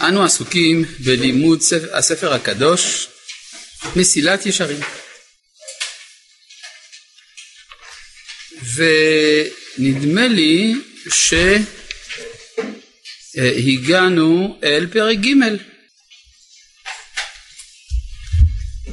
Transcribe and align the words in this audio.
אנו 0.00 0.24
עסוקים 0.24 0.84
בלימוד 0.98 1.60
הספר 1.92 2.34
הקדוש 2.34 3.08
מסילת 3.96 4.46
ישרים. 4.46 4.80
ונדמה 8.74 10.28
לי 10.28 10.74
שהגענו 13.36 14.58
אל 14.64 14.86
פרק 14.92 15.18
ג' 15.18 15.32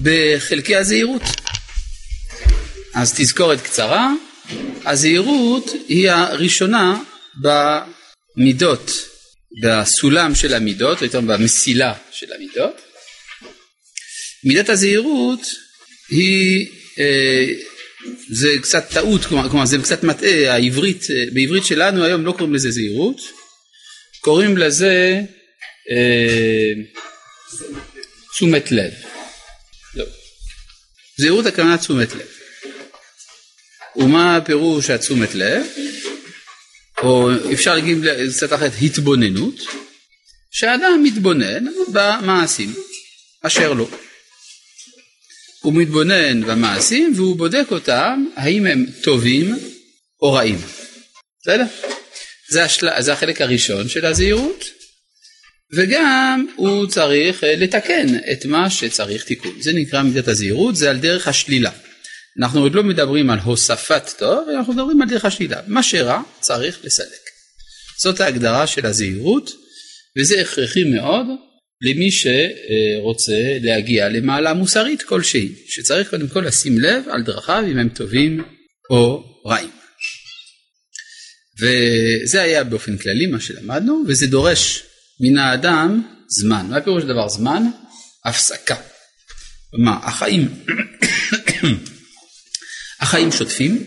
בחלקי 0.02 0.76
הזהירות. 0.76 1.24
אז 2.94 3.14
תזכורת 3.14 3.62
קצרה, 3.62 4.12
הזהירות 4.86 5.66
היא 5.88 6.12
הראשונה 6.12 7.00
במידות, 7.36 8.92
בסולם 9.62 10.36
של 10.36 10.54
המידות, 10.54 11.00
או 11.02 11.06
יותר 11.06 11.22
במסילה 11.22 11.94
של 12.12 12.34
המידות. 12.34 12.82
מידת 14.44 14.70
הזהירות 14.70 15.42
היא, 16.10 16.68
אה, 17.00 17.46
זה 18.30 18.50
קצת 18.62 18.90
טעות, 18.90 19.26
כלומר, 19.26 19.50
כלומר 19.50 19.66
זה 19.66 19.78
קצת 19.78 20.04
מטעה, 20.04 20.54
העברית, 20.54 21.08
אה, 21.10 21.24
בעברית 21.34 21.66
שלנו 21.66 22.04
היום 22.04 22.26
לא 22.26 22.32
קוראים 22.32 22.54
לזה 22.54 22.72
זהירות, 22.72 23.22
קוראים 24.22 24.58
לזה 24.58 25.22
אה, 25.92 26.72
תשומת 28.34 28.72
לב. 28.72 28.94
לא. 29.96 30.06
זהירות 31.18 31.46
הכוונה 31.46 31.78
תשומת 31.78 32.16
לב. 32.16 32.28
ומה 33.96 34.38
הפירוש 34.38 34.90
התשומת 34.90 35.36
לב? 35.36 35.66
או 37.04 37.30
אפשר 37.54 37.76
להגיד 37.76 37.98
קצת 38.30 38.54
אחרת 38.54 38.72
התבוננות, 38.82 39.56
שאדם 40.52 41.04
מתבונן 41.04 41.66
במעשים 41.94 42.74
אשר 43.42 43.74
לו. 43.74 43.90
הוא 45.62 45.74
מתבונן 45.74 46.42
במעשים 46.42 47.14
והוא 47.16 47.38
בודק 47.38 47.66
אותם 47.72 48.26
האם 48.36 48.66
הם 48.66 48.86
טובים 49.02 49.56
או 50.22 50.34
רעים. 50.34 50.62
בסדר? 51.42 51.66
זה, 52.50 52.64
השל... 52.64 52.88
זה 53.00 53.14
החלק 53.14 53.42
הראשון 53.42 53.90
של 53.90 54.06
הזהירות 54.06 54.66
וגם 55.76 56.48
הוא 56.56 56.88
צריך 56.88 57.44
אה, 57.44 57.56
לתקן 57.56 58.06
את 58.32 58.46
מה 58.46 58.70
שצריך 58.70 59.24
תיקון. 59.24 59.62
זה 59.62 59.74
נקרא 59.74 60.02
מידת 60.02 60.28
הזהירות, 60.28 60.76
זה 60.76 60.90
על 60.90 60.98
דרך 60.98 61.28
השלילה. 61.28 61.72
אנחנו 62.40 62.60
עוד 62.60 62.76
לא 62.76 62.84
מדברים 62.84 63.30
על 63.30 63.40
הוספת 63.40 64.10
טוב, 64.18 64.50
אנחנו 64.58 64.74
מדברים 64.74 65.02
על 65.02 65.10
דרך 65.10 65.26
השלילה. 65.26 65.62
מה 65.68 65.84
שרע 65.84 66.22
צריך 66.40 66.80
לסלק. 66.84 67.24
זאת 68.02 68.20
ההגדרה 68.20 68.68
של 68.68 68.86
הזהירות, 68.86 69.52
וזה 70.18 70.42
הכרחי 70.42 70.84
מאוד 70.84 71.26
למי 71.82 72.10
שרוצה 72.12 73.58
להגיע 73.62 74.10
למעלה 74.10 74.54
מוסרית 74.54 75.02
כלשהי, 75.02 75.56
שצריך 75.68 76.10
קודם 76.10 76.28
כל 76.28 76.40
לשים 76.40 76.80
לב 76.80 77.04
על 77.10 77.24
דרכיו 77.24 77.64
אם 77.72 77.78
הם 77.78 77.90
טובים 77.90 78.44
או 78.90 79.24
רעים. 79.48 79.72
וזה 81.60 82.42
היה 82.42 82.64
באופן 82.64 82.98
כללי 82.98 83.26
מה 83.26 83.40
שלמדנו, 83.40 84.04
וזה 84.08 84.28
דורש 84.28 84.84
מן 85.20 85.38
האדם 85.38 86.02
זמן. 86.28 86.66
מה 86.70 86.82
פירוש 86.82 87.04
דבר 87.04 87.30
זמן? 87.30 87.64
הפסקה. 88.26 88.76
מה, 89.74 90.00
החיים, 90.04 90.50
החיים 93.04 93.32
שוטפים, 93.32 93.84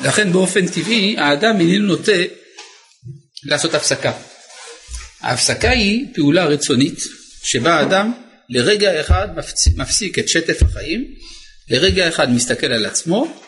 ולכן 0.00 0.32
באופן 0.32 0.68
טבעי 0.68 1.16
האדם 1.18 1.60
איננו 1.60 1.86
נוטה 1.86 2.22
לעשות 3.44 3.74
הפסקה. 3.74 4.12
ההפסקה 5.20 5.70
היא 5.70 6.06
פעולה 6.14 6.46
רצונית 6.46 6.98
שבה 7.42 7.74
האדם 7.74 8.12
לרגע 8.48 9.00
אחד 9.00 9.28
מפסיק 9.76 10.18
את 10.18 10.28
שטף 10.28 10.62
החיים, 10.62 11.14
לרגע 11.70 12.08
אחד 12.08 12.30
מסתכל 12.30 12.66
על 12.66 12.86
עצמו, 12.86 13.40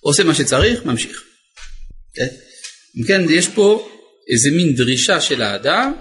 עושה 0.00 0.24
מה 0.24 0.34
שצריך, 0.34 0.84
ממשיך. 0.84 1.22
כן? 2.14 2.28
אם 2.98 3.04
כן, 3.06 3.22
יש 3.30 3.48
פה 3.48 3.88
איזה 4.30 4.50
מין 4.50 4.74
דרישה 4.74 5.20
של 5.20 5.42
האדם 5.42 5.92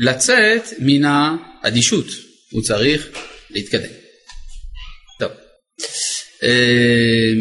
לצאת 0.00 0.62
מן 0.78 1.02
האדישות, 1.04 2.06
הוא 2.50 2.62
צריך 2.62 3.08
להתקדם. 3.50 4.05
אה, 6.42 7.32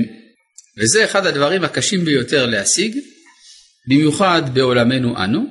וזה 0.77 1.05
אחד 1.05 1.25
הדברים 1.25 1.63
הקשים 1.63 2.05
ביותר 2.05 2.45
להשיג, 2.45 2.97
במיוחד 3.87 4.41
בעולמנו 4.53 5.23
אנו, 5.23 5.45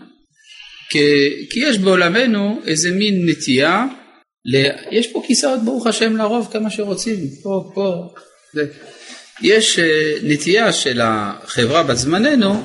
כי, 1.50 1.60
יש 1.68 1.78
בעולמנו 1.78 2.60
איזה 2.66 2.90
מין 2.90 3.28
נטייה, 3.28 3.84
ל... 4.44 4.56
יש 4.90 5.06
פה 5.06 5.22
כיסאות 5.26 5.64
ברוך 5.64 5.86
השם 5.86 6.16
לרוב 6.16 6.48
כמה 6.52 6.70
שרוצים, 6.70 7.16
פה, 7.42 7.70
פה, 7.74 8.14
זה. 8.52 8.66
יש 9.42 9.78
אה, 9.78 10.14
נטייה 10.22 10.72
של 10.72 11.00
החברה 11.02 11.82
בזמננו 11.82 12.62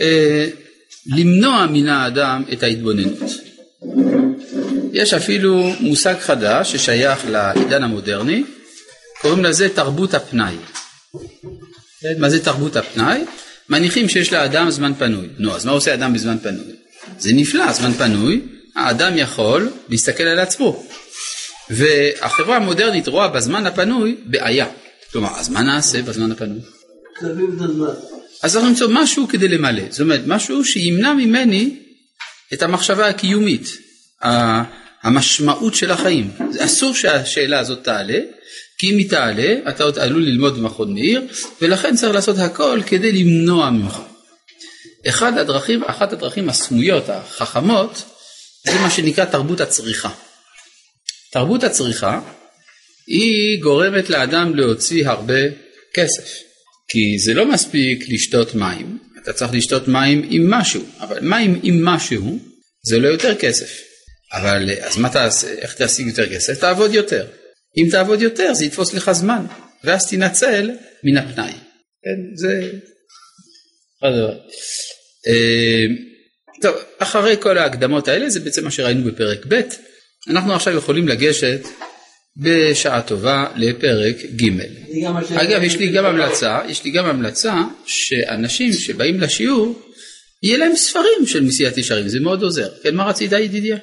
אה, 0.00 0.46
למנוע 1.16 1.66
מן 1.70 1.88
האדם 1.88 2.42
את 2.52 2.62
ההתבוננות. 2.62 3.18
יש 4.92 5.14
אפילו 5.14 5.72
מושג 5.80 6.14
חדש 6.18 6.72
ששייך 6.72 7.26
לעידן 7.30 7.82
המודרני, 7.82 8.44
קוראים 9.20 9.44
לזה 9.44 9.68
תרבות 9.68 10.14
הפנאי. 10.14 10.56
מה 12.18 12.30
זה 12.30 12.44
תרבות 12.44 12.76
הפנאי? 12.76 13.24
מניחים 13.68 14.08
שיש 14.08 14.32
לאדם 14.32 14.70
זמן 14.70 14.92
פנוי. 14.98 15.28
נו, 15.38 15.54
אז 15.54 15.64
מה 15.64 15.72
עושה 15.72 15.94
אדם 15.94 16.12
בזמן 16.12 16.38
פנוי? 16.38 16.74
זה 17.18 17.32
נפלא, 17.32 17.72
זמן 17.72 17.92
פנוי, 17.92 18.40
האדם 18.76 19.12
יכול 19.16 19.72
להסתכל 19.88 20.22
על 20.22 20.38
עצמו. 20.38 20.86
והחברה 21.70 22.56
המודרנית 22.56 23.08
רואה 23.08 23.28
בזמן 23.28 23.66
הפנוי 23.66 24.16
בעיה. 24.24 24.66
כלומר, 25.12 25.30
אז 25.36 25.48
מה 25.48 25.62
נעשה 25.62 26.02
בזמן 26.02 26.32
הפנוי? 26.32 26.58
אז 28.42 28.52
צריך 28.52 28.64
למצוא 28.64 28.88
משהו 28.92 29.28
כדי 29.28 29.48
למלא, 29.48 29.82
זאת 29.90 30.00
אומרת 30.00 30.20
משהו 30.26 30.64
שימנע 30.64 31.12
ממני 31.12 31.76
את 32.52 32.62
המחשבה 32.62 33.08
הקיומית, 33.08 33.68
המשמעות 35.02 35.74
של 35.74 35.90
החיים. 35.90 36.30
אסור 36.58 36.94
שהשאלה 36.94 37.58
הזאת 37.58 37.84
תעלה, 37.84 38.18
כי 38.78 38.90
אם 38.90 38.98
היא 38.98 39.10
תעלה 39.10 39.54
אתה 39.68 39.84
עוד 39.84 39.98
עלול 39.98 40.22
ללמוד 40.22 40.58
במכון 40.58 40.94
מאיר, 40.94 41.22
ולכן 41.62 41.96
צריך 41.96 42.14
לעשות 42.14 42.38
הכל 42.38 42.80
כדי 42.86 43.12
למנוע 43.12 43.70
ממך. 43.70 43.98
אחד 45.08 45.38
הדרכים, 45.38 45.84
אחת 45.84 46.12
הדרכים 46.12 46.48
הסמויות, 46.48 47.08
החכמות, 47.08 48.04
זה 48.66 48.78
מה 48.80 48.90
שנקרא 48.90 49.24
תרבות 49.24 49.60
הצריכה. 49.60 50.10
תרבות 51.32 51.64
הצריכה 51.64 52.20
היא 53.06 53.62
גורמת 53.62 54.10
לאדם 54.10 54.54
להוציא 54.54 55.08
הרבה 55.08 55.40
כסף. 55.94 56.48
כי 56.88 57.18
זה 57.18 57.34
לא 57.34 57.46
מספיק 57.46 58.04
לשתות 58.08 58.54
מים, 58.54 58.98
אתה 59.22 59.32
צריך 59.32 59.54
לשתות 59.54 59.88
מים 59.88 60.26
עם 60.30 60.50
משהו, 60.50 60.84
אבל 61.00 61.18
מים 61.20 61.60
עם 61.62 61.84
משהו 61.84 62.38
זה 62.82 62.98
לא 62.98 63.08
יותר 63.08 63.34
כסף. 63.34 63.70
אבל 64.32 64.70
אז 64.80 64.96
מה 64.96 65.08
תעשה, 65.08 65.48
איך 65.48 65.74
תשיג 65.74 66.06
יותר 66.06 66.34
כסף? 66.34 66.60
תעבוד 66.60 66.94
יותר. 66.94 67.26
אם 67.78 67.88
תעבוד 67.90 68.22
יותר 68.22 68.54
זה 68.54 68.64
יתפוס 68.64 68.94
לך 68.94 69.12
זמן, 69.12 69.46
ואז 69.84 70.10
תנצל 70.10 70.70
מן 71.04 71.16
הפנאי. 71.16 71.52
כן, 72.02 72.34
זה... 72.34 72.70
אה, 75.26 75.86
טוב, 76.62 76.76
אחרי 76.98 77.36
כל 77.40 77.58
ההקדמות 77.58 78.08
האלה, 78.08 78.30
זה 78.30 78.40
בעצם 78.40 78.64
מה 78.64 78.70
שראינו 78.70 79.04
בפרק 79.04 79.46
ב', 79.48 79.60
אנחנו 80.28 80.54
עכשיו 80.54 80.76
יכולים 80.76 81.08
לגשת 81.08 81.60
בשעה 82.36 83.02
טובה 83.02 83.46
לפרק 83.56 84.16
ג'. 84.36 84.50
אגב, 85.34 85.62
יש 85.62 85.76
לי 85.76 85.92
גם 85.92 86.04
המלצה, 86.04 86.60
יש 86.68 86.84
לי 86.84 86.90
גם 86.90 87.06
המלצה 87.06 87.54
שאנשים 87.86 88.72
שבאים 88.72 89.20
לשיעור, 89.20 89.82
יהיה 90.42 90.58
להם 90.58 90.76
ספרים 90.76 91.26
של 91.26 91.44
מסיעת 91.44 91.78
ישרים, 91.78 92.08
זה 92.08 92.20
מאוד 92.20 92.42
עוזר. 92.42 92.68
כן, 92.82 92.94
מה 92.94 93.04
רצית 93.04 93.32
ידידיה? 93.32 93.76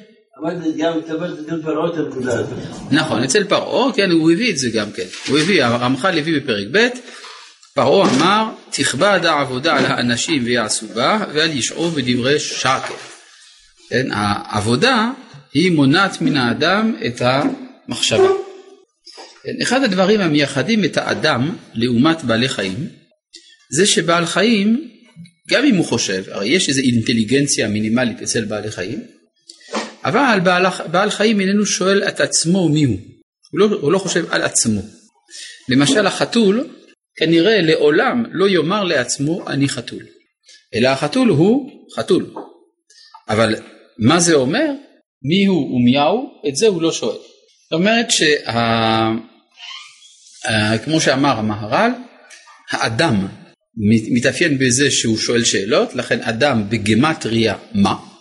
נכון, 2.92 3.24
אצל 3.24 3.44
פרעה, 3.44 3.94
כן, 3.94 4.12
הוא 4.12 4.32
הביא 4.32 4.52
את 4.52 4.58
זה 4.58 4.70
גם 4.70 4.92
כן. 4.92 5.06
הוא 5.28 5.40
הביא, 5.40 5.64
הרמח"ל 5.64 6.18
הביא 6.18 6.42
בפרק 6.42 6.68
ב', 6.72 6.88
פרעה 7.74 8.16
אמר, 8.16 8.50
תכבד 8.72 9.20
העבודה 9.24 9.78
על 9.78 9.86
האנשים 9.86 10.44
ויעשו 10.46 10.88
בה, 10.88 11.26
ואל 11.34 11.58
ישעו 11.58 11.90
בדברי 11.90 12.40
שקר. 12.40 12.94
כן, 13.90 14.08
העבודה 14.12 15.12
היא 15.54 15.72
מונעת 15.72 16.22
מן 16.22 16.38
האדם 16.38 16.96
את 17.06 17.22
המחשבה. 17.22 18.30
אחד 19.62 19.84
הדברים 19.84 20.22
המייחדים 20.22 20.86
את 20.86 20.98
האדם 20.98 21.56
לעומת 21.74 22.24
בעלי 22.24 22.50
חיים 22.50 22.88
זה 23.70 23.86
שבעל 23.86 24.26
חיים 24.26 24.90
גם 25.50 25.66
אם 25.66 25.76
הוא 25.76 25.86
חושב, 25.86 26.24
הרי 26.32 26.48
יש 26.48 26.70
איזו 26.70 26.82
אינטליגנציה 26.82 27.68
מינימלית 27.68 28.22
אצל 28.22 28.46
בעלי 28.46 28.72
חיים, 28.72 29.15
אבל 30.06 30.40
בעל, 30.44 30.66
בעל 30.92 31.10
חיים 31.10 31.40
איננו 31.40 31.66
שואל 31.66 32.04
את 32.04 32.20
עצמו 32.20 32.70
מי 32.70 32.84
הוא, 32.84 32.98
לא, 33.54 33.66
הוא 33.66 33.92
לא 33.92 34.00
חושב 34.00 34.26
על 34.30 34.42
עצמו. 34.42 34.82
למשל 35.70 36.08
החתול 36.08 36.68
כנראה 37.16 37.62
לעולם 37.62 38.24
לא 38.32 38.50
יאמר 38.50 38.84
לעצמו 38.84 39.48
אני 39.48 39.70
חתול, 39.70 40.04
אלא 40.76 40.88
החתול 40.88 41.30
הוא 41.30 41.72
חתול, 41.96 42.34
אבל 43.30 43.56
מה 43.98 44.20
זה 44.20 44.34
אומר? 44.34 44.72
מי 45.24 45.46
הוא 45.46 45.76
ומי 45.76 46.00
הוא? 46.00 46.30
את 46.50 46.56
זה 46.56 46.68
הוא 46.68 46.82
לא 46.82 46.92
שואל. 46.92 47.16
זאת 47.16 47.74
אומרת 47.74 48.08
שכמו 50.42 51.02
שאמר 51.02 51.38
המהר"ל, 51.38 51.92
האדם 52.72 53.28
מתאפיין 54.16 54.58
בזה 54.58 54.92
שהוא 54.92 55.18
שואל 55.18 55.44
שאלות, 55.44 55.96
לכן 55.96 56.22
אדם 56.22 56.70
בגמטריה 56.70 57.56
מה? 57.74 58.15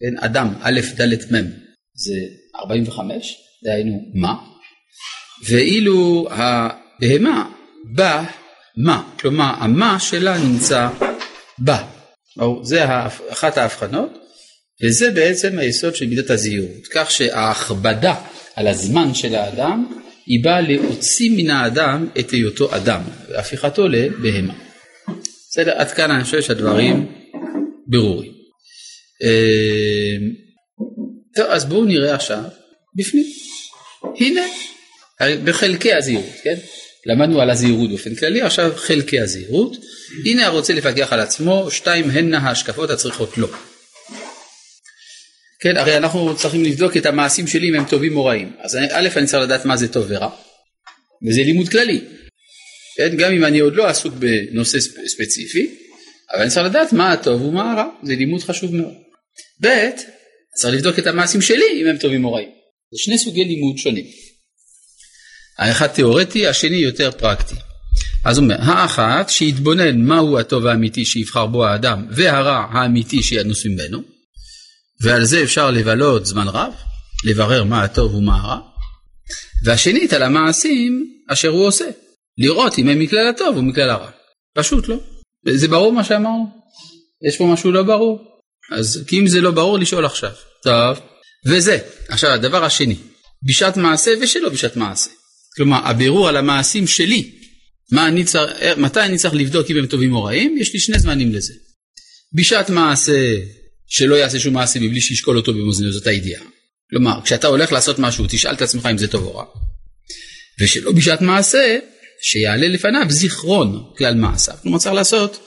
כן, 0.00 0.24
אדם 0.24 0.54
א' 0.60 0.80
ד' 1.00 1.34
מ' 1.34 1.50
זה 1.94 2.14
45, 2.56 3.36
דהיינו 3.64 4.00
מה? 4.14 4.34
ואילו 5.48 6.28
הבהמה 6.30 7.50
בא 7.94 8.24
מה, 8.76 9.10
כלומר 9.20 9.54
המה 9.58 10.00
שלה 10.00 10.38
נמצא 10.38 10.88
בה. 11.58 11.84
זה 12.62 12.84
אחת 13.28 13.58
ההבחנות, 13.58 14.18
וזה 14.84 15.10
בעצם 15.10 15.58
היסוד 15.58 15.96
של 15.96 16.06
מידת 16.06 16.30
הזהירות, 16.30 16.86
כך 16.92 17.10
שההכבדה 17.10 18.14
על 18.56 18.66
הזמן 18.66 19.14
של 19.14 19.34
האדם 19.34 19.86
היא 20.26 20.44
באה 20.44 20.60
להוציא 20.60 21.30
מן 21.36 21.50
האדם 21.50 22.08
את 22.18 22.30
היותו 22.30 22.76
אדם, 22.76 23.02
והפיכתו 23.28 23.88
לבהמה. 23.88 24.54
בסדר? 25.50 25.72
עד 25.76 25.90
כאן 25.90 26.10
אני 26.10 26.24
חושב 26.24 26.42
שהדברים 26.42 27.12
ברורים. 27.86 28.37
אה, 29.22 30.16
טוב, 31.34 31.46
אז 31.46 31.64
בואו 31.64 31.84
נראה 31.84 32.14
עכשיו 32.14 32.42
בפנים. 32.94 33.26
הנה, 34.20 34.42
בחלקי 35.44 35.94
הזהירות, 35.94 36.32
כן? 36.42 36.54
למדנו 37.06 37.40
על 37.40 37.50
הזהירות 37.50 37.88
באופן 37.88 38.14
כללי, 38.14 38.42
עכשיו 38.42 38.72
חלקי 38.76 39.20
הזהירות. 39.20 39.76
הנה 40.24 40.46
הרוצה 40.46 40.72
לפקח 40.72 41.12
על 41.12 41.20
עצמו, 41.20 41.70
שתיים 41.70 42.10
הנה 42.10 42.38
ההשקפות 42.38 42.90
הצריכות 42.90 43.38
לו. 43.38 43.48
כן, 45.60 45.76
הרי 45.76 45.96
אנחנו 45.96 46.36
צריכים 46.36 46.64
לבדוק 46.64 46.96
את 46.96 47.06
המעשים 47.06 47.46
שלי 47.46 47.68
אם 47.68 47.74
הם 47.74 47.84
טובים 47.84 48.16
או 48.16 48.24
רעים. 48.24 48.52
אז 48.58 48.76
א', 48.76 49.08
אני 49.16 49.26
צריך 49.26 49.42
לדעת 49.42 49.64
מה 49.64 49.76
זה 49.76 49.88
טוב 49.88 50.06
ורע, 50.08 50.30
וזה 51.28 51.40
לימוד 51.42 51.68
כללי. 51.68 52.00
כן, 52.96 53.16
גם 53.16 53.32
אם 53.32 53.44
אני 53.44 53.58
עוד 53.58 53.76
לא 53.76 53.86
עסוק 53.86 54.14
בנושא 54.14 54.78
ספציפי, 55.06 55.74
אבל 56.32 56.42
אני 56.42 56.50
צריך 56.50 56.66
לדעת 56.66 56.92
מה 56.92 57.12
הטוב 57.12 57.42
ומה 57.42 57.72
הרע, 57.72 57.86
זה 58.02 58.14
לימוד 58.14 58.42
חשוב 58.42 58.74
מאוד. 58.74 59.07
ב', 59.62 59.68
צריך 60.54 60.74
לבדוק 60.74 60.98
את 60.98 61.06
המעשים 61.06 61.42
שלי 61.42 61.82
אם 61.82 61.86
הם 61.86 61.98
טובים 61.98 62.24
או 62.24 62.32
רעים. 62.32 62.48
זה 62.92 62.98
שני 62.98 63.18
סוגי 63.18 63.44
לימוד 63.44 63.78
שונים. 63.78 64.04
האחד 65.58 65.86
תיאורטי, 65.86 66.46
השני 66.46 66.76
יותר 66.76 67.10
פרקטי. 67.10 67.54
אז 68.24 68.38
הוא 68.38 68.44
אומר, 68.44 68.56
האחת 68.60 69.28
שיתבונן 69.28 70.00
מהו 70.00 70.38
הטוב 70.38 70.66
האמיתי 70.66 71.04
שיבחר 71.04 71.46
בו 71.46 71.66
האדם 71.66 72.06
והרע 72.10 72.66
האמיתי 72.70 73.22
שינוס 73.22 73.66
ממנו 73.66 74.02
ועל 75.00 75.24
זה 75.24 75.42
אפשר 75.42 75.70
לבלות 75.70 76.26
זמן 76.26 76.48
רב, 76.48 76.72
לברר 77.24 77.64
מה 77.64 77.82
הטוב 77.82 78.14
ומה 78.14 78.40
הרע 78.40 78.60
והשנית 79.64 80.12
על 80.12 80.22
המעשים 80.22 81.06
אשר 81.28 81.48
הוא 81.48 81.66
עושה, 81.66 81.84
לראות 82.38 82.78
אם 82.78 82.88
הם 82.88 82.98
מכלל 82.98 83.28
הטוב 83.28 83.56
או 83.56 83.62
מכלל 83.62 83.90
הרע. 83.90 84.10
פשוט 84.54 84.88
לא. 84.88 84.96
זה 85.48 85.68
ברור 85.68 85.92
מה 85.92 86.04
שאמרנו? 86.04 86.46
יש 87.28 87.36
פה 87.36 87.46
משהו 87.52 87.72
לא 87.72 87.82
ברור? 87.82 88.37
אז 88.70 89.04
כי 89.06 89.18
אם 89.18 89.26
זה 89.26 89.40
לא 89.40 89.50
ברור 89.50 89.78
לשאול 89.78 90.06
עכשיו. 90.06 90.30
טוב. 90.62 90.98
וזה, 91.46 91.78
עכשיו 92.08 92.30
הדבר 92.30 92.64
השני, 92.64 92.96
בשעת 93.42 93.76
מעשה 93.76 94.10
ושלא 94.20 94.48
בשעת 94.48 94.76
מעשה. 94.76 95.10
כלומר, 95.56 95.80
הבירור 95.84 96.28
על 96.28 96.36
המעשים 96.36 96.86
שלי, 96.86 97.30
אני 97.92 98.24
צר... 98.24 98.46
מתי 98.76 99.00
אני 99.00 99.18
צריך 99.18 99.34
לבדוק 99.34 99.70
אם 99.70 99.76
הם 99.76 99.86
טובים 99.86 100.12
או 100.12 100.24
רעים, 100.24 100.58
יש 100.58 100.72
לי 100.72 100.80
שני 100.80 100.98
זמנים 100.98 101.32
לזה. 101.32 101.54
בשעת 102.32 102.70
מעשה, 102.70 103.36
שלא 103.86 104.14
יעשה 104.14 104.38
שום 104.38 104.54
מעשה 104.54 104.80
מבלי 104.80 105.00
שישקול 105.00 105.36
אותו 105.36 105.54
במאזניות, 105.54 105.92
זאת 105.94 106.06
הידיעה. 106.06 106.42
כלומר, 106.90 107.20
כשאתה 107.24 107.46
הולך 107.46 107.72
לעשות 107.72 107.98
משהו, 107.98 108.24
תשאל 108.28 108.54
את 108.54 108.62
עצמך 108.62 108.86
אם 108.86 108.98
זה 108.98 109.08
טוב 109.08 109.24
או 109.24 109.36
רע. 109.36 109.44
ושלא 110.60 110.92
בשעת 110.92 111.20
מעשה, 111.20 111.78
שיעלה 112.22 112.68
לפניו 112.68 113.06
זיכרון 113.08 113.84
כלל 113.98 114.14
מעשיו. 114.14 114.54
כלומר, 114.62 114.78
צריך 114.78 114.94
לעשות 114.94 115.38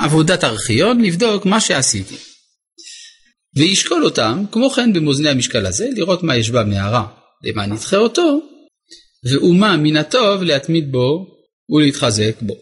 עבודת 0.00 0.44
ארכיון, 0.44 1.00
לבדוק 1.04 1.46
מה 1.46 1.60
שעשיתי. 1.60 2.14
וישקול 3.56 4.04
אותם, 4.04 4.44
כמו 4.52 4.70
כן 4.70 4.92
במאזני 4.92 5.28
המשקל 5.28 5.66
הזה, 5.66 5.88
לראות 5.96 6.22
מה 6.22 6.36
יש 6.36 6.50
בה 6.50 6.64
מהרע, 6.64 7.06
למה 7.44 7.66
נדחה 7.66 7.96
אותו, 7.96 8.40
ואומה 9.30 9.76
מן 9.76 9.96
הטוב 9.96 10.42
להתמיד 10.42 10.92
בו 10.92 11.26
ולהתחזק 11.70 12.42
בו. 12.42 12.56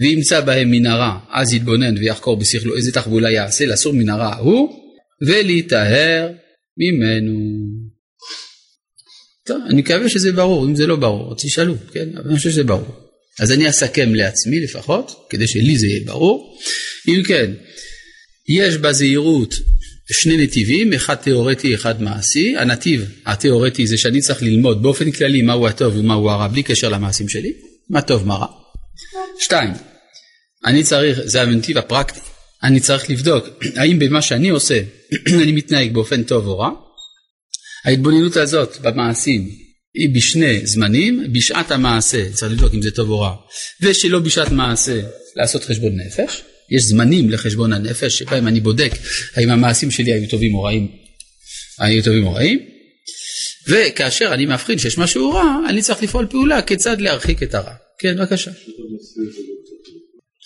וימצא 0.00 0.40
בהם 0.40 0.70
מן 0.70 0.86
הרע, 0.86 1.18
אז 1.30 1.52
יתבונן 1.52 1.98
ויחקור 1.98 2.36
בשכלו 2.36 2.76
איזה 2.76 2.92
תחבולה 2.92 3.30
יעשה 3.30 3.66
לסור 3.66 3.92
מן 3.92 4.08
הרע 4.08 4.36
הוא, 4.36 4.86
ולהיטהר 5.26 6.28
ממנו. 6.78 7.40
טוב, 9.46 9.62
אני 9.68 9.80
מקווה 9.80 10.08
שזה 10.08 10.32
ברור, 10.32 10.66
אם 10.66 10.76
זה 10.76 10.86
לא 10.86 10.96
ברור, 10.96 11.34
תשאלו, 11.38 11.74
כן? 11.92 12.08
אבל 12.16 12.28
אני 12.28 12.36
חושב 12.36 12.50
שזה 12.50 12.64
ברור. 12.64 13.06
אז 13.40 13.52
אני 13.52 13.68
אסכם 13.68 14.14
לעצמי 14.14 14.60
לפחות, 14.60 15.26
כדי 15.30 15.48
שלי 15.48 15.78
זה 15.78 15.86
יהיה 15.86 16.00
ברור. 16.04 16.58
אם 17.08 17.22
כן, 17.22 17.52
יש 18.48 18.76
בזהירות 18.76 19.54
שני 20.12 20.36
נתיבים, 20.36 20.92
אחד 20.92 21.14
תיאורטי, 21.14 21.74
אחד 21.74 22.02
מעשי. 22.02 22.56
הנתיב 22.56 23.10
התיאורטי 23.26 23.86
זה 23.86 23.98
שאני 23.98 24.20
צריך 24.20 24.42
ללמוד 24.42 24.82
באופן 24.82 25.10
כללי 25.10 25.42
מהו 25.42 25.66
הטוב 25.66 25.96
ומהו 25.96 26.30
הרע, 26.30 26.48
בלי 26.48 26.62
קשר 26.62 26.88
למעשים 26.88 27.28
שלי, 27.28 27.52
מה 27.90 28.02
טוב, 28.02 28.26
מה 28.26 28.34
רע. 28.34 28.46
שתיים, 29.40 29.70
אני 30.66 30.82
צריך, 30.82 31.20
זה 31.24 31.42
הנתיב 31.42 31.78
הפרקטי, 31.78 32.20
אני 32.62 32.80
צריך 32.80 33.10
לבדוק 33.10 33.46
האם 33.80 33.98
במה 33.98 34.22
שאני 34.22 34.48
עושה 34.48 34.82
אני 35.42 35.52
מתנהג 35.52 35.92
באופן 35.92 36.22
טוב 36.22 36.46
או 36.46 36.58
רע. 36.58 36.70
ההתבוננות 37.84 38.36
הזאת 38.36 38.80
במעשים 38.80 39.48
היא 39.94 40.14
בשני 40.14 40.66
זמנים, 40.66 41.32
בשעת 41.32 41.70
המעשה 41.70 42.32
צריך 42.32 42.52
לבדוק 42.52 42.74
אם 42.74 42.82
זה 42.82 42.90
טוב 42.90 43.10
או 43.10 43.20
רע, 43.20 43.34
ושלא 43.82 44.18
בשעת 44.18 44.50
מעשה 44.50 45.00
לעשות 45.36 45.64
חשבון 45.64 45.92
נפש. 46.00 46.42
יש 46.70 46.82
זמנים 46.82 47.30
לחשבון 47.30 47.72
הנפש 47.72 48.18
שבהם 48.18 48.48
אני 48.48 48.60
בודק 48.60 48.92
האם 49.36 49.50
המעשים 49.50 49.90
שלי 49.90 50.12
היו 50.12 50.28
טובים 50.28 50.54
או 50.54 50.62
רעים, 50.62 50.88
היו 51.78 52.04
טובים 52.04 52.26
או 52.26 52.32
רעים, 52.34 52.58
וכאשר 53.68 54.30
אני 54.34 54.46
מבחין 54.46 54.78
שיש 54.78 54.98
משהו 54.98 55.30
רע, 55.30 55.58
אני 55.68 55.82
צריך 55.82 56.02
לפעול 56.02 56.26
פעולה 56.30 56.62
כיצד 56.62 57.00
להרחיק 57.00 57.42
את 57.42 57.54
הרע. 57.54 57.72
כן, 57.98 58.16
בבקשה. 58.18 58.50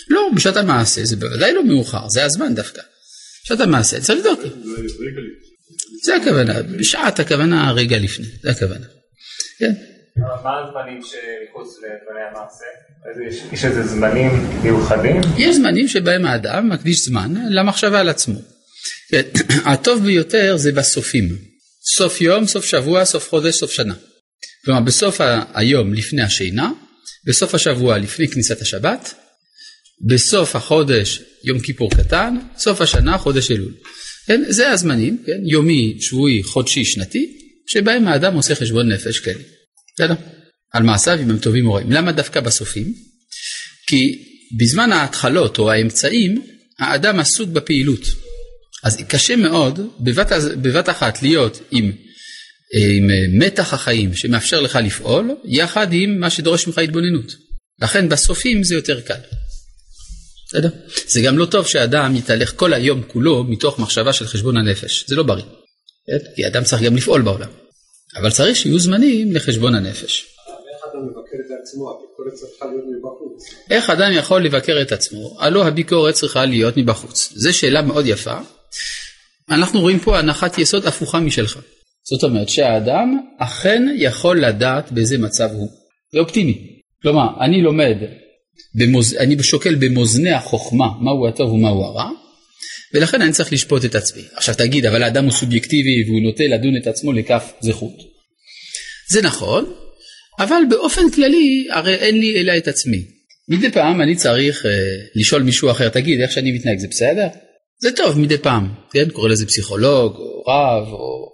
לא, 0.09 0.31
בשעת 0.37 0.57
המעשה 0.57 1.05
זה 1.05 1.17
בוודאי 1.17 1.53
לא 1.55 1.65
מאוחר, 1.65 2.09
זה 2.09 2.25
הזמן 2.25 2.55
דווקא. 2.55 2.83
בשעת 3.45 3.61
המעשה, 3.61 4.01
צריך 4.01 4.19
לבדוק. 4.19 4.41
זה 6.05 6.17
הכוונה, 6.17 6.63
בשעת 6.63 7.21
הכוונה 7.21 7.73
רגע 7.73 7.99
לפני, 7.99 8.27
זה 8.43 8.51
הכוונה. 8.51 8.87
כן. 9.59 9.73
יש 13.53 13.65
איזה 13.65 13.83
זמנים 13.83 14.31
מיוחדים? 14.63 15.21
יש 15.39 15.57
זמנים 15.57 15.89
שבהם 15.89 16.25
האדם 16.25 16.69
מקדיש 16.69 17.05
זמן 17.05 17.35
למחשבה 17.49 18.01
על 18.01 18.09
עצמו. 18.09 18.39
כן, 19.11 19.23
הטוב 19.73 20.05
ביותר 20.05 20.57
זה 20.57 20.73
בסופים. 20.73 21.29
סוף 21.97 22.21
יום, 22.21 22.47
סוף 22.47 22.65
שבוע, 22.65 23.05
סוף 23.05 23.29
חודש, 23.29 23.55
סוף 23.55 23.71
שנה. 23.71 23.95
כלומר 24.65 24.81
בסוף 24.81 25.21
היום 25.55 25.95
לפני 25.95 26.23
השינה, 26.23 26.71
בסוף 27.27 27.55
השבוע 27.55 27.99
לפני 27.99 28.29
כניסת 28.29 28.61
השבת, 28.61 29.15
בסוף 30.07 30.57
החודש 30.57 31.23
יום 31.45 31.61
כיפור 31.61 31.91
קטן, 31.91 32.37
סוף 32.59 32.81
השנה 32.81 33.19
חודש 33.19 33.51
אלול. 33.51 33.75
כן, 34.27 34.43
זה 34.49 34.71
הזמנים, 34.71 35.23
כן, 35.27 35.41
יומי, 35.45 35.97
שבועי, 36.01 36.43
חודשי, 36.43 36.85
שנתי, 36.85 37.39
שבהם 37.67 38.09
האדם 38.09 38.35
עושה 38.35 38.55
חשבון 38.55 38.93
נפש 38.93 39.19
כאלה. 39.19 39.43
בסדר? 39.95 40.15
על 40.73 40.83
מעשיו 40.83 41.19
אם 41.23 41.31
הם 41.31 41.39
טובים 41.39 41.67
או 41.67 41.75
רעים. 41.75 41.93
למה 41.93 42.13
דווקא 42.13 42.41
בסופים? 42.41 42.95
כי 43.87 44.25
בזמן 44.59 44.93
ההתחלות 44.93 45.59
או 45.59 45.71
האמצעים 45.71 46.43
האדם 46.79 47.21
עסוק 47.21 47.49
בפעילות. 47.49 48.01
אז 48.85 48.97
קשה 49.09 49.37
מאוד 49.37 49.81
בבת, 50.01 50.33
בבת 50.63 50.89
אחת 50.89 51.23
להיות 51.23 51.61
עם, 51.71 51.93
עם 52.75 53.09
מתח 53.39 53.75
החיים 53.75 54.15
שמאפשר 54.15 54.61
לך 54.61 54.79
לפעול 54.85 55.31
יחד 55.45 55.93
עם 55.93 56.21
מה 56.21 56.31
שדורש 56.31 56.67
ממך 56.67 56.79
התבוננות. 56.79 57.35
לכן 57.83 58.09
בסופים 58.09 58.65
זה 58.65 58.75
יותר 58.75 59.01
קל. 59.01 59.21
בסדר? 60.49 60.69
זה 61.09 61.21
גם 61.21 61.39
לא 61.39 61.47
טוב 61.47 61.67
שאדם 61.67 62.17
יתהלך 62.17 62.53
כל 62.57 62.73
היום 62.73 63.03
כולו 63.07 63.45
מתוך 63.45 63.79
מחשבה 63.79 64.13
של 64.13 64.27
חשבון 64.27 64.57
הנפש, 64.57 65.05
זה 65.09 65.17
לא 65.17 65.23
בריא. 65.23 65.45
כי 66.37 66.47
אדם 66.47 66.65
צריך 66.65 66.83
גם 66.83 66.97
לפעול 66.97 67.23
בעולם. 67.23 67.49
אבל 68.17 68.31
צריך 68.31 68.57
שיהיו 68.57 68.79
זמנים 68.79 69.33
לחשבון 69.33 69.75
הנפש. 69.75 70.27
איך 73.71 73.91
אדם 73.91 74.13
יכול 74.13 74.45
לבקר 74.45 74.83
את 74.83 74.93
עצמו? 74.93 75.37
הלא 75.41 75.67
הביקורת 75.67 76.15
צריכה 76.15 76.45
להיות 76.45 76.77
מבחוץ. 76.77 77.33
זו 77.35 77.59
שאלה 77.59 77.83
מאוד 77.83 78.07
יפה. 78.07 78.39
אנחנו 79.51 79.81
רואים 79.81 79.99
פה 79.99 80.19
הנחת 80.19 80.59
יסוד 80.59 80.87
הפוכה 80.87 81.21
משלך. 81.21 81.61
זאת 82.11 82.25
אומרת 82.25 82.49
שהאדם 82.49 83.21
אכן 83.39 83.83
יכול 83.97 84.41
לדעת 84.45 84.93
באיזה 84.93 85.19
מצב 85.19 85.49
הוא. 85.53 85.69
זה 86.13 86.19
אופטימי. 86.21 86.81
כלומר, 87.03 87.27
אני 87.41 87.63
לומד, 87.63 87.97
במוז... 88.75 89.15
אני 89.15 89.43
שוקל 89.43 89.75
במאזני 89.75 90.31
החוכמה 90.31 90.87
מהו 91.01 91.29
הטוב 91.29 91.53
ומהו 91.53 91.85
הרע, 91.85 92.11
ולכן 92.95 93.23
אני 93.23 93.33
צריך 93.33 93.53
לשפוט 93.53 93.85
את 93.85 93.95
עצמי. 93.95 94.23
עכשיו 94.35 94.55
תגיד, 94.55 94.87
אבל 94.87 95.03
האדם 95.03 95.25
הוא 95.25 95.33
סובייקטיבי 95.33 96.05
והוא 96.05 96.23
נוטה 96.23 96.45
לדון 96.45 96.77
את 96.77 96.87
עצמו 96.87 97.13
לכף 97.13 97.53
זכות. 97.61 97.95
זה 99.09 99.23
נכון, 99.23 99.75
אבל 100.39 100.63
באופן 100.71 101.11
כללי 101.11 101.67
הרי 101.71 101.95
אין 101.95 102.19
לי 102.19 102.41
אלא 102.41 102.57
את 102.57 102.69
עצמי. 102.69 103.05
מדי 103.49 103.71
פעם 103.71 104.03
אני 104.03 104.17
צריך 104.17 104.67
אה, 104.67 104.71
לשאול 105.15 105.43
מישהו 105.43 105.71
אחר, 105.71 105.89
תגיד, 105.89 106.21
איך 106.21 106.33
שאני 106.33 106.53
מתנהג, 106.53 106.79
זה 106.79 106.87
בסדר? 106.91 107.27
זה 107.81 107.93
טוב 107.93 108.19
מדי 108.19 108.39
פעם, 108.39 108.75
כן? 108.93 109.11
קורא 109.11 109.29
לזה 109.29 109.47
פסיכולוג, 109.47 110.17
או 110.17 110.43
רב, 110.49 110.93
או, 110.93 111.29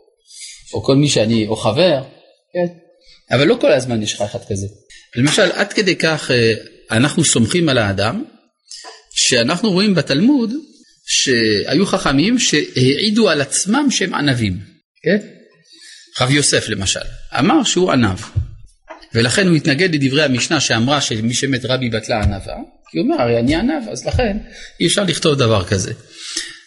או 0.75 0.83
כל 0.83 0.97
מי 0.97 1.09
שאני, 1.09 1.47
או 1.47 1.57
חבר, 1.57 2.03
כן? 2.53 2.67
אבל 3.31 3.47
לא 3.47 3.57
כל 3.61 3.73
הזמן 3.73 4.03
יש 4.03 4.15
לך 4.15 4.23
אחד 4.23 4.39
כזה. 4.49 4.67
למשל, 5.17 5.43
עד 5.43 5.73
כדי 5.73 5.97
כך 5.97 6.31
אה, 6.31 6.55
אנחנו 6.91 7.25
סומכים 7.25 7.69
על 7.69 7.79
האדם, 7.79 8.25
שאנחנו 9.15 9.71
רואים 9.71 9.95
בתלמוד 9.95 10.53
שהיו 11.07 11.87
חכמים 11.87 12.39
שהעידו 12.39 13.31
על 13.31 13.41
עצמם 13.41 13.87
שהם 13.91 14.15
ענבים, 14.15 14.59
כן? 15.03 15.19
רב 16.21 16.31
יוסף 16.31 16.69
למשל, 16.69 17.01
אמר 17.39 17.65
שהוא 17.65 17.93
ענב, 17.93 18.19
ולכן 19.15 19.49
הוא 19.49 19.57
התנגד 19.57 19.95
לדברי 19.95 20.23
המשנה 20.23 20.61
שאמרה 20.61 21.01
שמי 21.01 21.35
שמת 21.35 21.65
רבי 21.65 21.89
בטלה 21.89 22.23
ענבה, 22.23 22.55
כי 22.91 22.99
הוא 22.99 23.05
אומר 23.05 23.23
הרי 23.23 23.39
אני 23.39 23.55
ענב, 23.55 23.89
אז 23.91 24.07
לכן 24.07 24.37
אי 24.81 24.87
אפשר 24.87 25.05
לכתוב 25.05 25.35
דבר 25.35 25.65
כזה. 25.65 25.93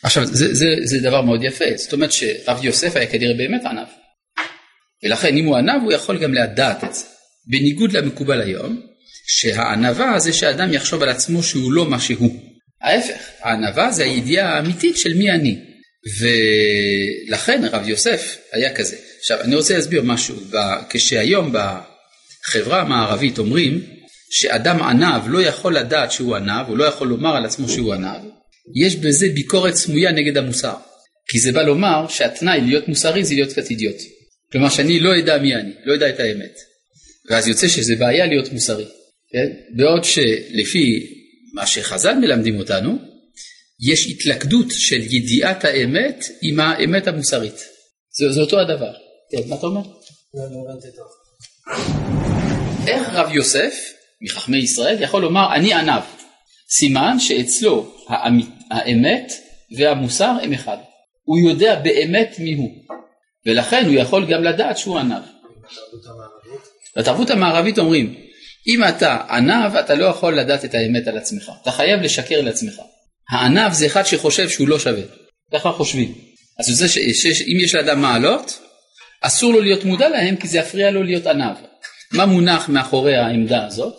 עכשיו 0.04 0.26
זה, 0.26 0.54
זה, 0.54 0.76
זה 0.84 1.00
דבר 1.00 1.22
מאוד 1.22 1.44
יפה, 1.44 1.66
זאת 1.76 1.94
אומרת 1.94 2.12
שרב 2.12 2.60
יוסף 2.64 2.96
היה 2.96 3.08
כנראה 3.08 3.34
באמת 3.34 3.66
ענב, 3.66 3.88
ולכן 5.04 5.38
אם 5.38 5.46
הוא 5.46 5.58
ענב 5.58 5.82
הוא 5.84 5.94
יכול 5.94 6.18
גם 6.18 6.34
לדעת 6.34 6.84
את 6.84 6.94
זה, 6.94 7.06
בניגוד 7.48 7.92
למקובל 7.92 8.42
היום, 8.42 8.82
שהענבה 9.28 10.20
זה 10.20 10.34
שאדם 10.34 10.74
יחשוב 10.74 11.04
על 11.04 11.10
עצמו 11.10 11.44
שהוא 11.44 11.72
לא 11.74 11.86
מה 11.86 12.00
שהוא. 12.00 12.49
ההפך, 12.82 13.22
הענבה 13.42 13.92
זה 13.92 14.04
הידיעה 14.04 14.56
האמיתית 14.56 14.98
של 14.98 15.14
מי 15.14 15.32
אני. 15.32 15.58
ולכן 16.20 17.64
הרב 17.64 17.88
יוסף 17.88 18.38
היה 18.52 18.76
כזה. 18.76 18.96
עכשיו 19.20 19.42
אני 19.42 19.56
רוצה 19.56 19.76
להסביר 19.76 20.02
משהו, 20.02 20.36
כשהיום 20.90 21.54
בחברה 21.54 22.82
המערבית 22.82 23.38
אומרים 23.38 23.84
שאדם 24.32 24.82
ענב 24.82 25.22
לא 25.28 25.42
יכול 25.42 25.78
לדעת 25.78 26.12
שהוא 26.12 26.36
ענב, 26.36 26.68
הוא 26.68 26.78
לא 26.78 26.84
יכול 26.84 27.08
לומר 27.08 27.36
על 27.36 27.46
עצמו 27.46 27.70
שהוא 27.70 27.94
ענב, 27.94 28.22
יש 28.76 28.96
בזה 28.96 29.30
ביקורת 29.30 29.76
סמויה 29.76 30.12
נגד 30.12 30.38
המוסר. 30.38 30.74
כי 31.30 31.40
זה 31.40 31.52
בא 31.52 31.62
לומר 31.62 32.08
שהתנאי 32.08 32.62
להיות 32.62 32.88
מוסרי 32.88 33.24
זה 33.24 33.34
להיות 33.34 33.52
קצת 33.52 33.70
אידיוט. 33.70 33.96
כלומר 34.52 34.70
שאני 34.70 35.00
לא 35.00 35.20
אדע 35.20 35.38
מי 35.38 35.56
אני, 35.56 35.72
לא 35.86 35.96
אדע 35.96 36.10
את 36.10 36.20
האמת. 36.20 36.58
ואז 37.30 37.48
יוצא 37.48 37.68
שזה 37.68 37.96
בעיה 37.96 38.26
להיות 38.26 38.54
מוסרי. 38.54 38.86
כן? 39.32 39.48
בעוד 39.76 40.04
שלפי 40.04 41.08
מה 41.54 41.68
שחז"ל 41.68 42.14
מלמדים 42.14 42.60
אותנו, 42.60 42.98
יש 43.80 44.08
התלכדות 44.08 44.68
של 44.72 45.02
ידיעת 45.02 45.66
האמת 45.66 46.26
עם 46.42 46.60
האמת 46.60 47.08
המוסרית. 47.08 47.56
זה, 48.12 48.32
זה 48.32 48.42
אותו 48.42 48.60
הדבר. 48.60 48.94
כן, 49.32 49.50
מה 49.50 49.56
אתה 49.56 49.66
אומר? 49.66 49.82
איך 52.88 53.10
רב 53.14 53.30
יוסף, 53.32 53.74
מחכמי 54.22 54.58
ישראל, 54.58 55.04
יכול 55.04 55.22
לומר 55.22 55.56
אני 55.56 55.74
ענב? 55.74 56.04
סימן 56.70 57.20
שאצלו 57.20 57.96
האמת 58.72 59.34
והמוסר 59.78 60.34
הם 60.44 60.54
אחד. 60.54 60.78
הוא 61.24 61.50
יודע 61.50 61.80
באמת 61.84 62.36
מי 62.40 62.54
הוא, 62.54 62.72
ולכן 63.46 63.86
הוא 63.86 63.94
יכול 63.94 64.26
גם 64.26 64.44
לדעת 64.44 64.78
שהוא 64.78 65.00
ענב. 65.00 65.24
בתרבות 66.98 67.30
המערבית 67.30 67.80
אומרים, 67.80 68.29
אם 68.68 68.84
אתה 68.84 69.18
ענב, 69.30 69.76
אתה 69.76 69.96
לא 69.96 70.06
יכול 70.06 70.40
לדעת 70.40 70.66
את 70.66 70.74
האמת 70.74 71.08
על 71.08 71.18
עצמך. 71.18 71.52
אתה 71.62 71.72
חייב 71.72 72.02
לשקר 72.02 72.42
לעצמך. 72.42 72.82
הענב 73.32 73.74
זה 73.74 73.86
אחד 73.86 74.04
שחושב 74.04 74.50
שהוא 74.50 74.68
לא 74.68 74.80
שווה. 74.80 75.04
ככה 75.54 75.72
חושבים. 75.72 76.14
אז 76.60 76.66
זה 76.66 76.90
שאם 76.90 77.58
יש 77.60 77.76
לאדם 77.76 78.02
מעלות, 78.02 78.60
אסור 79.22 79.54
לו 79.54 79.62
להיות 79.62 79.86
מודע 79.86 80.10
להם 80.10 80.36
כי 80.36 80.48
זה 80.48 80.58
יפריע 80.58 80.92
לו 80.92 81.04
להיות 81.04 81.28
ענב. 81.28 81.56
מה 82.14 82.26
מונח 82.26 82.70
מאחורי 82.70 83.16
העמדה 83.16 83.66
הזאת? 83.66 83.94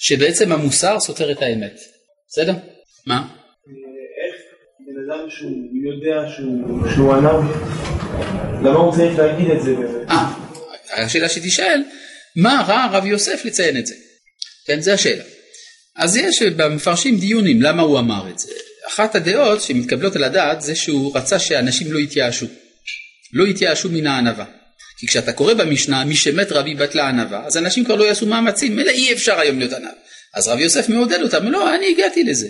שבעצם 0.00 0.52
המוסר 0.52 1.00
סותר 1.00 1.32
את 1.32 1.42
האמת. 1.42 1.80
בסדר? 2.28 2.52
מה? 3.06 3.26
איך 4.24 4.36
בן 4.80 5.12
אדם 5.12 5.30
שהוא 5.30 5.50
יודע 5.84 6.30
שהוא 6.94 7.14
ענב, 7.14 7.44
למה 8.64 8.78
הוא 8.78 8.92
צריך 8.92 9.18
להגיד 9.18 9.50
את 9.50 9.62
זה 9.62 9.74
באמת? 9.74 10.10
אה, 10.10 10.32
השאלה 11.04 11.28
שתשאל, 11.28 11.82
מה 12.36 12.64
רע 12.68 12.84
הרב 12.84 13.06
יוסף 13.06 13.44
לציין 13.44 13.76
את 13.76 13.86
זה? 13.86 13.94
כן, 14.66 14.80
זו 14.80 14.90
השאלה. 14.90 15.24
אז 15.96 16.16
יש 16.16 16.42
במפרשים 16.42 17.18
דיונים 17.18 17.62
למה 17.62 17.82
הוא 17.82 17.98
אמר 17.98 18.30
את 18.30 18.38
זה. 18.38 18.52
אחת 18.88 19.14
הדעות 19.14 19.62
שמתקבלות 19.62 20.16
על 20.16 20.24
הדעת 20.24 20.62
זה 20.62 20.74
שהוא 20.74 21.16
רצה 21.16 21.38
שאנשים 21.38 21.92
לא 21.92 21.98
יתייאשו. 21.98 22.46
לא 23.32 23.46
יתייאשו 23.46 23.88
מן 23.88 24.06
הענווה. 24.06 24.44
כי 24.98 25.06
כשאתה 25.06 25.32
קורא 25.32 25.54
במשנה 25.54 26.04
מי 26.04 26.16
שמת 26.16 26.52
רבי 26.52 26.74
בטלה 26.74 27.08
ענווה 27.08 27.46
אז 27.46 27.56
אנשים 27.56 27.84
כבר 27.84 27.94
לא 27.94 28.04
יעשו 28.04 28.26
מאמצים 28.26 28.78
אלא 28.78 28.90
אי 28.90 29.12
אפשר 29.12 29.40
היום 29.40 29.58
להיות 29.58 29.72
ענב. 29.72 29.94
אז 30.34 30.48
רב 30.48 30.58
יוסף 30.58 30.88
מעודד 30.88 31.22
אותם 31.22 31.48
לא 31.48 31.74
אני 31.74 31.86
הגעתי 31.90 32.24
לזה. 32.24 32.48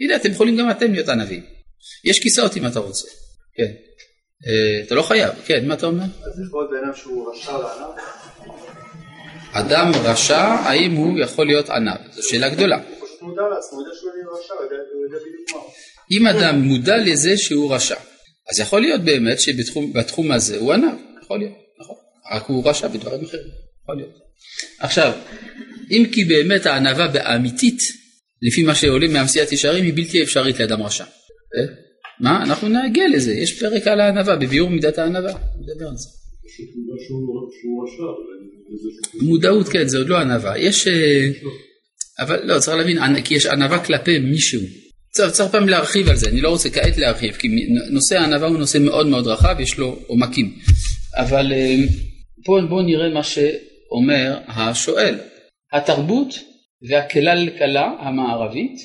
הנה 0.00 0.16
אתם 0.16 0.30
יכולים 0.30 0.56
גם 0.56 0.70
אתם 0.70 0.92
להיות 0.92 1.08
ענבים. 1.08 1.42
יש 2.04 2.20
כיסאות 2.20 2.56
אם 2.56 2.66
אתה 2.66 2.78
רוצה. 2.78 3.08
כן. 3.54 3.72
אה, 4.46 4.82
אתה 4.86 4.94
לא 4.94 5.02
חייב. 5.02 5.34
כן 5.46 5.66
מה 5.66 5.74
אתה 5.74 5.86
אומר? 5.86 6.02
אז 6.04 6.40
יכול 6.48 6.62
להיות 6.62 6.70
בעיניו 6.70 6.96
שהוא 6.96 7.32
רשע 7.32 7.52
לענב? 7.52 8.19
אדם 9.52 9.92
רשע, 10.04 10.40
האם 10.40 10.92
הוא 10.92 11.18
יכול 11.18 11.46
להיות 11.46 11.70
ענב? 11.70 11.96
זו 12.12 12.28
שאלה 12.28 12.48
גדולה. 12.48 12.78
אם 16.10 16.26
אדם 16.26 16.60
מודע 16.60 16.96
לזה 16.96 17.38
שהוא 17.38 17.74
רשע, 17.74 17.96
אז 18.50 18.60
יכול 18.60 18.80
להיות 18.80 19.00
באמת 19.00 19.40
שבתחום 19.40 20.32
הזה 20.32 20.58
הוא 20.58 20.72
ענב, 20.72 20.94
יכול 21.22 21.38
להיות, 21.38 21.52
נכון, 21.80 21.96
רק 22.32 22.46
הוא 22.46 22.68
רשע 22.68 22.88
בדברים 22.88 23.24
אחרים, 23.24 23.44
יכול 23.82 23.96
להיות. 23.96 24.18
עכשיו, 24.78 25.12
אם 25.90 26.04
כי 26.12 26.24
באמת 26.24 26.66
הענווה 26.66 27.08
באמיתית, 27.08 27.80
לפי 28.42 28.62
מה 28.62 28.74
שעולה 28.74 29.08
מהמסיעת 29.08 29.52
ישרים, 29.52 29.84
היא 29.84 29.92
בלתי 29.94 30.22
אפשרית 30.22 30.60
לאדם 30.60 30.82
רשע. 30.82 31.04
אה? 31.04 31.74
מה? 32.20 32.42
אנחנו 32.42 32.68
נגיע 32.68 33.08
לזה, 33.08 33.32
יש 33.32 33.60
פרק 33.60 33.86
על 33.86 34.00
הענווה, 34.00 34.36
בביאור 34.36 34.70
מידת 34.70 34.98
הענווה, 34.98 35.32
נדבר 35.60 35.88
על 35.88 35.96
זה. 35.96 36.08
מודעות 39.22 39.68
כן 39.68 39.88
זה 39.88 39.98
עוד 39.98 40.08
לא 40.08 40.18
ענווה. 40.18 40.58
יש 40.58 40.88
אה, 40.88 41.28
אבל 42.18 42.40
לא 42.44 42.58
צריך 42.58 42.76
להבין 42.76 43.22
כי 43.22 43.34
יש 43.34 43.46
ענווה 43.46 43.84
כלפי 43.84 44.18
מישהו. 44.18 44.60
צריך, 45.10 45.32
צריך 45.32 45.50
פעם 45.50 45.68
להרחיב 45.68 46.08
על 46.08 46.16
זה 46.16 46.28
אני 46.28 46.40
לא 46.40 46.48
רוצה 46.48 46.70
כעת 46.70 46.96
להרחיב 46.96 47.34
כי 47.34 47.48
נושא 47.90 48.18
הענווה 48.18 48.48
הוא 48.48 48.58
נושא 48.58 48.78
מאוד 48.78 49.06
מאוד 49.06 49.26
רחב 49.26 49.60
יש 49.60 49.78
לו 49.78 49.98
עומקים. 50.06 50.58
אבל 51.14 51.52
אה, 51.52 51.76
פה 52.44 52.58
בואו 52.68 52.82
נראה 52.82 53.08
מה 53.08 53.22
שאומר 53.22 54.38
השואל. 54.48 55.18
התרבות 55.72 56.34
והכלכלה 56.88 57.92
המערבית 58.00 58.78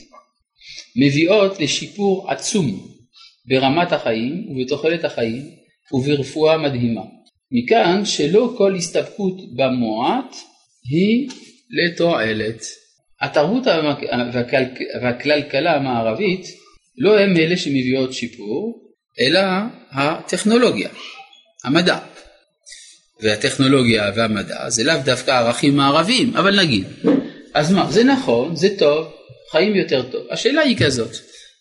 מביאות 0.95 1.59
לשיפור 1.59 2.31
עצום 2.31 2.87
ברמת 3.47 3.91
החיים 3.91 4.47
ובתוחלת 4.49 5.03
החיים 5.03 5.41
וברפואה 5.93 6.57
מדהימה 6.57 7.01
מכאן 7.55 8.05
שלא 8.05 8.53
כל 8.57 8.75
הסתפקות 8.75 9.35
במועט 9.55 10.35
היא 10.89 11.29
לתועלת. 11.69 12.63
התרבות 13.21 13.63
והכלכלה 15.01 15.75
המערבית 15.75 16.47
לא 16.97 17.19
הם 17.19 17.37
אלה 17.37 17.57
שמביאות 17.57 18.13
שיפור, 18.13 18.81
אלא 19.19 19.41
הטכנולוגיה, 19.91 20.89
המדע. 21.63 21.99
והטכנולוגיה 23.21 24.11
והמדע 24.15 24.69
זה 24.69 24.83
לאו 24.83 24.95
דווקא 25.05 25.31
ערכים 25.31 25.75
מערביים, 25.75 26.35
אבל 26.35 26.59
נגיד. 26.59 26.83
אז 27.53 27.71
מה, 27.71 27.91
זה 27.91 28.03
נכון, 28.03 28.55
זה 28.55 28.67
טוב, 28.79 29.07
חיים 29.51 29.75
יותר 29.75 30.11
טוב. 30.11 30.21
השאלה 30.31 30.61
היא 30.61 30.77
כזאת, 30.77 31.11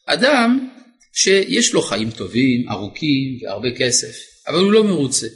אדם 0.06 0.68
שיש 1.12 1.74
לו 1.74 1.82
חיים 1.82 2.10
טובים, 2.10 2.68
ארוכים 2.70 3.38
והרבה 3.42 3.68
כסף, 3.70 4.16
אבל 4.48 4.58
הוא 4.58 4.72
לא 4.72 4.84
מרוצה. 4.84 5.26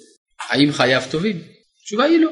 האם 0.48 0.72
חייו 0.72 1.02
טובים? 1.10 1.42
התשובה 1.82 2.04
היא 2.04 2.20
לא. 2.20 2.30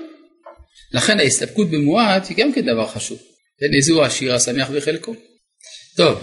לכן 0.92 1.20
ההסתפקות 1.20 1.70
במועט 1.70 2.28
היא 2.28 2.37
גם 2.37 2.52
כן 2.52 2.66
דבר 2.66 2.87
חשוב. 2.87 3.18
כן, 3.61 3.75
איזה 3.76 3.92
הוא 3.92 4.02
השיר 4.02 4.35
השמח 4.35 4.70
בחלקו. 4.70 5.14
טוב, 5.96 6.18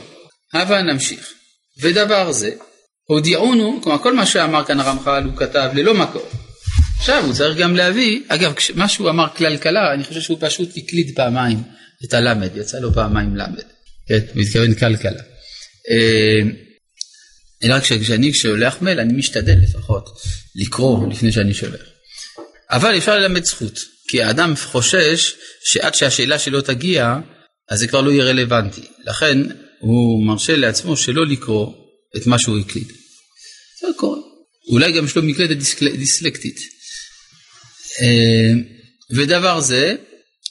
הבה 0.54 0.82
נמשיך. 0.82 1.34
ודבר 1.82 2.32
זה, 2.32 2.52
הודיעונו, 3.04 3.80
כלומר 3.84 3.98
כל 3.98 4.16
מה 4.16 4.26
שאמר 4.26 4.66
כאן 4.66 4.80
הרמח"ל 4.80 5.24
הוא 5.24 5.38
כתב 5.38 5.70
ללא 5.74 5.94
מקור. 5.94 6.30
עכשיו 6.98 7.26
הוא 7.26 7.34
צריך 7.34 7.58
גם 7.58 7.76
להביא, 7.76 8.22
אגב 8.28 8.54
מה 8.76 8.90
שהוא 8.90 9.10
אמר 9.10 9.28
כלכלה, 9.36 9.94
אני 9.94 10.04
חושב 10.04 10.22
שהוא 10.22 10.38
פשוט 10.42 10.70
הקליד 10.78 11.16
פעמיים 11.16 11.58
את 12.06 12.14
הלמד, 12.14 12.58
יצא 12.58 12.80
לו 12.80 12.94
פעמיים 12.94 13.36
למד, 13.36 13.64
כן, 14.08 14.20
הוא 14.34 14.42
התכוון 14.42 14.74
כלכלה. 14.74 15.22
אלא 17.64 17.80
כשאני 17.80 18.34
שולח 18.34 18.82
מייל 18.82 19.00
אני 19.00 19.14
משתדל 19.14 19.56
לפחות 19.64 20.10
לקרוא 20.56 21.12
לפני 21.12 21.32
שאני 21.32 21.54
שולח. 21.54 21.82
אבל 22.70 22.98
אפשר 22.98 23.20
ללמד 23.20 23.44
זכות, 23.44 23.80
כי 24.08 24.24
האדם 24.24 24.54
חושש 24.56 25.36
שעד 25.64 25.96
שהשאלה 25.96 26.40
שלו 26.40 26.62
תגיע, 26.62 27.16
אז 27.70 27.80
זה 27.80 27.88
כבר 27.88 28.02
לא 28.02 28.12
יהיה 28.12 28.24
רלוונטי. 28.24 28.82
לכן 29.06 29.38
הוא 29.80 30.26
מרשה 30.28 30.56
לעצמו 30.56 30.98
שלא 30.98 31.26
לקרוא 31.26 31.74
את 32.18 32.28
מה 32.28 32.40
שהוא 32.40 32.60
הקליד. 32.60 32.88
זה 33.82 33.88
קורה. 33.98 34.20
אולי 34.72 34.92
גם 34.92 35.06
יש 35.06 35.16
לו 35.16 35.24
מקלדת 35.24 35.58
דיסלקטית. 35.98 36.60
אה, 38.02 38.52
ודבר 39.16 39.60
זה, 39.60 39.96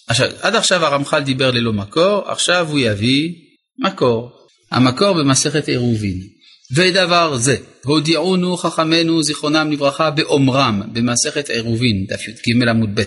עכשיו, 0.09 0.31
עד 0.41 0.55
עכשיו 0.55 0.87
הרמח"ל 0.87 1.21
דיבר 1.21 1.51
ללא 1.51 1.73
מקור, 1.73 2.31
עכשיו 2.31 2.69
הוא 2.71 2.79
יביא 2.79 3.33
מקור. 3.79 4.31
המקור 4.71 5.13
במסכת 5.13 5.69
עירובין. 5.69 6.32
ודבר 6.77 7.37
זה, 7.37 7.57
הודיעונו 7.85 8.57
חכמינו 8.57 9.23
זיכרונם 9.23 9.73
לברכה 9.73 10.11
באומרם 10.11 10.83
במסכת 10.93 11.51
עירובין, 11.51 12.07
דף 12.09 12.29
י"ג 12.29 12.69
עמוד 12.69 12.91
ב'. 12.95 13.03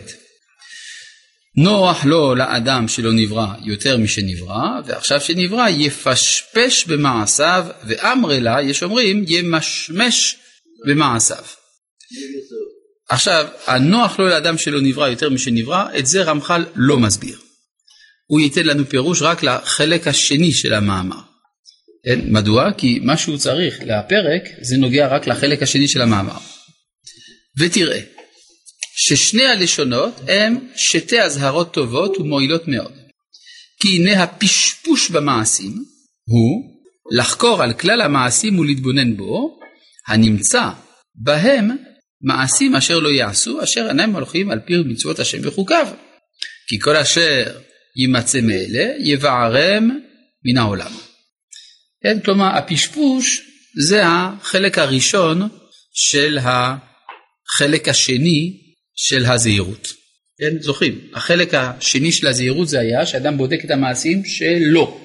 נוח 1.58 2.06
לו 2.06 2.36
לאדם 2.36 2.88
שלא 2.88 3.14
נברא 3.14 3.48
יותר 3.64 3.98
משנברא, 3.98 4.82
ועכשיו 4.86 5.22
שנברא 5.22 5.70
יפשפש 5.70 6.86
במעשיו, 6.88 7.66
ואמרי 7.88 8.42
לה, 8.42 8.62
יש 8.62 8.84
אומרים, 8.84 9.26
ימשמש 9.28 10.36
במעשיו. 10.88 11.44
עכשיו, 13.10 13.48
הנוח 13.68 14.20
לו 14.20 14.28
לאדם 14.28 14.58
שלא 14.58 14.82
נברא 14.82 15.08
יותר 15.08 15.30
משנברא, 15.30 15.86
את 16.00 16.06
זה 16.06 16.24
רמח"ל 16.24 16.66
לא 16.76 17.00
מסביר. 17.00 17.38
הוא 18.28 18.40
ייתן 18.40 18.66
לנו 18.66 18.86
פירוש 18.86 19.22
רק 19.22 19.44
לחלק 19.44 20.08
השני 20.08 20.52
של 20.52 20.74
המאמר. 20.74 21.35
כן? 22.06 22.20
מדוע? 22.28 22.72
כי 22.78 23.00
מה 23.04 23.18
שהוא 23.18 23.38
צריך 23.38 23.80
לפרק 23.82 24.44
זה 24.62 24.78
נוגע 24.78 25.08
רק 25.08 25.28
לחלק 25.28 25.64
השני 25.64 25.88
של 25.88 26.02
המאמר. 26.02 26.38
ותראה, 27.60 28.00
ששני 28.96 29.46
הלשונות 29.46 30.22
הם 30.28 30.68
שתי 30.76 31.22
אזהרות 31.22 31.74
טובות 31.74 32.18
ומועילות 32.18 32.68
מאוד. 32.68 32.94
כי 33.82 33.88
הנה 33.88 34.24
הפשפוש 34.24 35.10
במעשים 35.10 35.74
הוא 36.28 36.76
לחקור 37.12 37.64
על 37.64 37.74
כלל 37.74 38.02
המעשים 38.02 38.60
ולהתבונן 38.60 39.18
בו, 39.18 39.60
הנמצא 40.08 40.70
בהם 41.16 41.70
מעשים 42.22 42.76
אשר 42.76 43.00
לא 43.00 43.10
יעשו, 43.10 43.64
אשר 43.64 43.88
אינם 43.90 44.16
הולכים 44.16 44.52
על 44.52 44.60
פי 44.60 44.74
מצוות 44.86 45.20
השם 45.20 45.38
וחוקיו. 45.44 45.88
כי 46.68 46.80
כל 46.80 46.96
אשר 46.96 47.60
יימצא 47.98 48.42
מאלה, 48.42 48.94
יבערם 49.00 49.90
מן 50.46 50.58
העולם. 50.58 50.92
כן, 52.06 52.20
כלומר, 52.20 52.58
הפשפוש 52.58 53.42
זה 53.88 54.02
החלק 54.06 54.78
הראשון 54.78 55.50
של 55.94 56.38
החלק 56.42 57.88
השני 57.88 58.58
של 58.96 59.26
הזהירות. 59.26 59.94
כן, 60.40 60.62
זוכרים, 60.62 61.00
החלק 61.14 61.54
השני 61.54 62.12
של 62.12 62.28
הזהירות 62.28 62.68
זה 62.68 62.80
היה 62.80 63.06
שאדם 63.06 63.38
בודק 63.38 63.60
את 63.66 63.72
המעשים 63.72 64.26
שלו. 64.26 65.02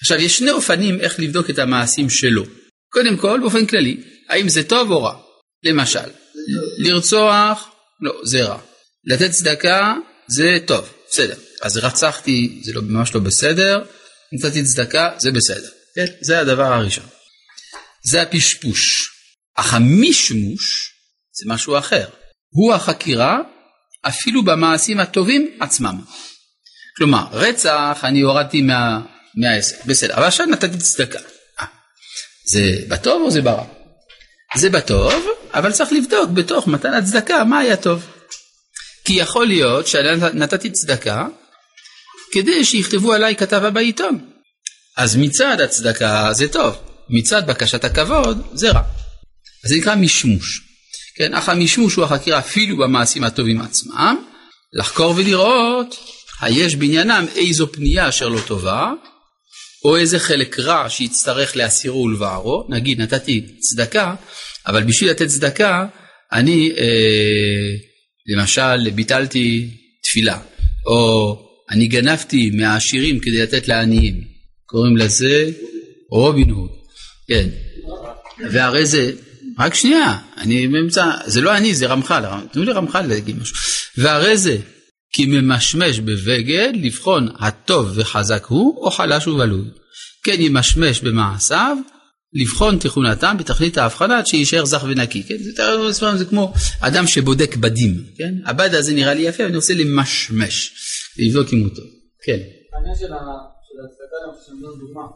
עכשיו, 0.00 0.20
יש 0.20 0.38
שני 0.38 0.50
אופנים 0.50 1.00
איך 1.00 1.20
לבדוק 1.20 1.50
את 1.50 1.58
המעשים 1.58 2.10
שלו. 2.10 2.44
קודם 2.92 3.16
כל, 3.16 3.38
באופן 3.40 3.66
כללי, 3.66 3.96
האם 4.28 4.48
זה 4.48 4.62
טוב 4.62 4.90
או 4.90 5.02
רע? 5.02 5.14
למשל, 5.64 6.08
לרצוח, 6.78 7.70
לא, 8.00 8.12
זה 8.24 8.44
רע. 8.44 8.58
לתת 9.04 9.30
צדקה, 9.30 9.94
זה 10.28 10.58
טוב, 10.66 10.92
בסדר. 11.08 11.36
אז 11.62 11.76
רצחתי, 11.76 12.60
זה 12.62 12.72
לא, 12.72 12.82
ממש 12.82 13.14
לא 13.14 13.20
בסדר, 13.20 13.84
נתתי 14.32 14.64
צדקה, 14.64 15.10
זה 15.18 15.30
בסדר. 15.30 15.81
זה 16.20 16.40
הדבר 16.40 16.72
הראשון. 16.72 17.04
זה 18.04 18.22
הפשפוש. 18.22 19.12
אך 19.56 19.74
המשמוש 19.74 20.92
זה 21.32 21.44
משהו 21.46 21.78
אחר. 21.78 22.08
הוא 22.48 22.74
החקירה 22.74 23.38
אפילו 24.02 24.44
במעשים 24.44 25.00
הטובים 25.00 25.56
עצמם. 25.60 26.00
כלומר, 26.96 27.24
רצח 27.32 28.00
אני 28.04 28.20
הורדתי 28.20 28.62
מה, 28.62 29.00
מהעשר, 29.34 29.76
בסדר, 29.86 30.14
אבל 30.14 30.24
עכשיו 30.24 30.46
נתתי 30.46 30.78
צדקה. 30.78 31.18
אה, 31.60 31.66
זה 32.52 32.60
בטוב 32.88 33.22
או 33.22 33.30
זה 33.30 33.42
ברע? 33.42 33.64
זה 34.56 34.70
בטוב, 34.70 35.26
אבל 35.54 35.72
צריך 35.72 35.92
לבדוק 35.92 36.30
בתוך 36.30 36.68
מתן 36.68 36.94
הצדקה 36.94 37.44
מה 37.44 37.58
היה 37.58 37.76
טוב. 37.76 38.06
כי 39.04 39.12
יכול 39.12 39.46
להיות 39.46 39.86
שנתתי 39.86 40.70
צדקה 40.70 41.26
כדי 42.32 42.64
שיכתבו 42.64 43.12
עליי 43.12 43.36
כתבה 43.36 43.70
בעיתון. 43.70 44.31
אז 44.96 45.16
מצד 45.16 45.60
הצדקה 45.60 46.28
זה 46.32 46.48
טוב, 46.48 46.76
מצד 47.08 47.46
בקשת 47.46 47.84
הכבוד 47.84 48.46
זה 48.52 48.70
רע. 48.70 48.82
אז 49.64 49.70
זה 49.70 49.76
נקרא 49.76 49.94
משמוש. 49.94 50.60
כן, 51.16 51.34
אך 51.34 51.48
המשמוש 51.48 51.94
הוא 51.94 52.04
החקירה 52.04 52.38
אפילו 52.38 52.76
במעשים 52.76 53.24
הטובים 53.24 53.60
עצמם, 53.60 54.24
לחקור 54.72 55.14
ולראות 55.16 55.96
היש 56.40 56.76
בעניינם 56.76 57.26
איזו 57.36 57.72
פנייה 57.72 58.08
אשר 58.08 58.28
לא 58.28 58.40
טובה, 58.46 58.92
או 59.84 59.96
איזה 59.96 60.18
חלק 60.18 60.58
רע 60.58 60.90
שיצטרך 60.90 61.56
להסירו 61.56 62.02
ולבערו, 62.02 62.66
נגיד 62.68 63.00
נתתי 63.00 63.46
צדקה, 63.58 64.14
אבל 64.66 64.82
בשביל 64.82 65.10
לתת 65.10 65.26
צדקה 65.26 65.86
אני 66.32 66.72
אה, 66.78 67.74
למשל 68.26 68.90
ביטלתי 68.90 69.70
תפילה, 70.02 70.38
או 70.86 71.36
אני 71.70 71.86
גנבתי 71.86 72.50
מהעשירים 72.50 73.20
כדי 73.20 73.42
לתת 73.42 73.68
לעניים, 73.68 74.31
קוראים 74.72 74.96
לזה 74.96 75.50
רובין 76.10 76.50
הוד, 76.50 76.70
כן, 77.28 77.48
והרי 78.50 78.86
זה 78.86 79.12
רק 79.58 79.74
שנייה, 79.74 80.18
אני 80.36 80.68
באמצע, 80.68 81.10
זה 81.26 81.40
לא 81.40 81.56
אני, 81.56 81.74
זה 81.74 81.86
רמח"ל, 81.86 82.24
תנו 82.52 82.62
לי 82.62 82.72
רמח"ל 82.72 83.02
להגיד 83.02 83.38
משהו. 83.38 83.56
והרי 83.96 84.36
זה, 84.36 84.56
כי 85.12 85.26
ממשמש 85.26 86.00
בבגד 86.00 86.72
לבחון 86.74 87.28
הטוב 87.38 87.92
וחזק 87.94 88.44
הוא, 88.44 88.84
או 88.84 88.90
חלש 88.90 89.26
ובלוי. 89.26 89.64
כן 90.24 90.36
ימשמש 90.38 91.00
במעשיו, 91.00 91.76
לבחון 92.34 92.78
תכונתם 92.78 93.36
בתכלית 93.38 93.78
ההבחנה 93.78 94.18
עד 94.18 94.26
שיישאר 94.26 94.64
זך 94.64 94.84
ונקי. 94.88 95.22
כן? 95.22 95.36
זה, 95.38 96.16
זה 96.16 96.24
כמו 96.24 96.54
אדם 96.80 97.06
שבודק 97.06 97.56
בדים. 97.56 98.04
כן? 98.18 98.34
הבד 98.46 98.74
הזה 98.74 98.94
נראה 98.94 99.14
לי 99.14 99.22
יפה, 99.22 99.44
אני 99.46 99.56
רוצה 99.56 99.74
למשמש, 99.74 100.72
לבדוק 101.18 101.52
אם 101.52 101.58
הוא 101.60 101.68
טוב. 101.68 101.84
כן. 102.24 102.38
העניין 102.74 102.94
של 102.94 103.12
הצדקה, 103.12 104.16
אני 104.24 104.32
חושב 104.34 104.46
שאני 104.46 104.60
דוגמה. 104.80 105.06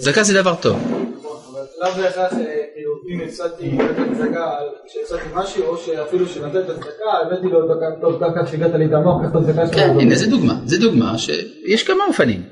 צדקה 0.00 0.22
זה 0.22 0.34
דבר 0.34 0.54
טוב. 0.62 0.76
אבל 0.76 1.66
לאו 1.80 2.02
בהכרח, 2.02 2.32
כאילו, 2.74 2.92
אם 3.10 3.20
הפסדתי 3.20 3.70
לתת 3.70 4.16
צדקה, 4.18 4.58
שהפסדתי 4.92 5.28
משהו, 5.34 5.64
או 5.64 5.78
שאפילו 5.78 6.28
שנתת 6.28 6.56
את 6.64 6.70
הצדקה, 6.70 7.10
הבאתי 7.26 7.46
לו 7.46 7.60
טוב, 8.00 8.20
ככה 8.20 8.46
שהגעת 8.50 8.74
לי 8.74 8.86
את 8.86 8.92
המוח, 8.92 9.22
קח 9.22 9.30
את 9.30 9.36
הצדקה 9.36 9.66
שלך. 9.66 9.76
כן, 9.76 9.90
הנה 10.00 10.14
זה 10.14 10.26
דוגמה, 10.26 10.54
זה 10.64 10.78
דוגמה 10.78 11.18
שיש 11.18 11.82
כמה 11.82 12.04
אופנים. 12.08 12.42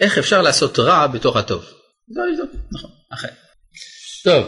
איך 0.00 0.18
אפשר 0.18 0.42
לעשות 0.42 0.78
רע 0.78 1.06
בתוך 1.06 1.36
הטוב. 1.36 1.64
זה 2.08 2.20
לבדוק, 2.32 2.50
נכון, 2.72 2.90
אכן. 3.14 3.28
טוב, 4.24 4.44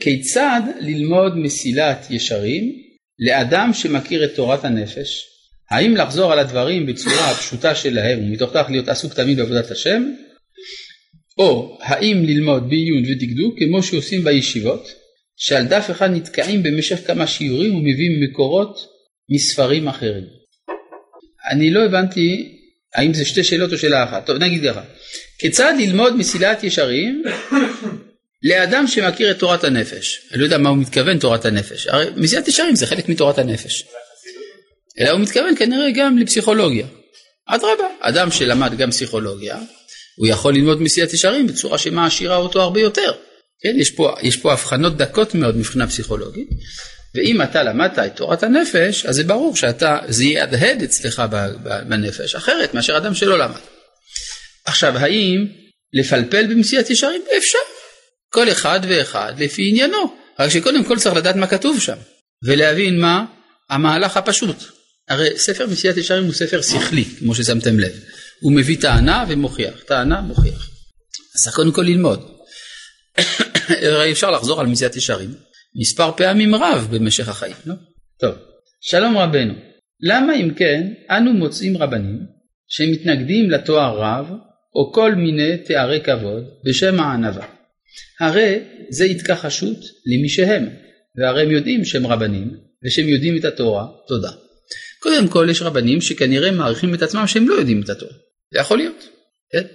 כיצד 0.00 0.60
ללמוד 0.80 1.36
מסילת 1.36 2.06
ישרים 2.10 2.64
לאדם 3.18 3.70
שמכיר 3.72 4.24
את 4.24 4.34
תורת 4.36 4.64
הנפש? 4.64 5.29
האם 5.70 5.96
לחזור 5.96 6.32
על 6.32 6.38
הדברים 6.38 6.86
בצורה 6.86 7.30
הפשוטה 7.30 7.74
שלהם 7.74 8.18
ומתוך 8.18 8.50
כך 8.54 8.66
להיות 8.70 8.88
עסוק 8.88 9.14
תמיד 9.14 9.38
בעבודת 9.38 9.70
השם? 9.70 10.02
או 11.38 11.78
האם 11.82 12.24
ללמוד 12.24 12.68
בעיון 12.68 13.02
ודקדוק 13.10 13.54
כמו 13.58 13.82
שעושים 13.82 14.24
בישיבות, 14.24 14.88
שעל 15.36 15.64
דף 15.64 15.90
אחד 15.90 16.10
נתקעים 16.10 16.62
במשך 16.62 17.06
כמה 17.06 17.26
שיעורים 17.26 17.74
ומביאים 17.74 18.20
מקורות 18.22 18.76
מספרים 19.30 19.88
אחרים. 19.88 20.24
אני 21.50 21.70
לא 21.70 21.84
הבנתי 21.84 22.56
האם 22.94 23.14
זה 23.14 23.24
שתי 23.24 23.44
שאלות 23.44 23.72
או 23.72 23.78
שאלה 23.78 24.04
אחת. 24.04 24.26
טוב, 24.26 24.36
נגיד 24.36 24.62
ככה. 24.70 24.82
כיצד 25.38 25.74
ללמוד 25.78 26.16
מסילת 26.16 26.64
ישרים 26.64 27.22
לאדם 28.42 28.86
שמכיר 28.86 29.30
את 29.30 29.38
תורת 29.38 29.64
הנפש? 29.64 30.28
אני 30.32 30.40
לא 30.40 30.44
יודע 30.44 30.58
מה 30.58 30.68
הוא 30.68 30.78
מתכוון 30.78 31.18
תורת 31.18 31.44
הנפש. 31.44 31.86
הרי 31.86 32.06
מסילת 32.16 32.48
ישרים 32.48 32.76
זה 32.76 32.86
חלק 32.86 33.08
מתורת 33.08 33.38
הנפש. 33.38 33.84
אלא 34.98 35.10
הוא 35.10 35.20
מתכוון 35.20 35.56
כנראה 35.56 35.90
גם 35.90 36.18
לפסיכולוגיה. 36.18 36.86
אדרבה, 37.46 37.86
אדם 38.00 38.30
שלמד 38.30 38.76
גם 38.78 38.90
פסיכולוגיה, 38.90 39.58
הוא 40.16 40.26
יכול 40.26 40.54
ללמוד 40.54 40.82
מסילת 40.82 41.14
ישרים 41.14 41.46
בצורה 41.46 41.78
שמעשירה 41.78 42.36
אותו 42.36 42.62
הרבה 42.62 42.80
יותר. 42.80 43.12
כן, 43.62 43.74
יש 43.76 43.90
פה, 43.90 44.14
יש 44.22 44.36
פה 44.36 44.52
הבחנות 44.52 44.96
דקות 44.96 45.34
מאוד 45.34 45.56
מבחינה 45.56 45.86
פסיכולוגית, 45.86 46.48
ואם 47.14 47.42
אתה 47.42 47.62
למדת 47.62 47.98
את 47.98 48.16
תורת 48.16 48.42
הנפש, 48.42 49.06
אז 49.06 49.14
זה 49.14 49.24
ברור 49.24 49.56
שאתה, 49.56 49.98
זה 50.08 50.24
יהדהד 50.24 50.82
אצלך 50.82 51.22
בנפש, 51.88 52.34
אחרת 52.34 52.74
מאשר 52.74 52.96
אדם 52.96 53.14
שלא 53.14 53.38
למד. 53.38 53.60
עכשיו, 54.64 54.98
האם 54.98 55.46
לפלפל 55.92 56.46
במסילת 56.46 56.90
ישרים? 56.90 57.22
אפשר. 57.38 57.58
כל 58.32 58.50
אחד 58.50 58.80
ואחד 58.88 59.32
לפי 59.38 59.68
עניינו, 59.68 60.16
רק 60.38 60.50
שקודם 60.50 60.84
כל 60.84 60.98
צריך 60.98 61.16
לדעת 61.16 61.36
מה 61.36 61.46
כתוב 61.46 61.80
שם, 61.80 61.96
ולהבין 62.44 63.00
מה 63.00 63.24
המהלך 63.70 64.16
הפשוט. 64.16 64.79
הרי 65.10 65.38
ספר 65.38 65.66
מסילת 65.66 65.96
ישרים 65.96 66.24
הוא 66.24 66.32
ספר 66.32 66.62
שכלי, 66.62 67.04
כמו 67.04 67.34
ששמתם 67.34 67.78
לב. 67.78 67.92
הוא 68.40 68.52
מביא 68.52 68.76
טענה 68.80 69.24
ומוכיח, 69.28 69.82
טענה 69.86 70.20
מוכיח. 70.20 70.70
אז 71.36 71.42
צריך 71.42 71.56
קודם 71.56 71.72
כל 71.72 71.82
ללמוד. 71.82 72.30
הרי 73.86 74.12
אפשר 74.12 74.30
לחזור 74.30 74.60
על 74.60 74.66
מציאת 74.66 74.96
ישרים 74.96 75.34
מספר 75.80 76.12
פעמים 76.16 76.54
רב 76.54 76.88
במשך 76.90 77.28
החיים, 77.28 77.56
לא? 77.66 77.74
טוב, 78.20 78.34
שלום 78.80 79.18
רבנו, 79.18 79.54
למה 80.00 80.34
אם 80.34 80.54
כן 80.54 80.92
אנו 81.10 81.32
מוצאים 81.32 81.76
רבנים 81.76 82.18
שמתנגדים 82.68 83.50
לתואר 83.50 83.98
רב 83.98 84.26
או 84.74 84.92
כל 84.92 85.14
מיני 85.14 85.58
תארי 85.58 86.00
כבוד 86.00 86.44
בשם 86.64 87.00
הענווה? 87.00 87.46
הרי 88.20 88.58
זה 88.90 89.04
התכחשות 89.04 89.78
למי 90.06 90.28
שהם, 90.28 90.68
והרי 91.16 91.42
הם 91.42 91.50
יודעים 91.50 91.84
שהם 91.84 92.06
רבנים, 92.06 92.56
ושהם 92.84 93.08
יודעים 93.08 93.36
את 93.36 93.44
התורה, 93.44 93.86
תודה. 94.08 94.30
קודם 95.02 95.28
כל 95.28 95.46
יש 95.50 95.62
רבנים 95.62 96.00
שכנראה 96.00 96.50
מעריכים 96.50 96.94
את 96.94 97.02
עצמם 97.02 97.26
שהם 97.26 97.48
לא 97.48 97.54
יודעים 97.54 97.82
את 97.82 97.88
התורה, 97.88 98.12
זה 98.52 98.60
יכול 98.60 98.78
להיות, 98.78 99.04
כן? 99.52 99.66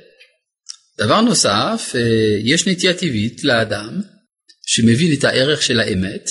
דבר 0.97 1.21
נוסף, 1.21 1.91
אה, 1.95 2.01
יש 2.43 2.67
נטייה 2.67 2.93
טבעית 2.93 3.43
לאדם 3.43 4.01
שמבין 4.65 5.13
את 5.13 5.23
הערך 5.23 5.61
של 5.61 5.79
האמת, 5.79 6.29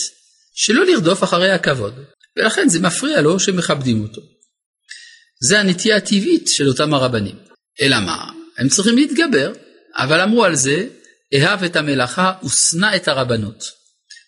שלא 0.54 0.86
לרדוף 0.86 1.24
אחרי 1.24 1.50
הכבוד, 1.50 1.94
ולכן 2.36 2.68
זה 2.68 2.80
מפריע 2.80 3.20
לו 3.20 3.40
שמכבדים 3.40 4.02
אותו. 4.02 4.20
זה 5.40 5.60
הנטייה 5.60 5.96
הטבעית 5.96 6.48
של 6.48 6.68
אותם 6.68 6.94
הרבנים. 6.94 7.36
אלא 7.80 8.00
מה? 8.00 8.30
הם 8.58 8.68
צריכים 8.68 8.96
להתגבר, 8.96 9.52
אבל 9.96 10.20
אמרו 10.20 10.44
על 10.44 10.54
זה, 10.54 10.86
אהב 11.34 11.64
את 11.64 11.76
המלאכה 11.76 12.32
ושנא 12.44 12.96
את 12.96 13.08
הרבנות. 13.08 13.64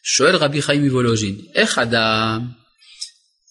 שואל 0.03 0.37
רבי 0.37 0.63
חיים 0.63 0.85
מוולוז'ין, 0.85 1.37
איך 1.55 1.79
אדם, 1.79 2.49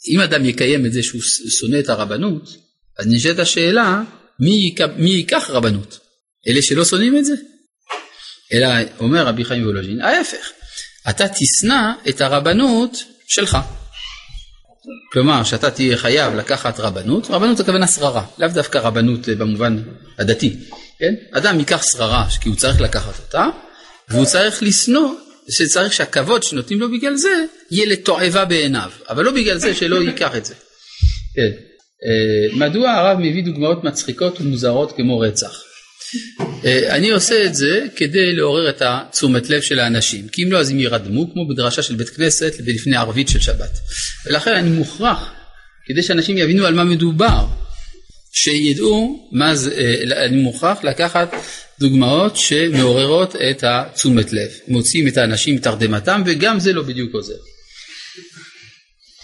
אם 0.07 0.19
אדם 0.19 0.45
יקיים 0.45 0.85
את 0.85 0.93
זה 0.93 1.03
שהוא 1.03 1.21
שונא 1.59 1.79
את 1.79 1.89
הרבנות, 1.89 2.57
אז 2.99 3.07
נשאלת 3.07 3.39
השאלה, 3.39 4.01
מי, 4.39 4.75
מי 4.97 5.09
ייקח 5.09 5.49
רבנות? 5.49 5.99
אלה 6.47 6.61
שלא 6.61 6.85
שונאים 6.85 7.17
את 7.17 7.25
זה? 7.25 7.33
אלא 8.53 8.67
אומר 8.99 9.27
רבי 9.27 9.45
חיים 9.45 9.65
וולוז'ין, 9.65 10.01
ההפך, 10.01 10.51
אתה 11.09 11.25
תשנא 11.27 11.91
את 12.09 12.21
הרבנות 12.21 13.03
שלך. 13.27 13.57
כלומר, 15.13 15.43
שאתה 15.43 15.71
תהיה 15.71 15.97
חייב 15.97 16.35
לקחת 16.35 16.79
רבנות, 16.79 17.27
רבנות 17.29 17.59
הכוונה 17.59 17.87
שררה, 17.87 18.25
לאו 18.37 18.49
דווקא 18.53 18.77
רבנות 18.77 19.29
במובן 19.29 19.77
הדתי, 20.19 20.55
כן? 20.99 21.13
אדם 21.31 21.59
ייקח 21.59 21.83
שררה 21.91 22.27
כי 22.41 22.49
הוא 22.49 22.57
צריך 22.57 22.81
לקחת 22.81 23.19
אותה, 23.19 23.45
והוא 24.09 24.25
צריך 24.25 24.63
לשנוא, 24.63 25.13
שצריך 25.49 25.93
שהכבוד 25.93 26.43
שנותנים 26.43 26.79
לו 26.79 26.91
בגלל 26.91 27.15
זה, 27.15 27.45
יהיה 27.71 27.85
לתועבה 27.85 28.45
בעיניו, 28.45 28.91
אבל 29.09 29.25
לא 29.25 29.31
בגלל 29.31 29.57
זה 29.57 29.75
שלא 29.75 29.95
ייקח 29.95 30.35
את 30.35 30.45
זה. 30.45 30.53
כן. 31.35 31.51
אה, 32.05 32.57
מדוע 32.57 32.91
הרב 32.91 33.17
מביא 33.19 33.43
דוגמאות 33.43 33.83
מצחיקות 33.83 34.41
ומוזרות 34.41 34.91
כמו 34.95 35.19
רצח? 35.19 35.61
אה, 36.65 36.95
אני 36.95 37.09
עושה 37.09 37.45
את 37.45 37.55
זה 37.55 37.85
כדי 37.95 38.33
לעורר 38.33 38.69
את 38.69 38.81
התשומת 38.85 39.49
לב 39.49 39.61
של 39.61 39.79
האנשים, 39.79 40.27
כי 40.27 40.43
אם 40.43 40.51
לא 40.51 40.59
אז 40.59 40.69
הם 40.69 40.79
ירדמו 40.79 41.33
כמו 41.33 41.47
בדרשה 41.47 41.81
של 41.81 41.95
בית 41.95 42.09
כנסת 42.09 42.53
לפני 42.65 42.97
ערבית 42.97 43.29
של 43.29 43.39
שבת. 43.39 43.79
ולכן 44.25 44.53
אני 44.53 44.69
מוכרח, 44.69 45.31
כדי 45.85 46.03
שאנשים 46.03 46.37
יבינו 46.37 46.65
על 46.65 46.73
מה 46.73 46.83
מדובר, 46.83 47.45
שידעו 48.31 49.29
מה 49.31 49.55
זה, 49.55 49.71
אה, 49.77 50.25
אני 50.25 50.37
מוכרח 50.37 50.83
לקחת 50.83 51.35
דוגמאות 51.79 52.35
שמעוררות 52.37 53.35
את 53.35 53.63
התשומת 53.63 54.33
לב, 54.33 54.49
מוציאים 54.67 55.07
את 55.07 55.17
האנשים 55.17 55.55
מתרדמתם 55.55 56.23
וגם 56.25 56.59
זה 56.59 56.73
לא 56.73 56.81
בדיוק 56.81 57.13
עוזר. 57.13 57.33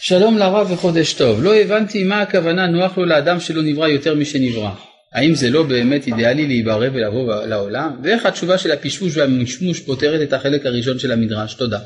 שלום 0.02 0.38
לרב 0.38 0.72
וחודש 0.72 1.14
טוב, 1.14 1.44
לא 1.44 1.56
הבנתי 1.56 2.04
מה 2.04 2.22
הכוונה 2.22 2.68
נוח 2.68 2.98
לו 2.98 3.06
לאדם 3.06 3.40
שלא 3.40 3.62
נברא 3.62 3.88
יותר 3.88 4.16
משנברא. 4.16 4.72
האם 5.14 5.36
זה 5.36 5.50
לא 5.50 5.64
באמת 5.64 6.08
אידיאלי 6.08 6.48
להיברא 6.48 6.88
ולבוא 6.94 7.46
לעולם? 7.46 7.92
ואיך 8.04 8.26
התשובה 8.26 8.58
של 8.58 8.72
הפשפוש 8.72 9.18
והמשמוש 9.18 9.80
פותרת 9.80 10.22
את 10.28 10.34
החלק 10.34 10.66
הראשון 10.66 11.00
של 11.00 11.12
המדרש? 11.12 11.54
תודה. 11.54 11.80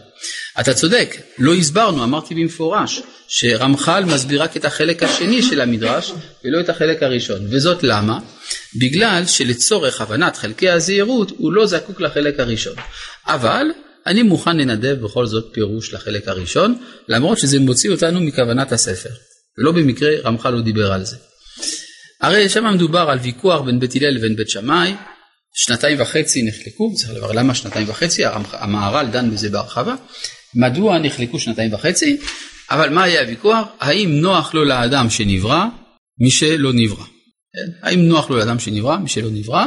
אתה 0.60 0.74
צודק, 0.74 1.16
לא 1.40 1.54
הסברנו, 1.54 2.04
אמרתי 2.04 2.36
במפורש, 2.36 3.02
שרמח"ל 3.28 4.06
מסביר 4.06 4.44
רק 4.44 4.58
את 4.58 4.66
החלק 4.66 5.04
השני 5.04 5.44
של 5.44 5.62
המדרש 5.62 6.12
ולא 6.46 6.60
את 6.60 6.70
החלק 6.70 7.04
הראשון. 7.04 7.48
וזאת 7.50 7.84
למה? 7.84 8.20
בגלל 8.80 9.24
שלצורך 9.28 10.02
הבנת 10.02 10.38
חלקי 10.38 10.70
הזהירות 10.70 11.32
הוא 11.38 11.54
לא 11.54 11.66
זקוק 11.66 12.02
לחלק 12.02 12.40
הראשון. 12.40 12.76
אבל 13.28 13.66
אני 14.08 14.24
מוכן 14.24 14.58
לנדב 14.58 14.98
בכל 15.02 15.26
זאת 15.26 15.46
פירוש 15.54 15.94
לחלק 15.94 16.28
הראשון, 16.28 16.78
למרות 17.08 17.38
שזה 17.38 17.60
מוציא 17.60 17.92
אותנו 17.92 18.22
מכוונת 18.22 18.72
הספר. 18.72 19.10
ולא 19.58 19.72
במקרה 19.72 20.10
רמח"ל 20.26 20.50
לא 20.50 20.62
דיבר 20.62 20.92
על 20.92 21.06
זה. 21.06 21.16
הרי 22.22 22.50
שם 22.50 22.74
מדובר 22.74 23.10
על 23.10 23.20
ויכוח 23.20 23.62
בין 23.62 23.80
בית 23.80 23.96
הלל 23.96 24.10
לבין 24.10 24.36
בית 24.36 24.50
שמאי, 24.50 24.96
שנתיים 25.54 26.02
וחצי 26.02 26.44
נחלקו, 26.44 26.94
צריך 26.96 27.14
לברר 27.14 27.32
למה 27.32 27.56
שנתיים 27.56 27.90
וחצי, 27.90 28.24
המהר"ל 28.52 29.08
דן 29.08 29.32
בזה 29.32 29.50
בהרחבה, 29.50 29.96
מדוע 30.56 31.00
נחלקו 31.00 31.40
שנתיים 31.40 31.74
וחצי, 31.74 32.18
אבל 32.72 32.90
מה 32.90 33.04
היה 33.04 33.22
הוויכוח? 33.22 33.68
האם 33.80 34.10
נוח 34.10 34.54
לו 34.54 34.64
לאדם 34.64 35.10
שנברא 35.10 35.66
מי 36.20 36.32
שלא 36.32 36.74
נברא. 36.74 37.04
כן? 37.54 37.88
האם 37.88 38.00
נוח 38.00 38.30
לו 38.30 38.38
לאדם 38.38 38.60
שנברא 38.60 38.98
מי 38.98 39.10
שלא 39.10 39.30
נברא, 39.32 39.66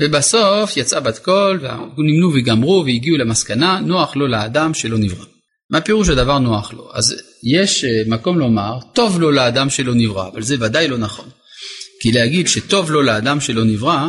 ובסוף 0.00 0.76
יצאה 0.76 1.00
בת 1.00 1.18
קול, 1.18 1.60
ונמנו 1.98 2.32
וגמרו 2.34 2.82
והגיעו 2.86 3.16
למסקנה, 3.16 3.80
נוח 3.80 4.16
לו 4.16 4.26
לאדם 4.26 4.74
שלא 4.74 4.98
נברא. 4.98 5.24
מה 5.70 5.80
פירוש 5.80 6.08
הדבר 6.08 6.38
נוח 6.38 6.72
לו? 6.72 6.90
אז 6.94 7.14
יש 7.52 7.84
אה, 7.84 8.02
מקום 8.06 8.38
לומר, 8.38 8.78
טוב 8.92 9.20
לו 9.20 9.30
לאדם 9.30 9.70
שלא 9.70 9.94
נברא, 9.94 10.28
אבל 10.28 10.42
זה 10.42 10.56
ודאי 10.60 10.88
לא 10.88 10.98
נכון. 10.98 11.28
כי 12.02 12.12
להגיד 12.12 12.48
שטוב 12.48 12.90
לו 12.90 13.02
לאדם 13.02 13.40
שלא 13.40 13.64
נברא, 13.64 14.08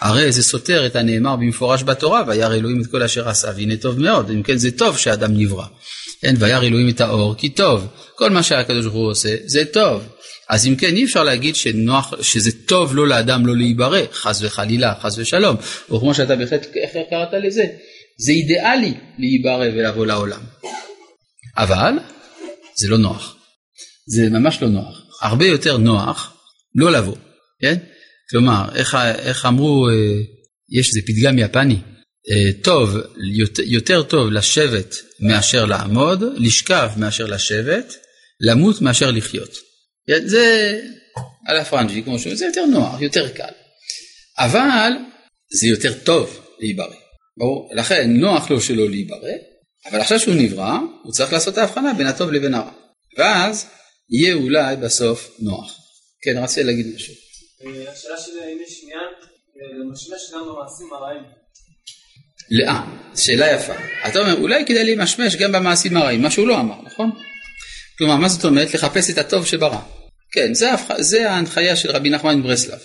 הרי 0.00 0.32
זה 0.32 0.42
סותר 0.42 0.86
את 0.86 0.96
הנאמר 0.96 1.36
במפורש 1.36 1.82
בתורה, 1.82 2.22
וירא 2.26 2.54
אלוהים 2.54 2.80
את 2.80 2.86
כל 2.86 3.02
אשר 3.02 3.28
עשה, 3.28 3.48
והנה 3.56 3.76
טוב 3.76 4.00
מאוד, 4.00 4.30
אם 4.30 4.42
כן 4.42 4.56
זה 4.56 4.70
טוב 4.70 4.98
שאדם 4.98 5.36
נברא. 5.36 5.66
כן, 6.20 6.34
וירא 6.38 6.62
אלוהים 6.62 6.88
את 6.88 7.00
האור, 7.00 7.34
כי 7.38 7.48
טוב. 7.48 7.86
כל 8.14 8.30
מה 8.30 8.42
שהקדוש 8.42 8.84
ברוך 8.84 8.94
הוא 8.94 9.10
עושה, 9.10 9.36
זה 9.46 9.64
טוב. 9.64 10.08
אז 10.48 10.66
אם 10.66 10.76
כן, 10.76 10.96
אי 10.96 11.04
אפשר 11.04 11.24
להגיד 11.24 11.56
שנוח, 11.56 12.14
שזה 12.22 12.50
טוב 12.66 12.94
לו 12.94 13.06
לאדם 13.06 13.46
לא 13.46 13.56
להיברא, 13.56 14.00
חס 14.12 14.42
וחלילה, 14.42 14.94
חס 15.00 15.18
ושלום. 15.18 15.56
או 15.90 16.00
כמו 16.00 16.14
שאתה 16.14 16.36
בהחלט, 16.36 16.66
איך 16.76 16.90
קראת 17.10 17.28
לזה? 17.46 17.64
זה 18.18 18.32
אידיאלי 18.32 18.94
להיברא 19.18 19.64
ולבוא 19.74 20.06
לעולם. 20.06 20.40
אבל, 21.56 21.92
זה 22.80 22.88
לא 22.88 22.98
נוח. 22.98 23.36
זה 24.06 24.30
ממש 24.30 24.62
לא 24.62 24.68
נוח. 24.68 25.02
הרבה 25.22 25.46
יותר 25.46 25.76
נוח 25.76 26.32
לא 26.74 26.92
לבוא. 26.92 27.16
כן? 27.62 27.76
כלומר, 28.30 28.68
איך, 28.74 28.94
איך 29.18 29.46
אמרו, 29.46 29.88
אה, 29.88 29.94
יש 30.78 30.88
איזה 30.88 31.00
פתגם 31.06 31.38
יפני, 31.38 31.76
אה, 32.30 32.62
טוב, 32.62 32.96
יותר, 33.66 34.02
טוב 34.02 34.30
לשבת 34.30 34.94
מאשר 35.20 35.64
לעמוד, 35.64 36.24
לשכב 36.36 36.90
מאשר 36.96 37.26
לשבת, 37.26 37.94
למות 38.40 38.80
מאשר 38.80 39.10
לחיות. 39.10 39.50
זה 40.24 40.78
על 41.46 41.56
הפרנג'י, 41.56 42.02
כמו 42.02 42.18
שאומרים, 42.18 42.36
זה 42.36 42.46
יותר 42.46 42.66
נוח, 42.66 43.00
יותר 43.00 43.28
קל. 43.28 43.52
אבל 44.38 44.90
זה 45.50 45.66
יותר 45.66 45.92
טוב 45.92 46.40
להיברא. 46.60 46.94
ברור? 47.36 47.70
לכן 47.74 48.10
נוח 48.10 48.50
לו 48.50 48.60
שלא 48.60 48.90
להיברא, 48.90 49.32
אבל 49.90 50.00
עכשיו 50.00 50.20
שהוא 50.20 50.34
נברא, 50.34 50.78
הוא 51.02 51.12
צריך 51.12 51.32
לעשות 51.32 51.58
ההבחנה 51.58 51.94
בין 51.94 52.06
הטוב 52.06 52.32
לבין 52.32 52.54
הרע. 52.54 52.72
ואז 53.18 53.66
יהיה 54.10 54.34
אולי 54.34 54.76
בסוף 54.76 55.30
נוח. 55.40 55.76
כן, 56.22 56.38
רציתי 56.38 56.66
להגיד 56.66 56.86
משהו. 56.94 57.14
אה, 57.64 57.92
השאלה 57.92 58.18
שלי 58.18 58.40
האם 58.40 58.58
יש 58.66 58.80
עניין 58.82 59.08
אה, 59.56 59.78
למשמש 59.78 60.32
גם 60.32 60.40
במעשים 60.48 60.92
הרעים. 60.92 61.22
לא, 62.50 62.72
שאלה 63.16 63.52
יפה. 63.52 63.72
אתה 64.08 64.18
אומר, 64.18 64.34
אולי 64.40 64.64
כדאי 64.66 64.84
להימשמש 64.84 65.36
גם 65.36 65.52
במעשים 65.52 65.96
הרעים, 65.96 66.22
מה 66.22 66.30
שהוא 66.30 66.48
לא 66.48 66.60
אמר, 66.60 66.82
נכון? 66.82 67.10
כלומר, 67.98 68.16
מה 68.16 68.28
זאת 68.28 68.44
אומרת? 68.44 68.74
לחפש 68.74 69.10
את 69.10 69.18
הטוב 69.18 69.46
שברא. 69.46 69.78
כן, 70.32 70.54
זה, 70.54 70.70
זה 70.98 71.30
ההנחיה 71.30 71.76
של 71.76 71.90
רבי 71.90 72.10
נחמן 72.10 72.38
מברסלב. 72.38 72.78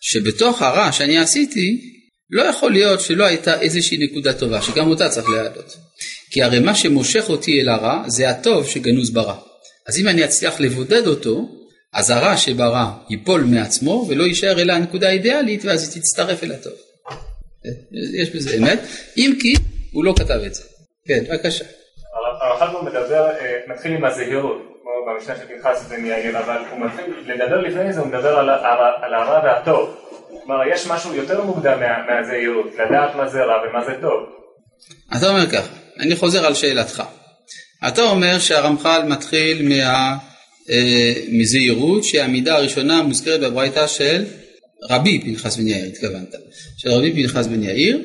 שבתוך 0.00 0.62
הרע 0.62 0.92
שאני 0.92 1.18
עשיתי, 1.18 1.80
לא 2.30 2.42
יכול 2.42 2.72
להיות 2.72 3.00
שלא 3.00 3.24
הייתה 3.24 3.60
איזושהי 3.60 3.98
נקודה 3.98 4.32
טובה, 4.32 4.62
שגם 4.62 4.90
אותה 4.90 5.08
צריך 5.08 5.28
להעלות. 5.28 5.76
כי 6.30 6.42
הרי 6.42 6.58
מה 6.58 6.74
שמושך 6.74 7.24
אותי 7.28 7.60
אל 7.60 7.68
הרע, 7.68 8.04
זה 8.06 8.30
הטוב 8.30 8.68
שגנוז 8.68 9.10
ברע. 9.10 9.36
אז 9.86 9.98
אם 9.98 10.08
אני 10.08 10.24
אצליח 10.24 10.60
לבודד 10.60 11.06
אותו, 11.06 11.48
אז 11.94 12.10
הרע 12.10 12.36
שברא 12.36 12.84
ייפול 13.10 13.44
מעצמו 13.44 14.06
ולא 14.08 14.24
יישאר 14.24 14.60
אלא 14.60 14.72
הנקודה 14.72 15.08
האידיאלית 15.08 15.64
ואז 15.64 15.94
היא 15.94 16.02
תצטרף 16.02 16.44
אל 16.44 16.52
הטוב. 16.52 16.72
יש 18.22 18.30
בזה 18.30 18.56
אמת, 18.56 18.80
אם 19.16 19.32
כי 19.40 19.54
הוא 19.92 20.04
לא 20.04 20.14
כתב 20.18 20.40
את 20.46 20.54
זה. 20.54 20.62
כן, 21.06 21.24
בבקשה. 21.30 21.64
הרמח"ל 22.40 22.72
פה 22.72 22.82
מדבר, 22.82 23.30
אה, 23.30 23.58
מתחיל 23.68 23.92
עם 23.92 24.04
הזהירות, 24.04 24.62
כמו 24.82 24.90
במשנה 25.06 25.36
של 25.36 25.46
פנחס 25.46 25.92
יאיר, 26.04 26.38
אבל 26.38 26.58
הוא 26.70 26.86
מתחיל 26.86 27.04
לדבר 27.26 27.60
לפני 27.60 27.92
זה, 27.92 28.00
הוא 28.00 28.08
מדבר 28.08 28.38
על 29.02 29.14
הרע 29.14 29.40
והטוב. 29.44 29.96
כלומר, 30.28 30.64
יש 30.74 30.86
משהו 30.86 31.14
יותר 31.14 31.44
מוקדם 31.44 31.80
מהזהירות, 31.80 32.66
לדעת 32.74 33.14
מה 33.14 33.28
זה 33.28 33.44
רע 33.44 33.54
ומה 33.68 33.84
זה 33.84 33.92
טוב. 34.00 34.26
אתה 35.16 35.28
אומר 35.28 35.50
ככה, 35.50 35.68
אני 36.00 36.16
חוזר 36.16 36.46
על 36.46 36.54
שאלתך. 36.54 37.02
אתה 37.88 38.02
אומר 38.02 38.38
שהרמח"ל 38.38 39.02
מתחיל 39.06 39.68
מה... 39.68 40.16
אה, 40.70 41.12
מזהירות 41.28 42.04
שהמידה 42.04 42.56
הראשונה 42.56 43.02
מוזכרת 43.02 43.40
בברייתא 43.40 43.86
של 43.86 44.24
רבי 44.90 45.20
פנחס 45.20 45.56
בן 45.56 45.68
יאיר, 45.68 45.84
התכוונת, 45.84 46.34
של 46.78 46.90
רבי 46.90 47.12
פנחס 47.12 47.46
בן 47.46 47.62
יאיר, 47.62 47.98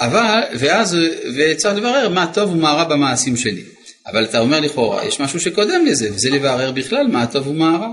אבל, 0.00 0.40
ואז, 0.58 0.96
וצריך 1.36 1.76
לברר 1.76 2.08
מה 2.08 2.30
טוב 2.34 2.50
ומה 2.50 2.72
רע 2.72 2.84
במעשים 2.84 3.36
שלי. 3.36 3.62
אבל 4.06 4.24
אתה 4.24 4.38
אומר 4.38 4.60
לכאורה, 4.60 5.06
יש 5.06 5.20
משהו 5.20 5.40
שקודם 5.40 5.86
לזה, 5.86 6.12
וזה 6.12 6.30
לברר 6.30 6.72
בכלל 6.72 7.06
מה 7.06 7.26
טוב 7.26 7.46
ומה 7.46 7.78
רע, 7.80 7.88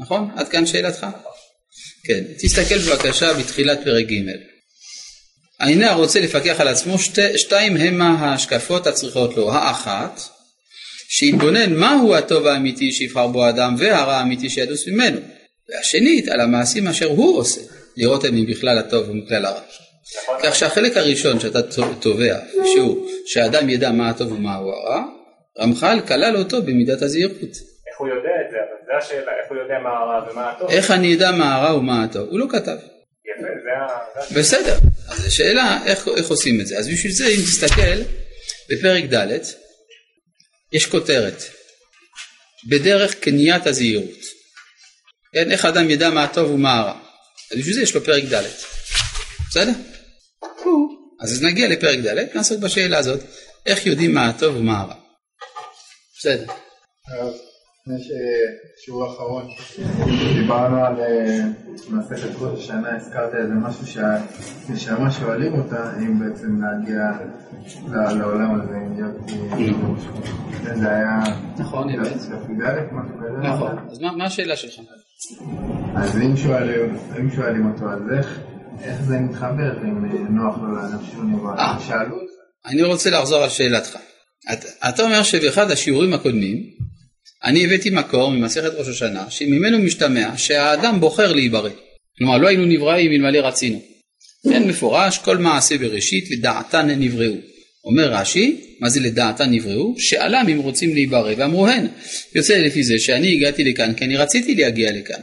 נכון? 0.00 0.30
עד 0.36 0.48
כאן 0.48 0.66
שאלתך. 0.66 1.06
כן, 2.06 2.24
תסתכל 2.38 2.78
בבקשה 2.78 3.34
בתחילת 3.34 3.78
פרק 3.84 4.06
ג'. 4.06 4.22
הנה 5.60 5.90
הרוצה 5.90 6.20
לפקח 6.20 6.60
על 6.60 6.68
עצמו, 6.68 6.98
שתי, 6.98 7.38
שתיים 7.38 7.76
המה 7.76 8.08
ההשקפות 8.08 8.86
הצריכות 8.86 9.36
לו. 9.36 9.52
האחת, 9.52 10.20
שיתבונן 11.16 11.74
מהו 11.74 12.14
הטוב 12.14 12.46
האמיתי 12.46 12.92
שיבחר 12.92 13.26
בו 13.26 13.44
האדם 13.44 13.74
והרע 13.78 14.14
האמיתי 14.14 14.50
שידוס 14.50 14.88
ממנו. 14.88 15.20
והשנית, 15.68 16.28
על 16.28 16.40
המעשים 16.40 16.88
אשר 16.88 17.06
הוא 17.06 17.38
עושה, 17.38 17.60
לראות 17.96 18.24
אם 18.24 18.46
בכלל 18.48 18.78
הטוב 18.78 19.10
ומכלל 19.10 19.44
הרע. 19.44 19.60
כך 20.42 20.54
שהחלק 20.54 20.96
הראשון 20.96 21.40
שאתה 21.40 21.62
תובע, 22.00 22.38
שהוא 22.64 23.08
שהאדם 23.26 23.68
ידע 23.68 23.90
מה 23.90 24.08
הטוב 24.08 24.32
ומהו 24.32 24.70
הרע, 24.70 25.02
רמח"ל 25.60 26.00
כלל 26.08 26.36
אותו 26.36 26.62
במידת 26.62 27.02
הזהירות. 27.02 27.40
איך 27.40 27.98
הוא 27.98 28.08
יודע 28.08 28.30
את 28.46 28.50
זה? 28.50 28.56
אבל 28.56 28.86
זו 28.86 29.06
השאלה, 29.06 29.32
איך 29.42 29.50
הוא 29.50 29.58
יודע 29.58 29.78
מה 29.82 29.90
הרע 29.90 30.32
ומה 30.32 30.50
הטוב? 30.50 30.70
איך 30.70 30.90
אני 30.90 31.14
אדע 31.14 31.30
מה 31.30 31.54
הרע 31.54 31.76
ומה 31.76 32.04
הטוב? 32.04 32.28
הוא 32.30 32.38
לא 32.38 32.46
כתב. 32.48 32.76
בסדר, 34.36 34.74
אז 35.08 35.26
השאלה 35.26 35.78
איך, 35.86 36.08
איך 36.16 36.30
עושים 36.30 36.60
את 36.60 36.66
זה. 36.66 36.78
אז 36.78 36.88
בשביל 36.88 37.12
זה 37.12 37.26
אם 37.26 37.40
תסתכל 37.40 38.00
בפרק 38.70 39.04
ד' 39.04 39.38
יש 40.74 40.86
כותרת, 40.86 41.42
בדרך 42.68 43.14
קניית 43.14 43.66
הזהירות. 43.66 44.18
כן, 45.34 45.50
איך 45.50 45.64
האדם 45.64 45.90
ידע 45.90 46.10
מה 46.10 46.24
הטוב 46.24 46.50
ומה 46.50 46.78
הרע. 46.78 46.98
אז 47.52 47.58
בשביל 47.58 47.74
זה 47.74 47.82
יש 47.82 47.94
לו 47.94 48.04
פרק 48.04 48.24
ד'. 48.24 48.42
בסדר? 49.48 49.72
אז 51.20 51.42
נגיע 51.42 51.68
לפרק 51.68 51.98
ד', 51.98 52.36
נעסוק 52.36 52.58
בשאלה 52.58 52.98
הזאת, 52.98 53.20
איך 53.66 53.86
יודעים 53.86 54.14
מה 54.14 54.28
הטוב 54.28 54.56
ומה 54.56 54.80
הרע. 54.80 54.94
בסדר. 56.18 56.46
לפני 57.86 57.98
ששיעור 58.78 59.04
האחרון 59.04 59.44
דיברנו 60.40 60.84
על 60.84 61.00
אה, 61.00 61.44
מסכת 61.90 62.28
ראש 62.40 62.58
השנה, 62.58 62.96
הזכרת 62.96 63.34
איזה 63.34 63.54
משהו 63.54 63.86
שהנשמה 63.86 65.10
שואלים 65.10 65.54
אותה 65.54 65.92
אם 65.98 66.18
בעצם 66.18 66.62
להגיע 66.62 67.02
לעולם 68.18 68.60
הזה, 68.60 68.76
אם 68.76 68.94
להיות 68.96 70.00
זה 70.74 70.90
היה 70.90 71.20
נכון. 71.58 71.92
נכון. 73.42 73.78
אז 73.90 74.00
מה, 74.00 74.24
השאלה 74.24 74.56
שלך? 74.56 74.74
אז 75.96 76.18
אם 76.18 76.36
שואלים, 77.30 77.72
אותו 77.72 77.90
אז 77.92 78.00
איך, 78.18 79.02
זה 79.02 79.18
מתחבר 79.18 79.82
אם 79.82 80.04
אה, 80.04 80.18
נוח 80.30 80.58
לו 80.58 81.24
נברא? 81.24 81.58
אה. 81.58 81.76
שאלו 81.80 82.14
אותך. 82.14 82.32
אני 82.66 82.82
רוצה 82.82 83.10
לחזור 83.10 83.42
על 83.42 83.48
שאלתך. 83.48 83.96
אתה 84.88 85.02
אומר 85.02 85.22
שבאחד 85.22 85.70
השיעורים 85.70 86.12
הקודמים 86.12 86.73
אני 87.44 87.64
הבאתי 87.64 87.90
מקור 87.90 88.30
ממסכת 88.30 88.70
ראש 88.74 88.88
השנה 88.88 89.30
שממנו 89.30 89.78
משתמע 89.78 90.36
שהאדם 90.36 91.00
בוחר 91.00 91.32
להיברא. 91.32 91.70
כלומר 92.18 92.38
לא 92.38 92.48
היינו 92.48 92.64
נבראים 92.64 93.12
אלמלא 93.12 93.38
רצינו. 93.38 93.82
כן 94.50 94.68
מפורש 94.68 95.18
כל 95.18 95.38
מעשה 95.38 95.78
בראשית 95.78 96.30
לדעתן 96.30 96.90
נבראו. 96.90 97.34
אומר 97.84 98.12
רש"י, 98.12 98.76
מה 98.80 98.88
זה 98.88 99.00
לדעתן 99.00 99.50
נבראו? 99.50 99.94
שאלם 99.98 100.46
אם 100.52 100.58
רוצים 100.58 100.94
להיברא 100.94 101.32
ואמרו 101.36 101.66
הן. 101.66 101.86
יוצא 102.34 102.56
לפי 102.56 102.82
זה 102.82 102.98
שאני 102.98 103.32
הגעתי 103.32 103.64
לכאן 103.64 103.94
כי 103.94 104.04
אני 104.04 104.16
רציתי 104.16 104.54
להגיע 104.54 104.92
לכאן. 104.92 105.20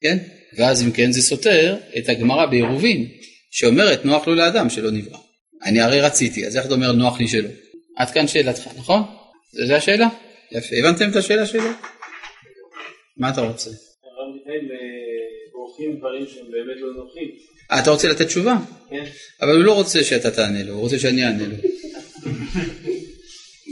כן? 0.00 0.18
ואז 0.56 0.82
אם 0.82 0.90
כן 0.90 1.12
זה 1.12 1.22
סותר 1.22 1.76
את 1.98 2.08
הגמרא 2.08 2.46
בעירובין 2.46 3.06
שאומרת 3.50 4.04
נוח 4.04 4.26
לו 4.26 4.34
לאדם 4.34 4.70
שלא 4.70 4.90
נברא. 4.90 5.18
אני 5.64 5.80
הרי 5.80 6.00
רציתי, 6.00 6.46
אז 6.46 6.56
איך 6.56 6.66
אתה 6.66 6.74
אומר 6.74 6.92
נוח 6.92 7.20
לי 7.20 7.28
שלא? 7.28 7.48
עד 7.96 8.10
כאן 8.10 8.28
שאלתך, 8.28 8.68
נכון? 8.76 9.02
זה 9.66 9.76
השאלה? 9.76 10.08
יפה, 10.54 10.76
הבנתם 10.76 11.10
את 11.10 11.16
השאלה 11.16 11.46
שלי? 11.46 11.68
מה 13.16 13.30
אתה 13.30 13.40
רוצה? 13.40 13.70
אה, 13.70 13.74
בורחים 15.52 15.96
דברים 15.98 16.26
שהם 16.26 16.44
באמת 16.50 16.76
לא 16.80 17.04
נוחים. 17.04 17.28
אה, 17.72 17.78
אתה 17.78 17.90
רוצה 17.90 18.08
לתת 18.08 18.26
תשובה? 18.26 18.56
כן. 18.90 19.04
אבל 19.40 19.56
הוא 19.56 19.64
לא 19.64 19.74
רוצה 19.74 20.04
שאתה 20.04 20.30
תענה 20.30 20.62
לו, 20.62 20.72
הוא 20.72 20.80
רוצה 20.80 20.98
שאני 20.98 21.24
אענה 21.24 21.46
לו. 21.46 21.56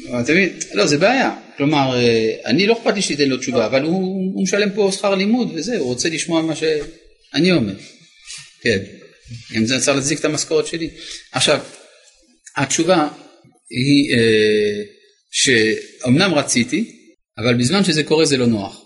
אתה 0.21 0.33
מבין? 0.33 0.59
לא, 0.75 0.87
זה 0.87 0.99
בעיה. 0.99 1.37
כלומר, 1.57 1.97
אה, 1.97 2.37
אני 2.45 2.67
לא 2.67 2.73
אכפת 2.73 2.95
לי 2.95 3.03
שתיתן 3.03 3.29
לו 3.29 3.37
תשובה, 3.37 3.67
אבל 3.67 3.83
הוא, 3.83 4.43
משלם 4.43 4.71
פה 4.71 4.91
שכר 4.93 5.15
לימוד 5.15 5.53
וזה, 5.55 5.79
הוא 5.79 5.87
רוצה 5.87 6.09
לשמוע 6.09 6.43
מה 6.43 6.57
שאני 6.57 7.53
אומר. 7.53 7.75
כן, 8.61 8.79
אם 9.57 9.67
זה 9.67 9.81
צריך 9.81 9.97
להצדיק 9.97 10.21
את 10.21 10.25
המשכורת 10.25 10.67
שלי. 10.67 10.91
עכשיו, 11.33 11.61
התשובה 12.57 13.09
היא 13.71 14.17
שאומנם 15.31 16.35
רציתי, 16.35 16.85
אבל 17.39 17.55
בזמן 17.55 17.85
שזה 17.85 18.03
קורה 18.03 18.25
זה 18.25 18.37
לא 18.37 18.47
נוח. 18.47 18.81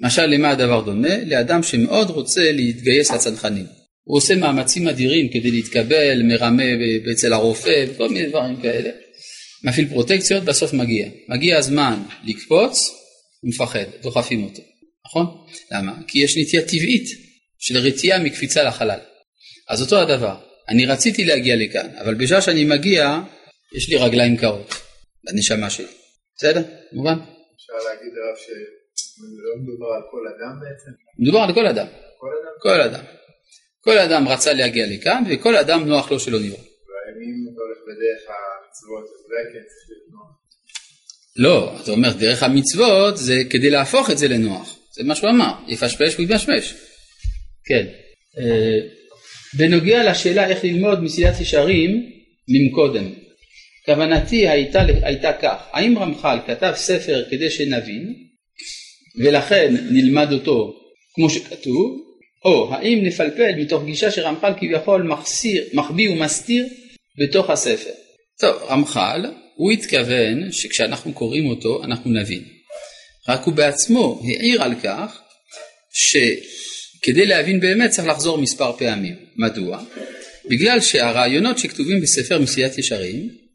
משל 0.00 0.26
למה 0.26 0.50
הדבר 0.50 0.80
דומה? 0.80 1.16
לאדם 1.26 1.62
שמאוד 1.62 2.10
רוצה 2.10 2.52
להתגייס 2.52 3.10
לצנחנים. 3.10 3.66
הוא 4.04 4.16
עושה 4.18 4.34
מאמצים 4.34 4.88
אדירים 4.88 5.28
כדי 5.28 5.50
להתקבל, 5.50 6.22
מרמה 6.22 6.62
אצל 7.12 7.32
הרופא 7.32 7.84
וכל 7.88 8.08
מיני 8.08 8.28
דברים 8.28 8.56
כאלה. 8.62 8.90
מפעיל 9.64 9.88
פרוטקציות, 9.88 10.44
בסוף 10.44 10.72
מגיע. 10.72 11.08
מגיע 11.28 11.58
הזמן 11.58 12.02
לקפוץ, 12.24 12.90
הוא 13.40 13.50
מפחד, 13.50 13.84
דוחפים 14.02 14.44
אותו, 14.44 14.62
נכון? 15.06 15.26
למה? 15.72 15.92
כי 16.06 16.18
יש 16.18 16.36
נטייה 16.36 16.62
טבעית 16.62 17.08
של 17.58 17.78
רתיעה 17.78 18.18
מקפיצה 18.18 18.62
לחלל. 18.62 18.98
אז 19.68 19.82
אותו 19.82 20.00
הדבר, 20.02 20.36
אני 20.68 20.86
רציתי 20.86 21.24
להגיע 21.24 21.56
לכאן, 21.56 21.88
אבל 22.00 22.14
בשעה 22.14 22.42
שאני 22.42 22.64
מגיע, 22.64 23.20
יש 23.76 23.88
לי 23.88 23.96
רגליים 23.96 24.36
קרות, 24.36 24.74
לנשמה 25.24 25.70
שלי. 25.70 25.86
בסדר? 26.36 26.62
מובן? 26.92 27.18
אפשר 27.56 27.72
להגיד 27.88 28.12
הרב 28.18 28.36
שלא 28.36 29.62
מדובר 29.62 29.86
על 29.86 30.02
כל 30.10 30.24
אדם 30.28 30.60
בעצם? 30.60 30.90
מדובר 31.18 31.38
על 31.38 31.54
כל 31.54 31.66
אדם. 31.66 31.86
כל 32.18 32.30
אדם? 32.42 32.52
כל 32.60 32.80
אדם. 32.80 33.04
כל 33.80 33.98
אדם 33.98 34.28
רצה 34.28 34.52
להגיע 34.52 34.86
לכאן, 34.90 35.22
וכל 35.30 35.56
אדם 35.56 35.88
נוח 35.88 36.10
לו 36.10 36.20
שלא 36.20 36.38
נברא. 36.38 36.56
ואם 36.56 37.52
אתה 37.52 37.60
הולך 37.62 37.78
בדרך 37.88 38.22
המצוות 38.28 39.04
אז 39.04 39.24
אולי 39.26 39.44
כן 39.52 39.64
צריך 39.68 39.90
להיות 39.90 40.12
נוח. 40.12 40.36
לא, 41.36 41.80
אתה 41.82 41.90
אומר 41.90 42.12
דרך 42.18 42.42
המצוות 42.42 43.16
זה 43.16 43.42
כדי 43.50 43.70
להפוך 43.70 44.10
את 44.10 44.18
זה 44.18 44.28
לנוח. 44.28 44.78
זה 44.92 45.04
מה 45.04 45.14
שהוא 45.14 45.30
אמר, 45.30 45.52
יפשפש 45.68 46.18
ויתמשמש. 46.18 46.74
כן. 47.64 47.86
אה, 48.38 48.78
בנוגע 49.58 50.10
לשאלה 50.10 50.48
איך 50.48 50.64
ללמוד 50.64 51.02
מסילת 51.02 51.40
ישרים 51.40 52.10
ממקודם. 52.48 53.25
כוונתי 53.86 54.48
הייתה, 54.48 54.80
הייתה 55.02 55.32
כך, 55.32 55.56
האם 55.72 55.98
רמח"ל 55.98 56.38
כתב 56.46 56.72
ספר 56.76 57.24
כדי 57.30 57.50
שנבין 57.50 58.14
ולכן 59.24 59.74
נלמד 59.90 60.32
אותו 60.32 60.72
כמו 61.14 61.30
שכתוב, 61.30 62.00
או 62.44 62.74
האם 62.74 62.98
נפלפל 63.02 63.52
מתוך 63.58 63.84
גישה 63.84 64.10
שרמח"ל 64.10 64.52
כביכול 64.60 65.02
מחסיר, 65.02 65.64
מחביא 65.72 66.10
ומסתיר 66.10 66.66
בתוך 67.18 67.50
הספר. 67.50 67.90
טוב, 68.40 68.62
רמח"ל, 68.68 69.26
הוא 69.56 69.72
התכוון 69.72 70.52
שכשאנחנו 70.52 71.12
קוראים 71.12 71.46
אותו 71.46 71.84
אנחנו 71.84 72.10
נבין. 72.10 72.42
רק 73.28 73.44
הוא 73.44 73.54
בעצמו 73.54 74.22
העיר 74.24 74.62
על 74.62 74.74
כך 74.82 75.20
שכדי 75.92 77.26
להבין 77.26 77.60
באמת 77.60 77.90
צריך 77.90 78.08
לחזור 78.08 78.38
מספר 78.38 78.72
פעמים. 78.72 79.14
מדוע? 79.36 79.82
בגלל 80.50 80.80
שהרעיונות 80.80 81.58
שכתובים 81.58 82.00
בספר 82.00 82.38
מסילת 82.40 82.78
ישרים 82.78 83.45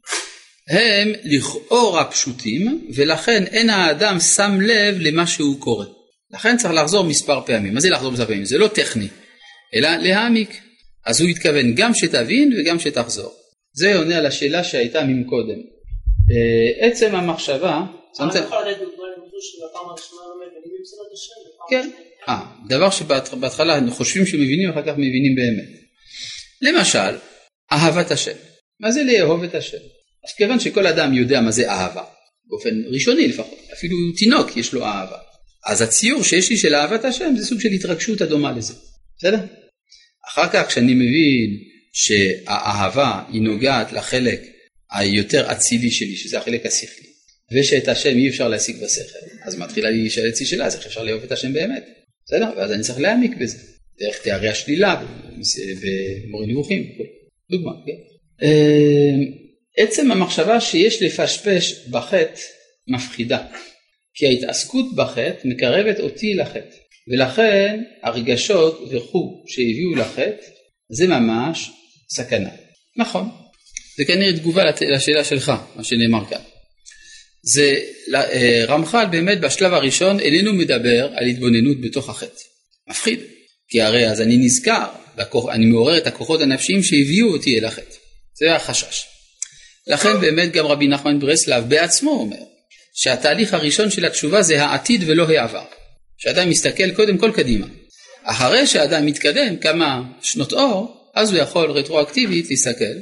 הם 0.72 1.12
לכאורה 1.24 2.04
פשוטים 2.04 2.86
ולכן 2.94 3.44
אין 3.46 3.70
האדם 3.70 4.20
שם 4.20 4.58
לב 4.60 4.96
למה 5.00 5.26
שהוא 5.26 5.60
קורא. 5.60 5.86
לכן 6.30 6.56
צריך 6.56 6.74
לחזור 6.74 7.04
מספר 7.04 7.40
פעמים. 7.46 7.74
מה 7.74 7.80
זה 7.80 7.90
לחזור 7.90 8.12
מספר 8.12 8.26
פעמים? 8.26 8.44
זה 8.44 8.58
לא 8.58 8.68
טכני, 8.68 9.08
אלא 9.74 9.88
להעמיק. 9.96 10.60
אז 11.06 11.20
הוא 11.20 11.30
התכוון 11.30 11.74
גם 11.74 11.94
שתבין 11.94 12.52
וגם 12.58 12.78
שתחזור. 12.78 13.34
זה 13.72 13.96
עונה 13.98 14.16
על 14.16 14.26
השאלה 14.26 14.64
שהייתה 14.64 15.04
ממקודם. 15.04 15.58
אה, 16.30 16.86
עצם 16.86 17.14
המחשבה, 17.14 17.80
שמת? 18.18 18.26
בפעם 18.26 19.88
כן. 21.70 21.90
אה, 22.28 22.40
דבר 22.68 22.90
שבהתחלה 22.90 23.78
חושבים 23.90 24.26
שמבינים, 24.26 24.70
אחר 24.70 24.82
כך 24.82 24.92
מבינים 24.92 25.34
באמת. 25.34 25.68
למשל, 26.62 27.16
אהבת 27.72 28.10
השם. 28.10 28.36
מה 28.80 28.90
זה 28.90 29.02
לאהוב 29.02 29.42
את 29.42 29.54
השם? 29.54 29.78
אז 30.28 30.34
כיוון 30.36 30.60
שכל 30.60 30.86
אדם 30.86 31.14
יודע 31.14 31.40
מה 31.40 31.50
זה 31.50 31.70
אהבה, 31.70 32.04
באופן 32.48 32.82
ראשוני 32.90 33.28
לפחות, 33.28 33.58
אפילו 33.72 33.96
תינוק 34.16 34.56
יש 34.56 34.72
לו 34.72 34.84
אהבה. 34.84 35.18
אז 35.66 35.82
הציור 35.82 36.22
שיש 36.22 36.50
לי 36.50 36.56
של 36.56 36.74
אהבת 36.74 37.04
השם 37.04 37.34
זה 37.38 37.46
סוג 37.46 37.60
של 37.60 37.68
התרגשות 37.68 38.20
הדומה 38.20 38.52
לזה, 38.52 38.74
בסדר? 39.18 39.38
אחר 40.32 40.48
כך 40.52 40.68
כשאני 40.68 40.94
מבין 40.94 41.58
שהאהבה 41.92 43.22
היא 43.32 43.42
נוגעת 43.42 43.92
לחלק 43.92 44.42
היותר 44.92 45.52
אצילי 45.52 45.90
שלי, 45.90 46.16
שזה 46.16 46.38
החלק 46.38 46.66
השכלי, 46.66 47.08
ושאת 47.52 47.88
השם 47.88 48.16
אי 48.16 48.28
אפשר 48.28 48.48
להשיג 48.48 48.76
בשכל, 48.76 49.18
אז 49.44 49.58
מתחילה 49.58 49.90
להישאל 49.90 50.28
אצלי 50.28 50.46
שאלה, 50.46 50.66
אז 50.66 50.74
איך 50.74 50.86
אפשר 50.86 51.02
לאהוב 51.02 51.22
את 51.22 51.32
השם 51.32 51.52
באמת? 51.52 51.84
בסדר? 52.26 52.50
ואז 52.56 52.72
אני 52.72 52.82
צריך 52.82 53.00
להעמיק 53.00 53.32
בזה, 53.40 53.58
דרך 54.00 54.22
תארי 54.22 54.48
השלילה, 54.48 55.04
במורה 56.26 56.46
נבוכים, 56.46 56.84
דוגמה, 57.50 57.72
כן? 57.86 58.46
עצם 59.76 60.12
המחשבה 60.12 60.60
שיש 60.60 61.02
לפשפש 61.02 61.88
בחטא 61.90 62.40
מפחידה, 62.88 63.38
כי 64.14 64.26
ההתעסקות 64.26 64.94
בחטא 64.94 65.38
מקרבת 65.44 66.00
אותי 66.00 66.34
לחטא, 66.34 66.76
ולכן 67.08 67.82
הרגשות 68.02 68.88
וכו' 68.90 69.44
שהביאו 69.48 69.94
לחטא 69.94 70.46
זה 70.90 71.06
ממש 71.06 71.70
סכנה. 72.10 72.50
נכון, 72.96 73.28
זה 73.96 74.04
כנראה 74.04 74.32
תגובה 74.32 74.62
לשאלה 74.80 75.24
שלך, 75.24 75.52
מה 75.76 75.84
שנאמר 75.84 76.24
כאן. 76.30 76.40
זה 77.42 77.80
אה, 78.14 78.64
רמח"ל 78.68 79.06
באמת 79.10 79.40
בשלב 79.40 79.72
הראשון 79.72 80.20
איננו 80.20 80.52
מדבר 80.52 81.08
על 81.14 81.26
התבוננות 81.26 81.80
בתוך 81.80 82.08
החטא. 82.08 82.42
מפחיד, 82.88 83.20
כי 83.68 83.82
הרי 83.82 84.10
אז 84.10 84.20
אני 84.20 84.36
נזכר, 84.36 84.84
אני 85.50 85.66
מעורר 85.66 85.98
את 85.98 86.06
הכוחות 86.06 86.40
הנפשיים 86.40 86.82
שהביאו 86.82 87.32
אותי 87.32 87.58
אל 87.58 87.64
החטא. 87.64 87.96
זה 88.38 88.56
החשש. 88.56 89.11
לכן 89.86 90.20
באמת 90.20 90.52
גם 90.52 90.66
רבי 90.66 90.88
נחמן 90.88 91.20
ברסלב 91.20 91.68
בעצמו 91.68 92.10
אומר 92.10 92.44
שהתהליך 92.94 93.54
הראשון 93.54 93.90
של 93.90 94.04
התשובה 94.04 94.42
זה 94.42 94.64
העתיד 94.64 95.04
ולא 95.06 95.28
העבר. 95.28 95.64
שאדם 96.18 96.50
מסתכל 96.50 96.90
קודם 96.90 97.18
כל 97.18 97.30
קדימה. 97.34 97.66
אחרי 98.24 98.66
שאדם 98.66 99.06
מתקדם 99.06 99.56
כמה 99.56 100.02
שנות 100.22 100.52
אור, 100.52 101.10
אז 101.14 101.32
הוא 101.32 101.40
יכול 101.40 101.70
רטרואקטיבית 101.70 102.50
להסתכל, 102.50 102.94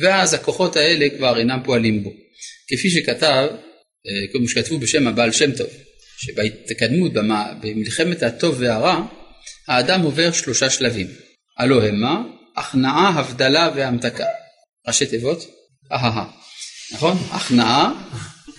ואז 0.00 0.34
הכוחות 0.34 0.76
האלה 0.76 1.06
כבר 1.16 1.38
אינם 1.38 1.60
פועלים 1.64 2.02
בו. 2.02 2.10
כפי 2.68 2.90
שכתב, 2.90 3.48
אה, 4.06 4.32
כמו 4.32 4.48
שכתבו 4.48 4.78
בשם 4.78 5.06
הבעל 5.06 5.32
שם 5.32 5.52
טוב, 5.52 5.66
שבהתקדמות 6.18 7.12
במלחמת 7.60 8.22
הטוב 8.22 8.56
והרע, 8.58 9.02
האדם 9.68 10.02
עובר 10.02 10.32
שלושה 10.32 10.70
שלבים. 10.70 11.06
הלא 11.58 11.84
המה, 11.84 12.22
הכנעה, 12.56 13.08
הבדלה 13.08 13.70
והמתקה. 13.76 14.26
ראשי 14.88 15.06
תיבות? 15.06 15.46
אהה. 15.92 16.24
נכון? 16.92 17.18
הכנעה, 17.30 17.92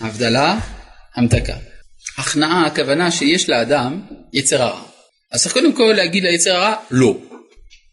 הבדלה, 0.00 0.58
המתקה. 1.14 1.56
הכנעה 2.18 2.66
הכוונה 2.66 3.10
שיש 3.10 3.48
לאדם 3.48 4.02
יצר 4.32 4.62
הרע. 4.62 4.82
אז 5.32 5.42
צריך 5.42 5.54
קודם 5.54 5.72
כל 5.72 5.92
להגיד 5.96 6.22
ליצר 6.22 6.56
הרע 6.56 6.74
לא. 6.90 7.18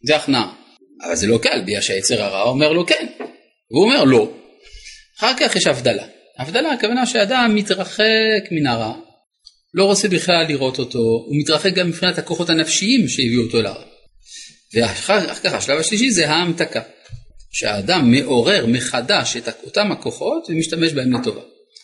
זה 0.08 0.16
הכנעה. 0.16 0.54
אבל 1.06 1.16
זה 1.16 1.28
לא 1.28 1.38
קל 1.38 1.62
בגלל 1.66 1.82
שהיצר 1.82 2.24
הרע 2.24 2.42
אומר 2.42 2.72
לו 2.72 2.86
כן. 2.86 3.08
והוא 3.72 3.84
אומר 3.84 4.04
לא. 4.04 4.32
אחר 5.20 5.32
כך 5.40 5.56
יש 5.56 5.68
הבדלה. 5.68 6.06
הבדלה 6.40 6.72
הכוונה 6.72 7.06
שאדם 7.06 7.56
מתרחק 7.56 8.44
מן 8.52 8.68
הרע, 8.68 8.94
לא 9.74 9.86
רוצה 9.86 10.08
בכלל 10.08 10.46
לראות 10.48 10.80
אותו, 10.80 11.00
הוא 11.00 11.36
מתרחק 11.40 11.74
גם 11.74 11.88
מבחינת 11.88 12.18
הכוחות 12.18 12.50
הנפשיים 12.50 13.08
שהביאו 13.08 13.44
אותו 13.44 13.62
לרע. 13.62 13.84
ואחר 14.74 15.34
כך 15.34 15.54
השלב 15.54 15.80
השלישי 15.80 16.12
זה 16.12 16.30
ההמתקה. 16.30 16.82
שהאדם 17.54 18.12
מעורר 18.12 18.66
מחדש 18.66 19.38
את 19.38 19.48
אותם 19.64 19.92
הכוחות 19.92 20.48
ומשתמש 20.50 20.94
בהם 20.94 21.14
לטובה. 21.14 21.42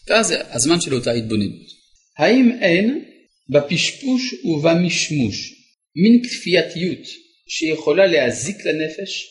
ואז 0.07 0.27
זה 0.27 0.35
הזמן 0.51 0.81
של 0.81 0.93
אותה 0.93 1.11
התבוננות. 1.11 1.67
האם 2.17 2.51
אין 2.61 3.05
בפשפוש 3.49 4.33
ובמשמוש 4.45 5.53
מין 5.95 6.21
כפייתיות 6.23 7.07
שיכולה 7.47 8.07
להזיק 8.07 8.65
לנפש? 8.65 9.25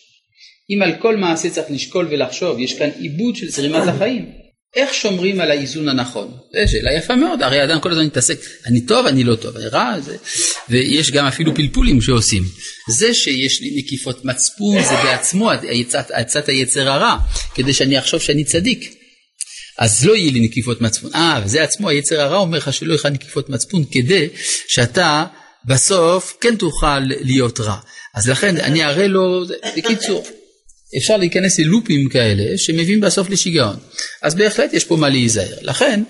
אם 0.70 0.82
על 0.82 1.02
כל 1.02 1.16
מעשה 1.16 1.50
צריך 1.50 1.70
לשקול 1.70 2.08
ולחשוב, 2.10 2.60
יש 2.60 2.78
כאן 2.78 2.90
עיבוד 2.98 3.36
של 3.36 3.48
זרימת 3.48 3.88
החיים. 3.88 4.32
איך 4.76 4.94
שומרים 4.94 5.40
על 5.40 5.50
האיזון 5.50 5.88
הנכון? 5.88 6.28
זו 6.52 6.72
שאלה 6.72 6.92
יפה 6.92 7.16
מאוד, 7.16 7.42
הרי 7.42 7.60
האדם 7.60 7.80
כל 7.80 7.90
הזמן 7.90 8.06
מתעסק, 8.06 8.38
אני 8.66 8.80
טוב, 8.80 9.06
אני 9.06 9.24
לא 9.24 9.36
טוב, 9.36 9.56
אני 9.56 9.66
רע, 9.66 10.00
זה... 10.00 10.16
ויש 10.68 11.10
גם 11.10 11.26
אפילו 11.26 11.54
פלפולים 11.54 12.00
שעושים. 12.00 12.42
זה 12.90 13.14
שיש 13.14 13.60
לי 13.60 13.70
נקיפות 13.76 14.24
מצפון 14.24 14.82
זה 14.82 14.94
בעצמו 15.04 15.50
עצת 16.10 16.48
היצר 16.48 16.88
הרע, 16.88 17.16
כדי 17.54 17.72
שאני 17.72 17.98
אחשוב 17.98 18.20
שאני 18.20 18.44
צדיק. 18.44 18.94
אז 19.78 20.06
לא 20.06 20.16
יהיה 20.16 20.32
לי 20.32 20.40
נקיפות 20.40 20.80
מצפון. 20.80 21.10
אה, 21.14 21.40
וזה 21.44 21.62
עצמו 21.62 21.88
היצר 21.88 22.20
הרע 22.20 22.38
אומר 22.38 22.58
לך 22.58 22.72
שלא 22.72 22.88
יהיה 22.88 22.98
לך 22.98 23.06
נקיפות 23.06 23.48
מצפון, 23.48 23.84
כדי 23.90 24.28
שאתה 24.68 25.24
בסוף 25.64 26.36
כן 26.40 26.56
תוכל 26.56 26.98
להיות 27.00 27.60
רע. 27.60 27.76
אז 28.14 28.28
לכן 28.28 28.56
אני 28.56 28.84
אראה 28.84 29.06
לו, 29.06 29.44
בקיצור, 29.76 30.24
אפשר 30.96 31.16
להיכנס 31.16 31.58
ללופים 31.58 32.08
כאלה 32.08 32.58
שמביאים 32.58 33.00
בסוף 33.00 33.30
לשיגעון. 33.30 33.76
אז 34.22 34.34
בהחלט 34.34 34.72
יש 34.72 34.84
פה 34.84 34.96
מה 34.96 35.08
להיזהר. 35.08 35.56
לכן 35.60 36.02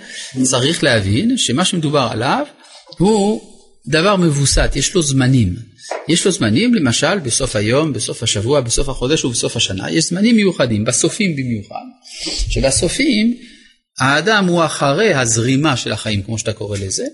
צריך 0.43 0.85
להבין 0.85 1.39
שמה 1.39 1.65
שמדובר 1.65 2.09
עליו 2.11 2.47
הוא 2.99 3.41
דבר 3.87 4.17
מבוסת, 4.17 4.71
יש 4.75 4.95
לו 4.95 5.03
זמנים. 5.03 5.57
יש 6.09 6.27
לו 6.27 6.33
זמנים 6.33 6.75
למשל 6.75 7.19
בסוף 7.19 7.57
היום, 7.57 7.93
בסוף 7.93 8.23
השבוע, 8.23 8.61
בסוף 8.61 8.89
החודש 8.89 9.25
ובסוף 9.25 9.57
השנה, 9.57 9.91
יש 9.91 10.05
זמנים 10.05 10.37
מיוחדים, 10.37 10.85
בסופים 10.85 11.37
במיוחד, 11.37 11.85
שבסופים 12.51 13.37
האדם 14.01 14.47
הוא 14.47 14.65
אחרי 14.65 15.15
הזרימה 15.15 15.77
של 15.77 15.93
החיים 15.93 16.23
כמו 16.23 16.39
שאתה 16.39 16.53
קורא 16.53 16.79
לזה, 16.79 17.07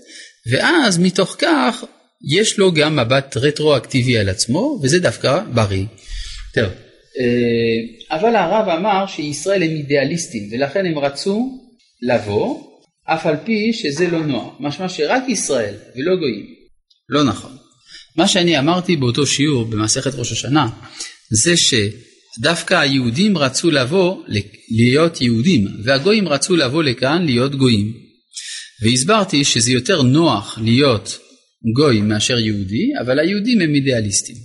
ואז 0.51 0.97
מתוך 0.97 1.35
כך 1.39 1.83
יש 2.31 2.57
לו 2.57 2.73
גם 2.73 2.95
מבט 2.95 3.37
רטרואקטיבי 3.37 4.17
על 4.17 4.29
עצמו 4.29 4.79
וזה 4.83 4.99
דווקא 4.99 5.39
בריא. 5.53 5.85
טוב. 6.53 6.84
אה, 7.19 8.17
אבל 8.17 8.35
הרב 8.35 8.69
אמר 8.69 9.07
שישראל 9.07 9.63
הם 9.63 9.69
אידיאליסטים 9.69 10.49
ולכן 10.51 10.85
הם 10.85 10.99
רצו 10.99 11.59
לבוא 12.01 12.75
אף 13.05 13.25
על 13.25 13.35
פי 13.45 13.73
שזה 13.73 14.07
לא 14.07 14.25
נוח, 14.25 14.53
משמע 14.59 14.89
שרק 14.89 15.23
ישראל 15.27 15.73
ולא 15.95 16.15
גויים. 16.15 16.45
לא 17.09 17.23
נכון. 17.23 17.51
מה 18.17 18.27
שאני 18.27 18.59
אמרתי 18.59 18.95
באותו 18.95 19.25
שיעור 19.25 19.65
במסכת 19.65 20.15
ראש 20.15 20.31
השנה 20.31 20.67
זה 21.31 21.53
שדווקא 21.57 22.73
היהודים 22.73 23.37
רצו 23.37 23.71
לבוא 23.71 24.23
להיות 24.71 25.21
יהודים 25.21 25.67
והגויים 25.83 26.27
רצו 26.27 26.55
לבוא 26.55 26.83
לכאן 26.83 27.25
להיות 27.25 27.55
גויים. 27.55 27.93
והסברתי 28.81 29.43
שזה 29.43 29.71
יותר 29.71 30.01
נוח 30.01 30.59
להיות 30.63 31.19
גוי 31.75 32.01
מאשר 32.01 32.39
יהודי, 32.39 32.91
אבל 33.01 33.19
היהודים 33.19 33.61
הם 33.61 33.75
אידיאליסטים. 33.75 34.35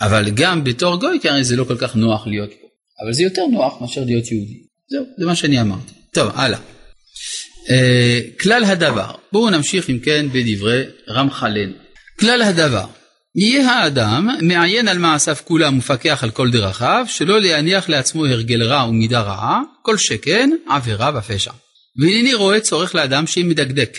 אבל 0.00 0.30
גם 0.30 0.64
בתור 0.64 1.00
גוי 1.00 1.20
כנראה 1.20 1.42
זה 1.42 1.56
לא 1.56 1.64
כל 1.64 1.76
כך 1.76 1.96
נוח 1.96 2.26
להיות 2.26 2.50
פה. 2.50 2.68
אבל 3.04 3.12
זה 3.12 3.22
יותר 3.22 3.42
נוח 3.46 3.80
מאשר 3.80 4.04
להיות 4.04 4.32
יהודי. 4.32 4.62
זהו, 4.90 5.04
זה 5.18 5.26
מה 5.26 5.36
שאני 5.36 5.60
אמרתי. 5.60 5.92
טוב, 6.12 6.30
הלאה. 6.34 6.58
Uh, 6.58 8.40
כלל 8.40 8.64
הדבר, 8.64 9.10
בואו 9.32 9.50
נמשיך 9.50 9.90
אם 9.90 9.98
כן 9.98 10.26
בדברי 10.32 10.82
רמח"לן. 11.08 11.72
כלל 12.20 12.42
הדבר, 12.42 12.86
יהיה 13.34 13.70
האדם 13.70 14.28
מעיין 14.42 14.88
על 14.88 14.98
מעשיו 14.98 15.36
כולם 15.44 15.74
ומפקח 15.74 16.24
על 16.24 16.30
כל 16.30 16.50
דרכיו, 16.50 17.06
שלא 17.08 17.40
להניח 17.40 17.88
לעצמו 17.88 18.26
הרגל 18.26 18.62
רע 18.62 18.88
ומידה 18.88 19.20
רעה, 19.20 19.60
כל 19.82 19.96
שכן 19.96 20.50
עבירה 20.68 21.10
ופשע. 21.18 21.52
והנני 22.00 22.34
רואה 22.34 22.60
צורך 22.60 22.94
לאדם 22.94 23.26
שיהיה 23.26 23.46
מדקדק, 23.46 23.98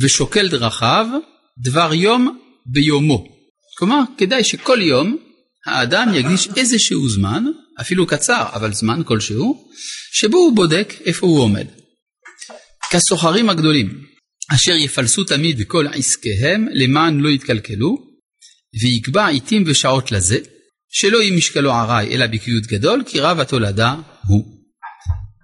ושוקל 0.00 0.48
דרכיו 0.48 1.06
דבר 1.58 1.94
יום 1.94 2.38
ביומו. 2.66 3.33
כלומר, 3.78 4.00
כדאי 4.18 4.44
שכל 4.44 4.82
יום 4.82 5.16
האדם 5.66 6.14
יקדיש 6.14 6.48
איזשהו 6.56 7.08
זמן, 7.08 7.44
אפילו 7.80 8.06
קצר, 8.06 8.44
אבל 8.52 8.72
זמן 8.72 9.02
כלשהו, 9.04 9.68
שבו 10.12 10.36
הוא 10.36 10.56
בודק 10.56 10.94
איפה 11.04 11.26
הוא 11.26 11.40
עומד. 11.40 11.66
כסוחרים 12.90 13.50
הגדולים, 13.50 14.04
אשר 14.54 14.72
יפלסו 14.72 15.24
תמיד 15.24 15.62
כל 15.66 15.86
עסקיהם 15.94 16.68
למען 16.72 17.20
לא 17.20 17.28
יתקלקלו, 17.28 18.14
ויקבע 18.82 19.26
עיתים 19.26 19.64
ושעות 19.66 20.12
לזה, 20.12 20.38
שלא 20.90 21.22
יהיה 21.22 21.36
משקלו 21.36 21.72
עראי 21.72 22.14
אלא 22.14 22.26
בקביעות 22.26 22.66
גדול, 22.66 23.02
כי 23.06 23.20
רב 23.20 23.40
התולדה 23.40 23.94
הוא. 24.28 24.44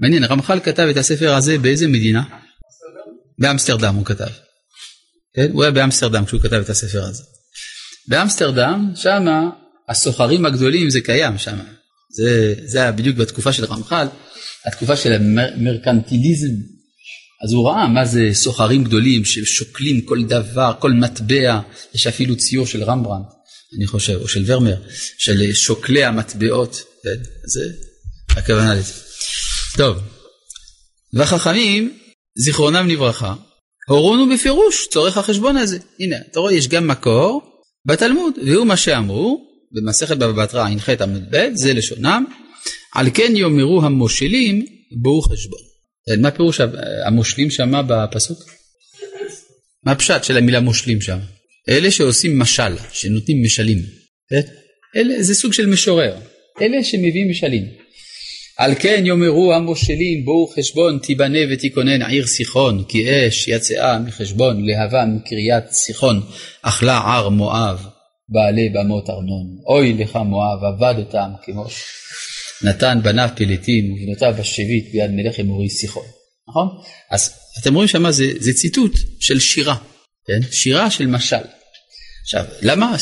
מעניין, 0.00 0.24
רמח"ל 0.24 0.60
כתב 0.60 0.86
את 0.90 0.96
הספר 0.96 1.34
הזה 1.34 1.58
באיזה 1.58 1.88
מדינה? 1.88 2.22
באמסטרדם 3.38 3.94
הוא 3.94 4.06
כתב. 4.06 4.30
כן? 5.34 5.50
הוא 5.52 5.62
היה 5.62 5.72
באמסטרדם 5.72 6.24
כשהוא 6.24 6.40
כתב 6.40 6.54
את 6.54 6.68
הספר 6.68 7.04
הזה. 7.04 7.22
באמסטרדם, 8.10 8.92
שם 8.94 9.26
הסוחרים 9.88 10.46
הגדולים 10.46 10.90
זה 10.90 11.00
קיים 11.00 11.38
שם. 11.38 11.56
זה, 12.16 12.54
זה 12.64 12.82
היה 12.82 12.92
בדיוק 12.92 13.16
בתקופה 13.16 13.52
של 13.52 13.64
רמח"ל, 13.64 14.06
התקופה 14.66 14.96
של 14.96 15.12
המרקנטיליזם. 15.12 16.54
אז 17.44 17.52
הוא 17.52 17.68
ראה 17.68 17.88
מה 17.88 18.04
זה 18.04 18.28
סוחרים 18.32 18.84
גדולים 18.84 19.24
ששוקלים 19.24 20.00
כל 20.00 20.24
דבר, 20.24 20.72
כל 20.78 20.92
מטבע, 20.92 21.60
יש 21.94 22.06
אפילו 22.06 22.36
ציור 22.36 22.66
של 22.66 22.84
רמברנד, 22.84 23.24
אני 23.76 23.86
חושב, 23.86 24.18
או 24.22 24.28
של 24.28 24.42
ורמר, 24.46 24.76
של 25.18 25.52
שוקלי 25.52 26.04
המטבעות, 26.04 26.82
כן? 27.02 27.22
זה 27.46 27.72
הכוונה 28.28 28.74
לזה. 28.74 28.92
טוב, 29.76 29.98
והחכמים, 31.12 31.98
זיכרונם 32.38 32.88
לברכה, 32.88 33.34
הורונו 33.88 34.34
בפירוש 34.34 34.88
צורך 34.90 35.18
החשבון 35.18 35.56
הזה. 35.56 35.78
הנה, 36.00 36.16
אתה 36.30 36.40
רואה, 36.40 36.52
יש 36.52 36.68
גם 36.68 36.88
מקור 36.88 37.49
בתלמוד, 37.86 38.34
והוא 38.46 38.66
מה 38.66 38.76
שאמרו 38.76 39.46
במסכת 39.72 40.16
בבא 40.16 40.44
בתרא 40.44 40.68
ע"ח 40.68 40.88
עמוד 40.88 41.22
ב', 41.30 41.48
זה 41.54 41.74
לשונם, 41.74 42.24
על 42.94 43.06
כן 43.14 43.32
יאמרו 43.36 43.82
המושלים 43.84 44.66
בואו 45.02 45.22
חשבון. 45.22 45.60
מה 46.18 46.30
פירוש 46.30 46.60
המושלים 47.06 47.50
שמה 47.50 47.82
בפסוק? 47.82 48.38
מה 49.84 49.92
הפשט 49.92 50.24
של 50.24 50.36
המילה 50.36 50.60
מושלים 50.60 51.00
שם? 51.00 51.18
אלה 51.68 51.90
שעושים 51.90 52.38
משל, 52.38 52.72
שנותנים 52.92 53.42
משלים. 53.44 53.78
אלה, 54.96 55.22
זה 55.22 55.34
סוג 55.34 55.52
של 55.52 55.66
משורר. 55.66 56.16
אלה 56.60 56.84
שמביאים 56.84 57.30
משלים. 57.30 57.64
על 58.60 58.74
כן 58.78 59.02
יאמרו 59.06 59.54
המושלים 59.54 60.24
בואו 60.24 60.46
חשבון 60.46 60.98
תיבנה 60.98 61.38
ותיכונן 61.50 62.02
עיר 62.02 62.26
סיחון 62.26 62.84
כי 62.88 63.28
אש 63.28 63.48
יצאה 63.48 63.98
מחשבון 63.98 64.66
להבה 64.66 65.04
מקריית 65.04 65.70
סיחון 65.70 66.20
אכלה 66.62 66.98
ער 66.98 67.28
מואב 67.28 67.86
בעלי 68.28 68.68
במות 68.68 69.10
ארנון, 69.10 69.46
אוי 69.66 69.92
לך 69.92 70.16
מואב, 70.16 70.58
עבד 70.64 70.94
אותם 70.98 71.30
כמו 71.44 71.64
נתן 72.62 72.98
בניו 73.02 73.28
פליטים 73.36 73.92
ובנותיו 73.92 74.34
בשבית 74.38 74.92
ביד 74.92 75.10
מלך 75.10 75.40
אמורי 75.40 75.68
שיחו. 75.68 76.02
נכון? 76.48 76.68
אז 77.10 77.30
אתם 77.60 77.74
רואים 77.74 77.88
שמה 77.88 78.12
זה, 78.12 78.32
זה 78.38 78.52
ציטוט 78.52 78.92
של 79.20 79.40
שירה, 79.40 79.76
כן? 80.26 80.40
שירה 80.52 80.90
של 80.90 81.06
משל. 81.06 81.36
עכשיו, 82.22 82.44
למה 82.62 82.96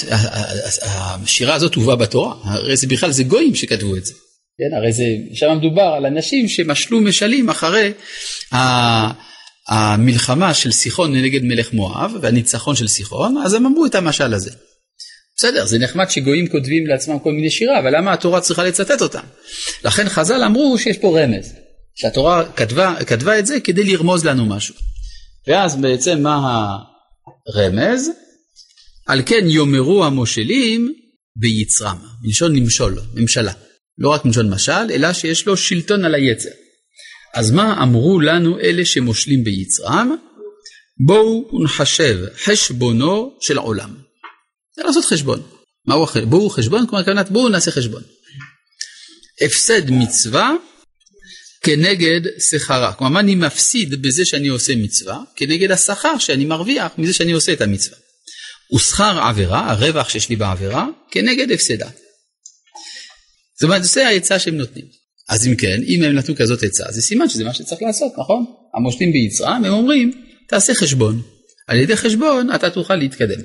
השירה 0.83 1.55
הזאת 1.55 1.75
הובאה 1.75 1.97
בתורה? 1.97 2.35
הרי 2.45 2.77
זה 2.77 2.87
בכלל, 2.87 3.13
זה 3.13 3.23
גויים 3.23 3.55
שכתבו 3.55 3.97
את 3.97 4.05
זה. 4.07 4.13
כן, 4.59 4.77
הרי 4.77 4.93
זה, 4.93 5.05
שם 5.35 5.57
מדובר 5.59 5.95
על 5.97 6.07
אנשים 6.07 6.49
שמשלו 6.49 7.01
משלים 7.01 7.49
אחרי 7.49 7.93
המלחמה 9.69 10.55
של 10.55 10.73
סיחון 10.73 11.17
נגד 11.17 11.43
מלך 11.43 11.73
מואב 11.73 12.13
והניצחון 12.23 12.77
של 12.77 12.89
סיחון, 12.89 13.37
אז 13.45 13.55
הם 13.55 13.67
אמרו 13.67 13.87
את 13.87 13.95
המשל 13.95 14.35
הזה. 14.35 14.51
בסדר, 15.37 15.67
זה 15.67 15.79
נחמד 15.79 16.11
שגויים 16.11 16.49
כותבים 16.49 16.87
לעצמם 16.87 17.19
כל 17.19 17.33
מיני 17.33 17.51
שירה, 17.51 17.79
אבל 17.79 17.97
למה 17.97 18.13
התורה 18.13 18.41
צריכה 18.41 18.65
לצטט 18.65 19.03
אותם? 19.03 19.25
לכן 19.85 20.09
חז"ל 20.09 20.43
אמרו 20.43 20.79
שיש 20.79 20.99
פה 20.99 21.21
רמז, 21.21 21.55
שהתורה 21.95 22.53
כתבה, 22.57 22.95
כתבה 23.07 23.39
את 23.39 23.47
זה 23.47 23.61
כדי 23.61 23.85
לרמוז 23.85 24.25
לנו 24.25 24.47
משהו. 24.47 24.75
ואז 25.47 25.77
בעצם 25.77 26.23
מה 26.23 26.67
הרמז? 27.55 28.11
על 29.07 29.23
כן 29.27 29.45
יאמרו 29.47 30.05
המושלים 30.05 30.93
ביצרם, 31.37 31.97
מלשון 32.23 32.57
למשול, 32.57 33.01
ממשלה. 33.15 33.53
לא 33.99 34.09
רק 34.09 34.25
מלשון 34.25 34.51
משל, 34.51 34.91
אלא 34.91 35.13
שיש 35.13 35.47
לו 35.47 35.57
שלטון 35.57 36.05
על 36.05 36.15
היצר. 36.15 36.49
אז 37.35 37.51
מה 37.51 37.83
אמרו 37.83 38.21
לנו 38.21 38.61
אלה 38.61 38.85
שמושלים 38.85 39.45
ביצרם? 39.45 40.17
בואו 41.07 41.65
נחשב 41.65 42.19
חשבונו 42.45 43.37
של 43.41 43.59
עולם. 43.59 43.95
זה 44.77 44.83
לעשות 44.85 45.05
חשבון. 45.05 45.43
מהו 45.87 46.03
החשבון? 46.03 46.31
בואו 46.31 46.51
חשבון, 46.51 46.87
כלומר 46.87 47.05
כוונת 47.05 47.31
בואו 47.31 47.49
נעשה 47.49 47.71
חשבון. 47.71 48.03
הפסד 49.41 49.91
מצווה 49.91 50.53
כנגד 51.63 52.21
שכרה. 52.51 52.93
כלומר, 52.93 53.13
מה 53.13 53.21
אני 53.21 53.35
מפסיד 53.35 54.03
בזה 54.03 54.25
שאני 54.25 54.49
עושה 54.49 54.77
מצווה? 54.77 55.19
כנגד 55.37 55.71
השכר 55.71 56.19
שאני 56.19 56.45
מרוויח 56.45 56.93
מזה 56.99 57.13
שאני 57.13 57.33
עושה 57.33 57.53
את 57.53 57.61
המצווה. 57.61 57.99
ושכר 58.75 59.19
עבירה, 59.19 59.71
הרווח 59.71 60.09
שיש 60.09 60.29
לי 60.29 60.37
בעבירה, 60.37 60.87
כנגד 61.11 61.53
הפסדה. 61.53 61.89
זאת 63.61 63.65
אומרת, 63.65 63.85
זה 63.85 64.07
העצה 64.07 64.39
שהם 64.39 64.57
נותנים. 64.57 64.85
אז 65.29 65.47
אם 65.47 65.55
כן, 65.57 65.81
אם 65.87 66.03
הם 66.03 66.13
נתנו 66.13 66.37
כזאת 66.37 66.63
עצה, 66.63 66.85
זה 66.91 67.03
סימן 67.03 67.29
שזה 67.29 67.45
מה 67.45 67.55
שצריך 67.55 67.83
לעשות, 67.83 68.13
נכון? 68.19 68.45
המושלים 68.75 69.13
ביצרם, 69.13 69.63
הם 69.65 69.73
אומרים, 69.73 70.25
תעשה 70.49 70.75
חשבון. 70.75 71.23
על 71.67 71.77
ידי 71.77 71.97
חשבון 71.97 72.55
אתה 72.55 72.71
תוכל 72.71 72.97
להתקדם. 72.97 73.41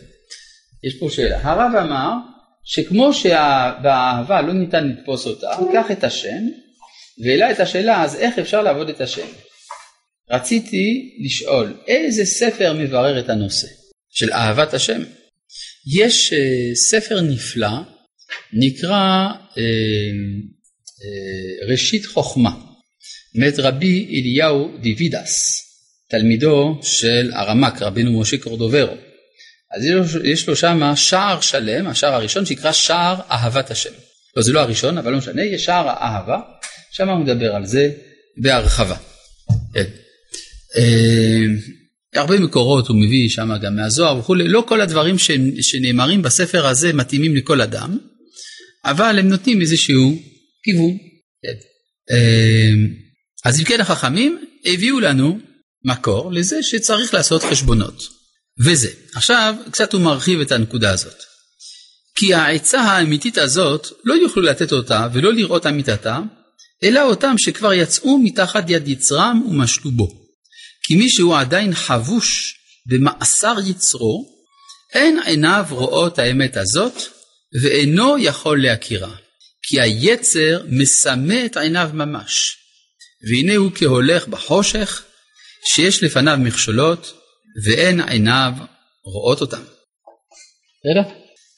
יש 0.84 0.99
פה 0.99 1.09
שאלה. 1.09 1.39
הרב 1.43 1.76
אמר 1.76 2.11
שכמו 2.64 3.14
שבאהבה 3.14 4.41
לא 4.41 4.53
ניתן 4.53 4.88
לתפוס 4.88 5.26
אותה, 5.26 5.47
קח 5.74 5.91
את 5.91 6.03
השם 6.03 6.47
והעלה 7.24 7.51
את 7.51 7.59
השאלה, 7.59 8.03
אז 8.03 8.16
איך 8.16 8.39
אפשר 8.39 8.61
לעבוד 8.61 8.89
את 8.89 9.01
השם? 9.01 9.28
רציתי 10.32 11.16
לשאול, 11.26 11.74
איזה 11.88 12.26
ספר 12.26 12.74
מברר 12.74 13.20
את 13.20 13.30
הנושא 13.30 13.68
של 14.09 14.32
אהבת 14.32 14.74
השם? 14.74 15.01
יש 15.95 16.34
uh, 16.34 16.76
ספר 16.76 17.22
נפלא, 17.22 17.78
נקרא 18.53 19.27
uh, 19.31 19.55
uh, 19.55 21.71
ראשית 21.71 22.05
חוכמה, 22.05 22.51
מאת 23.36 23.59
רבי 23.59 24.19
אליהו 24.19 24.77
דיווידס, 24.81 25.59
תלמידו 26.09 26.79
של 26.84 27.31
הרמק, 27.34 27.81
רבינו 27.81 28.21
משה 28.21 28.38
קורדוברו. 28.38 28.95
אז 29.75 29.86
יש 30.23 30.47
לו 30.47 30.55
שם 30.55 30.95
שער 30.95 31.41
שלם, 31.41 31.88
השער 31.88 32.13
הראשון 32.13 32.45
שנקרא 32.45 32.71
שער 32.71 33.15
אהבת 33.31 33.71
השם. 33.71 33.89
לא, 34.38 34.43
זה 34.43 34.53
לא 34.53 34.59
הראשון, 34.59 34.97
אבל 34.97 35.11
לא 35.11 35.17
משנה, 35.17 35.43
יש 35.43 35.65
שער 35.65 35.89
האהבה, 35.89 36.39
שם 36.91 37.09
הוא 37.09 37.19
מדבר 37.19 37.55
על 37.55 37.65
זה 37.65 37.91
בהרחבה. 38.38 38.95
כן. 39.73 39.84
אה, 40.77 41.43
הרבה 42.15 42.39
מקורות 42.39 42.88
הוא 42.88 42.97
מביא 42.97 43.29
שם 43.29 43.49
גם 43.61 43.75
מהזוהר 43.75 44.17
וכולי, 44.17 44.47
לא 44.47 44.63
כל 44.67 44.81
הדברים 44.81 45.15
שנאמרים 45.61 46.21
בספר 46.21 46.67
הזה 46.67 46.93
מתאימים 46.93 47.36
לכל 47.36 47.61
אדם, 47.61 47.97
אבל 48.86 49.19
הם 49.19 49.29
נותנים 49.29 49.61
איזשהו 49.61 50.19
כיוון. 50.63 50.97
כן. 51.43 51.57
אה, 52.11 52.69
אז 53.45 53.59
אם 53.59 53.65
כן 53.65 53.81
החכמים 53.81 54.45
הביאו 54.65 54.99
לנו 54.99 55.39
מקור 55.86 56.31
לזה 56.31 56.63
שצריך 56.63 57.13
לעשות 57.13 57.43
חשבונות. 57.43 58.03
וזה. 58.59 58.89
עכשיו 59.15 59.55
קצת 59.71 59.93
הוא 59.93 60.01
מרחיב 60.01 60.39
את 60.39 60.51
הנקודה 60.51 60.91
הזאת. 60.91 61.23
כי 62.15 62.34
העצה 62.34 62.81
האמיתית 62.81 63.38
הזאת 63.38 63.88
לא 64.03 64.13
יוכלו 64.13 64.43
לתת 64.43 64.71
אותה 64.71 65.07
ולא 65.13 65.34
לראות 65.34 65.65
אמיתתה, 65.65 66.19
אלא 66.84 67.01
אותם 67.01 67.36
שכבר 67.38 67.73
יצאו 67.73 68.17
מתחת 68.17 68.69
יד 68.69 68.88
יצרם 68.88 69.41
ומשלו 69.49 69.91
בו. 69.91 70.07
כי 70.84 70.95
מי 70.95 71.09
שהוא 71.09 71.38
עדיין 71.38 71.75
חבוש 71.75 72.55
במאסר 72.86 73.55
יצרו, 73.65 74.25
אין 74.93 75.19
עיניו 75.25 75.65
רואות 75.69 76.19
האמת 76.19 76.57
הזאת, 76.57 76.93
ואינו 77.62 78.18
יכול 78.18 78.64
להכירה. 78.64 79.16
כי 79.64 79.82
היצר 79.82 80.64
מסמא 80.70 81.45
את 81.45 81.58
עיניו 81.58 81.89
ממש. 81.93 82.58
והנה 83.30 83.56
הוא 83.56 83.72
כהולך 83.76 84.28
בחושך, 84.28 85.04
שיש 85.66 86.04
לפניו 86.04 86.38
מכשולות, 86.41 87.14
ואין 87.66 88.01
עיניו 88.01 88.54
רואות 89.06 89.41
אותם. 89.41 89.62
בסדר? 90.80 91.14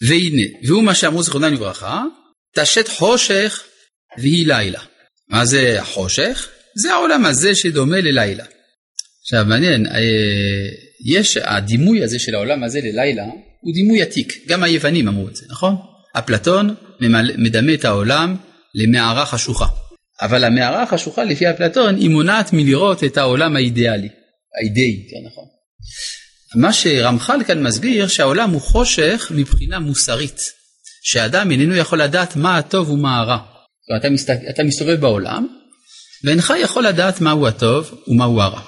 והנה, 0.08 0.43
והוא 0.68 0.84
מה 0.84 0.96
שאמרו 0.96 1.24
זכרונם 1.24 1.54
לברכה, 1.54 2.04
תשת 2.56 2.88
חושך 2.88 3.64
והיא 4.18 4.48
לילה. 4.48 4.82
מה 5.30 5.46
זה 5.46 5.82
החושך? 5.82 6.50
זה 6.76 6.93
העולם 6.93 7.26
הזה 7.26 7.56
שדומה 7.56 8.02
ללילה. 8.02 8.46
עכשיו 9.22 9.46
מעניין, 9.46 9.88
אה, 9.88 10.02
יש 11.06 11.38
הדימוי 11.38 12.04
הזה 12.04 12.20
של 12.20 12.36
העולם 12.36 12.64
הזה 12.64 12.80
ללילה 12.84 13.24
הוא 13.66 13.74
דימוי 13.74 14.01
עתיק, 14.01 14.34
גם 14.47 14.63
היוונים 14.63 15.07
אמרו 15.07 15.28
את 15.28 15.36
זה, 15.36 15.45
נכון? 15.49 15.76
אפלטון 16.13 16.76
מדמה 17.38 17.74
את 17.74 17.86
העולם 17.86 18.36
למערה 18.76 19.26
חשוכה. 19.26 19.66
אבל 20.22 20.43
המערה 20.43 20.84
החשוכה 20.84 21.24
לפי 21.24 21.49
אפלטון 21.49 21.95
היא 21.95 22.09
מונעת 22.09 22.53
מלראות 22.53 23.03
את 23.03 23.18
העולם 23.18 23.55
האידיאלי, 23.55 24.09
האידאי, 24.59 25.07
כן 25.11 25.28
נכון. 25.28 25.43
מה 26.55 26.74
שרמח"ל 26.74 27.39
כאן 27.47 27.63
מסביר 27.63 28.07
שהעולם 28.07 28.51
הוא 28.51 28.61
חושך 28.61 29.32
מבחינה 29.36 29.80
מוסרית, 29.80 30.41
שאדם 31.03 31.51
איננו 31.51 31.76
יכול 31.76 32.01
לדעת 32.01 32.36
מה 32.36 32.57
הטוב 32.57 32.89
ומה 32.89 33.20
הרע. 33.20 33.38
אתה, 33.99 34.09
מסת... 34.09 34.30
אתה 34.49 34.63
מסתובב 34.63 35.01
בעולם 35.01 35.47
ואינך 36.24 36.53
יכול 36.61 36.88
לדעת 36.88 37.22
מהו 37.22 37.47
הטוב 37.47 38.03
ומהו 38.07 38.41
הרע. 38.41 38.61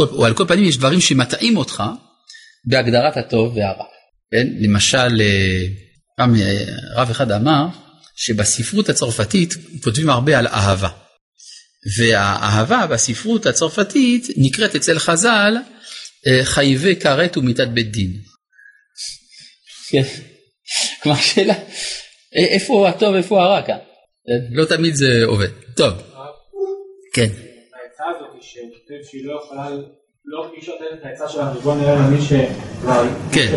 או 0.00 0.26
על 0.26 0.34
כל 0.34 0.44
פנים 0.48 0.64
יש 0.64 0.76
דברים 0.76 1.00
שמטעים 1.00 1.56
אותך 1.56 1.82
בהגדרת 2.64 3.16
הטוב 3.16 3.56
והרע. 3.56 3.93
כן? 4.30 4.46
למשל, 4.60 5.20
אה, 5.20 5.66
אה, 6.20 6.64
רב 6.96 7.10
אחד 7.10 7.32
אמר 7.32 7.66
שבספרות 8.16 8.88
הצרפתית 8.88 9.54
כותבים 9.82 10.10
הרבה 10.10 10.38
על 10.38 10.46
אהבה. 10.46 10.88
והאהבה 11.98 12.86
בספרות 12.86 13.46
הצרפתית 13.46 14.26
נקראת 14.36 14.74
אצל 14.74 14.98
חז"ל 14.98 15.56
אה, 16.26 16.44
חייבי 16.44 16.96
כרת 16.96 17.36
ומיתת 17.36 17.68
בית 17.68 17.90
דין. 17.90 18.12
כן. 19.88 20.02
כלומר 21.02 21.18
שאלה, 21.18 21.54
איפה 22.32 22.88
הטוב 22.88 23.14
ואיפה 23.14 23.42
הרע 23.42 23.62
כאן? 23.66 23.78
לא 24.50 24.64
תמיד 24.64 24.94
זה 24.94 25.24
עובד. 25.24 25.48
טוב. 25.76 25.92
כן. 27.14 27.22
העצה 27.22 28.04
הזאת 28.16 28.42
שהיא 29.10 29.24
לא 29.24 29.40
יכולה, 29.44 29.68
לא 30.26 30.46
מי 30.56 30.64
שנותן 30.64 30.84
את 31.00 31.04
העצה 31.04 31.28
של 31.28 31.40
החשבון 31.40 31.80
אלא 31.80 31.94
למי 31.94 32.20
שכבר 32.20 33.04
כן. 33.32 33.52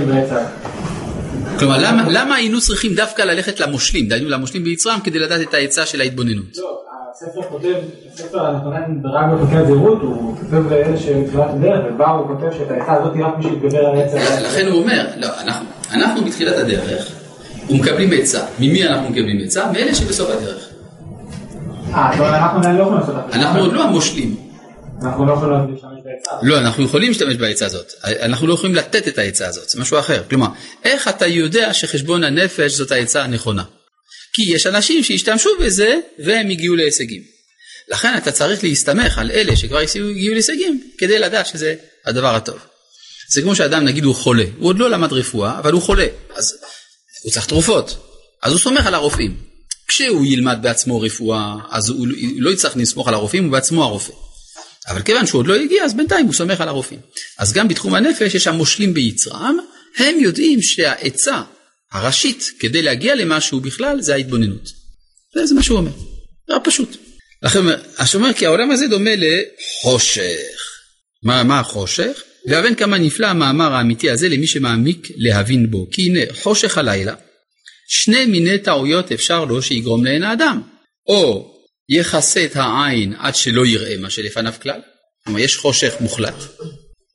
כלומר 1.60 1.78
למה, 1.84 2.04
למה 2.10 2.36
היינו 2.36 2.62
צריכים 2.62 2.96
דווקא 2.96 3.22
ללכת 3.22 3.60
למושלים, 3.60 4.08
דהיינו 4.08 4.30
למושלים 4.30 4.64
ביצרם 4.64 5.00
כדי 5.04 5.20
לדעת 5.20 5.42
את 5.42 5.54
העצה 5.54 5.86
של 5.86 6.02
ההתבוננות? 6.02 6.58
לא, 6.58 6.82
הספר 7.12 7.42
כותב, 7.50 7.74
הספר 8.14 8.46
הנכונן 8.46 9.02
ברק 9.02 9.26
בפרקי 9.34 9.56
הזהירות, 9.56 10.02
הוא 10.02 10.38
כותב 10.38 10.72
לאלה 10.72 10.98
שמתחילת 10.98 11.50
הדרך, 11.50 11.80
ובה 11.94 12.10
הוא 12.10 12.28
כותב 12.28 12.58
שאת 12.58 12.72
העצה 12.72 12.94
הזאת 12.94 13.16
היא 13.16 13.26
רק 13.26 13.38
מי 13.38 13.44
שיתגבר 13.44 13.86
על 13.86 14.00
העצה. 14.00 14.42
לכן 14.42 14.68
הוא 14.68 14.82
אומר, 14.82 15.08
לא, 15.18 15.28
אנחנו, 15.42 15.66
אנחנו 15.92 16.26
בתחילת 16.26 16.56
הדרך, 16.56 17.12
ומקבלים 17.70 18.10
עצה. 18.14 18.46
ממי 18.60 18.88
אנחנו 18.88 19.10
מקבלים 19.10 19.40
עצה? 19.46 19.72
מאלה 19.72 19.96
שבסוף 19.96 20.30
הדרך. 20.30 20.70
אה, 21.94 22.38
אנחנו 22.38 22.60
עדיין 22.60 22.76
לא 22.76 22.82
יכולים 22.82 23.00
לעשות 23.00 23.16
אנחנו 23.34 23.60
עוד 23.60 23.74
לא 23.74 23.84
המושלים. 23.84 24.47
לא. 25.02 26.50
לא, 26.50 26.60
אנחנו 26.60 26.84
יכולים 26.84 27.10
להשתמש 27.10 27.36
בעצה 27.36 27.66
הזאת. 27.66 27.94
אנחנו 28.04 28.48
לא 28.48 28.54
יכולים 28.54 28.76
לתת 28.76 29.08
את 29.08 29.18
העצה 29.18 29.48
הזאת, 29.48 29.70
זה 29.70 29.82
משהו 29.82 30.00
אחר. 30.00 30.24
כלומר, 30.30 30.48
איך 30.84 31.08
אתה 31.08 31.28
יודע 31.28 31.74
שחשבון 31.74 32.24
הנפש 32.24 32.72
זאת 32.72 32.92
העצה 32.92 33.24
הנכונה? 33.24 33.64
כי 34.34 34.42
יש 34.42 34.68
אנשים 34.68 35.04
שהשתמשו 35.04 35.50
בזה 35.60 36.00
והם 36.20 36.50
הגיעו 36.50 36.76
להישגים. 36.76 37.22
לכן 37.90 38.18
אתה 38.18 38.32
צריך 38.32 38.64
להסתמך 38.64 39.18
על 39.18 39.32
אלה 39.32 39.56
שכבר 39.56 39.78
הגיעו 39.78 40.34
להישגים 40.34 40.84
כדי 40.98 41.20
לדעת 41.20 41.48
שזה 41.48 41.76
הדבר 42.06 42.36
הטוב. 42.36 42.58
זה 43.30 43.42
כמו 43.42 43.56
שאדם 43.56 43.86
נגיד 43.86 44.04
הוא 44.04 44.16
חולה, 44.16 44.44
הוא 44.58 44.70
עוד 44.70 44.80
לא 44.80 44.90
למד 44.90 45.14
רפואה 45.14 45.60
אבל 45.60 45.74
הוא 45.74 45.82
חולה, 45.82 46.08
אז 46.36 46.58
הוא 47.24 47.32
צריך 47.32 47.46
תרופות, 47.46 47.98
אז 48.44 48.52
הוא 48.52 48.60
סומך 48.60 48.86
על 48.86 48.94
הרופאים. 48.94 49.38
כשהוא 49.88 50.26
ילמד 50.26 50.60
בעצמו 50.62 51.02
רפואה, 51.02 51.56
אז 51.72 51.90
הוא 51.90 52.08
לא 52.38 52.50
יצטרך 52.50 52.78
לסמוך 52.78 53.08
על 53.08 53.14
הרופאים, 53.14 53.44
הוא 53.44 53.52
בעצמו 53.52 53.84
הרופא. 53.84 54.14
אבל 54.88 55.02
כיוון 55.02 55.26
שהוא 55.26 55.40
עוד 55.40 55.48
לא 55.48 55.56
הגיע, 55.56 55.84
אז 55.84 55.94
בינתיים 55.94 56.26
הוא 56.26 56.34
סומך 56.34 56.62
על 56.62 56.68
הרופאים. 56.68 57.00
אז 57.38 57.54
גם 57.54 57.68
בתחום 57.68 57.94
הנפש 57.94 58.36
יש 58.36 58.48
המושלים 58.48 58.94
ביצרם, 58.94 59.58
הם 59.98 60.20
יודעים 60.20 60.62
שהעצה 60.62 61.42
הראשית 61.92 62.52
כדי 62.60 62.82
להגיע 62.82 63.16
למשהו 63.16 63.60
בכלל 63.60 64.02
זה 64.02 64.14
ההתבוננות. 64.14 64.72
זה 65.44 65.56
מה 65.56 65.64
שהוא 65.64 65.78
אומר, 65.78 65.92
זה 66.48 66.54
פשוט. 66.64 66.98
לכן, 67.44 67.60
הוא 67.60 67.76
אומר 68.14 68.34
כי 68.34 68.46
העולם 68.46 68.72
הזה 68.72 68.88
דומה 68.88 69.12
לחושך. 69.16 70.68
מה, 71.24 71.44
מה 71.44 71.60
החושך? 71.60 72.24
והבן 72.48 72.76
כמה 72.76 72.98
נפלא 72.98 73.28
המאמר 73.28 73.74
האמיתי 73.74 74.10
הזה 74.10 74.30
למי 74.30 74.48
שמעמיק 74.48 75.08
להבין 75.16 75.72
בו. 75.72 75.88
כי 75.92 76.02
הנה 76.02 76.20
חושך 76.42 76.78
הלילה, 76.78 77.14
שני 77.88 78.26
מיני 78.26 78.58
טעויות 78.58 79.12
אפשר 79.12 79.46
לו 79.46 79.62
שיגרום 79.62 80.06
לעין 80.06 80.24
האדם. 80.24 80.62
או 81.08 81.54
יכסה 81.90 82.46
את 82.46 82.56
העין 82.56 83.14
עד 83.20 83.36
שלא 83.36 83.66
יראה 83.66 83.98
מה 83.98 84.10
שלפניו 84.10 84.54
כלל, 84.62 84.82
כלומר 85.24 85.40
יש 85.40 85.58
חושך 85.58 85.94
מוחלט, 86.00 86.44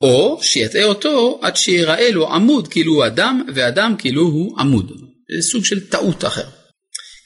או 0.01 0.39
שיטעה 0.43 0.85
אותו 0.85 1.41
עד 1.43 1.57
שיראה 1.57 2.11
לו 2.11 2.33
עמוד 2.33 2.69
כאילו 2.69 2.95
הוא 2.95 3.07
אדם 3.07 3.43
ואדם 3.55 3.95
כאילו 3.99 4.23
הוא 4.23 4.61
עמוד. 4.61 4.93
זה 5.37 5.43
סוג 5.43 5.65
של 5.65 5.89
טעות 5.89 6.25
אחר. 6.25 6.47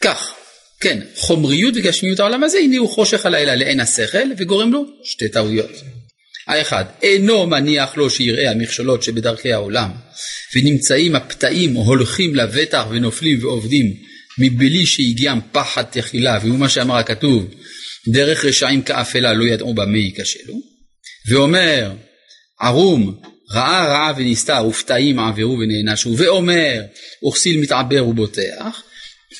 כך, 0.00 0.34
כן, 0.80 1.00
חומריות 1.16 1.74
וגשמיות 1.76 2.20
העולם 2.20 2.44
הזה 2.44 2.58
הניעו 2.58 2.88
חושך 2.88 3.26
הלילה 3.26 3.54
לעין 3.54 3.80
השכל 3.80 4.28
וגורם 4.38 4.72
לו 4.72 4.84
שתי 5.04 5.28
טעויות. 5.28 5.70
האחד, 6.46 6.84
אינו 7.02 7.46
מניח 7.46 7.96
לו 7.96 8.10
שיראה 8.10 8.50
המכשולות 8.50 9.02
שבדרכי 9.02 9.52
העולם, 9.52 9.90
ונמצאים 10.54 11.16
הפתאים 11.16 11.74
הולכים 11.74 12.34
לבטח 12.34 12.84
ונופלים 12.90 13.38
ועובדים 13.44 13.94
מבלי 14.38 14.86
שהגיעם 14.86 15.40
פחד 15.52 15.82
תחילה, 15.82 16.38
והוא 16.42 16.58
מה 16.58 16.68
שאמר 16.68 16.96
הכתוב, 16.96 17.54
דרך 18.08 18.44
רשעים 18.44 18.82
כאפלה 18.82 19.34
לא 19.34 19.44
ידעו 19.44 19.74
במה 19.74 19.98
ייכשלו, 19.98 20.54
ואומר 21.30 21.92
ערום 22.60 23.20
ראה 23.50 23.86
רעה 23.86 24.12
ונסתר 24.16 24.66
ופתאים 24.68 25.18
עברו 25.18 25.58
ונענשו, 25.58 26.14
ואומר 26.16 26.82
וכסיל 27.28 27.60
מתעבר 27.60 28.08
ובוטח, 28.08 28.82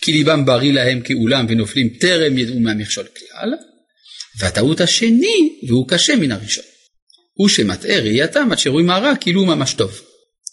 כי 0.00 0.12
ליבם 0.12 0.44
בריא 0.44 0.72
להם 0.72 1.00
כאולם 1.00 1.46
ונופלים 1.48 1.88
טרם 1.88 2.38
ידעו 2.38 2.60
מהמכשול 2.60 3.04
כלל, 3.04 3.52
והטעות 4.38 4.80
השני, 4.80 5.58
והוא 5.68 5.88
קשה 5.88 6.16
מן 6.16 6.32
הראשון, 6.32 6.64
הוא 7.34 7.48
שמטעה 7.48 8.00
ראייתם 8.00 8.48
עד 8.52 8.58
שרואים 8.58 8.90
הרע 8.90 9.12
כאילו 9.20 9.40
הוא 9.40 9.48
ממש 9.48 9.74
טוב, 9.74 10.00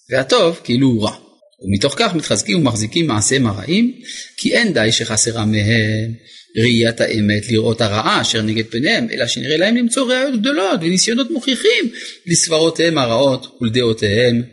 והטוב 0.09 0.59
כאילו 0.63 0.87
הוא 0.87 1.03
רע. 1.03 1.22
ומתוך 1.63 1.95
כך 1.97 2.15
מתחזקים 2.15 2.57
ומחזיקים 2.57 3.07
מעשיהם 3.07 3.47
הרעים, 3.47 3.93
כי 4.37 4.53
אין 4.53 4.73
די 4.73 4.91
שחסרה 4.91 5.45
מהם 5.45 6.13
ראיית 6.57 7.01
האמת 7.01 7.51
לראות 7.51 7.81
הרעה 7.81 8.21
אשר 8.21 8.41
נגד 8.41 8.65
פניהם, 8.65 9.07
אלא 9.11 9.27
שנראה 9.27 9.57
להם 9.57 9.75
למצוא 9.75 10.13
ראיות 10.13 10.39
גדולות 10.39 10.79
וניסיונות 10.81 11.31
מוכיחים 11.31 11.91
לסברותיהם 12.25 12.97
הרעות 12.97 13.57
ולדעותיהם 13.61 14.43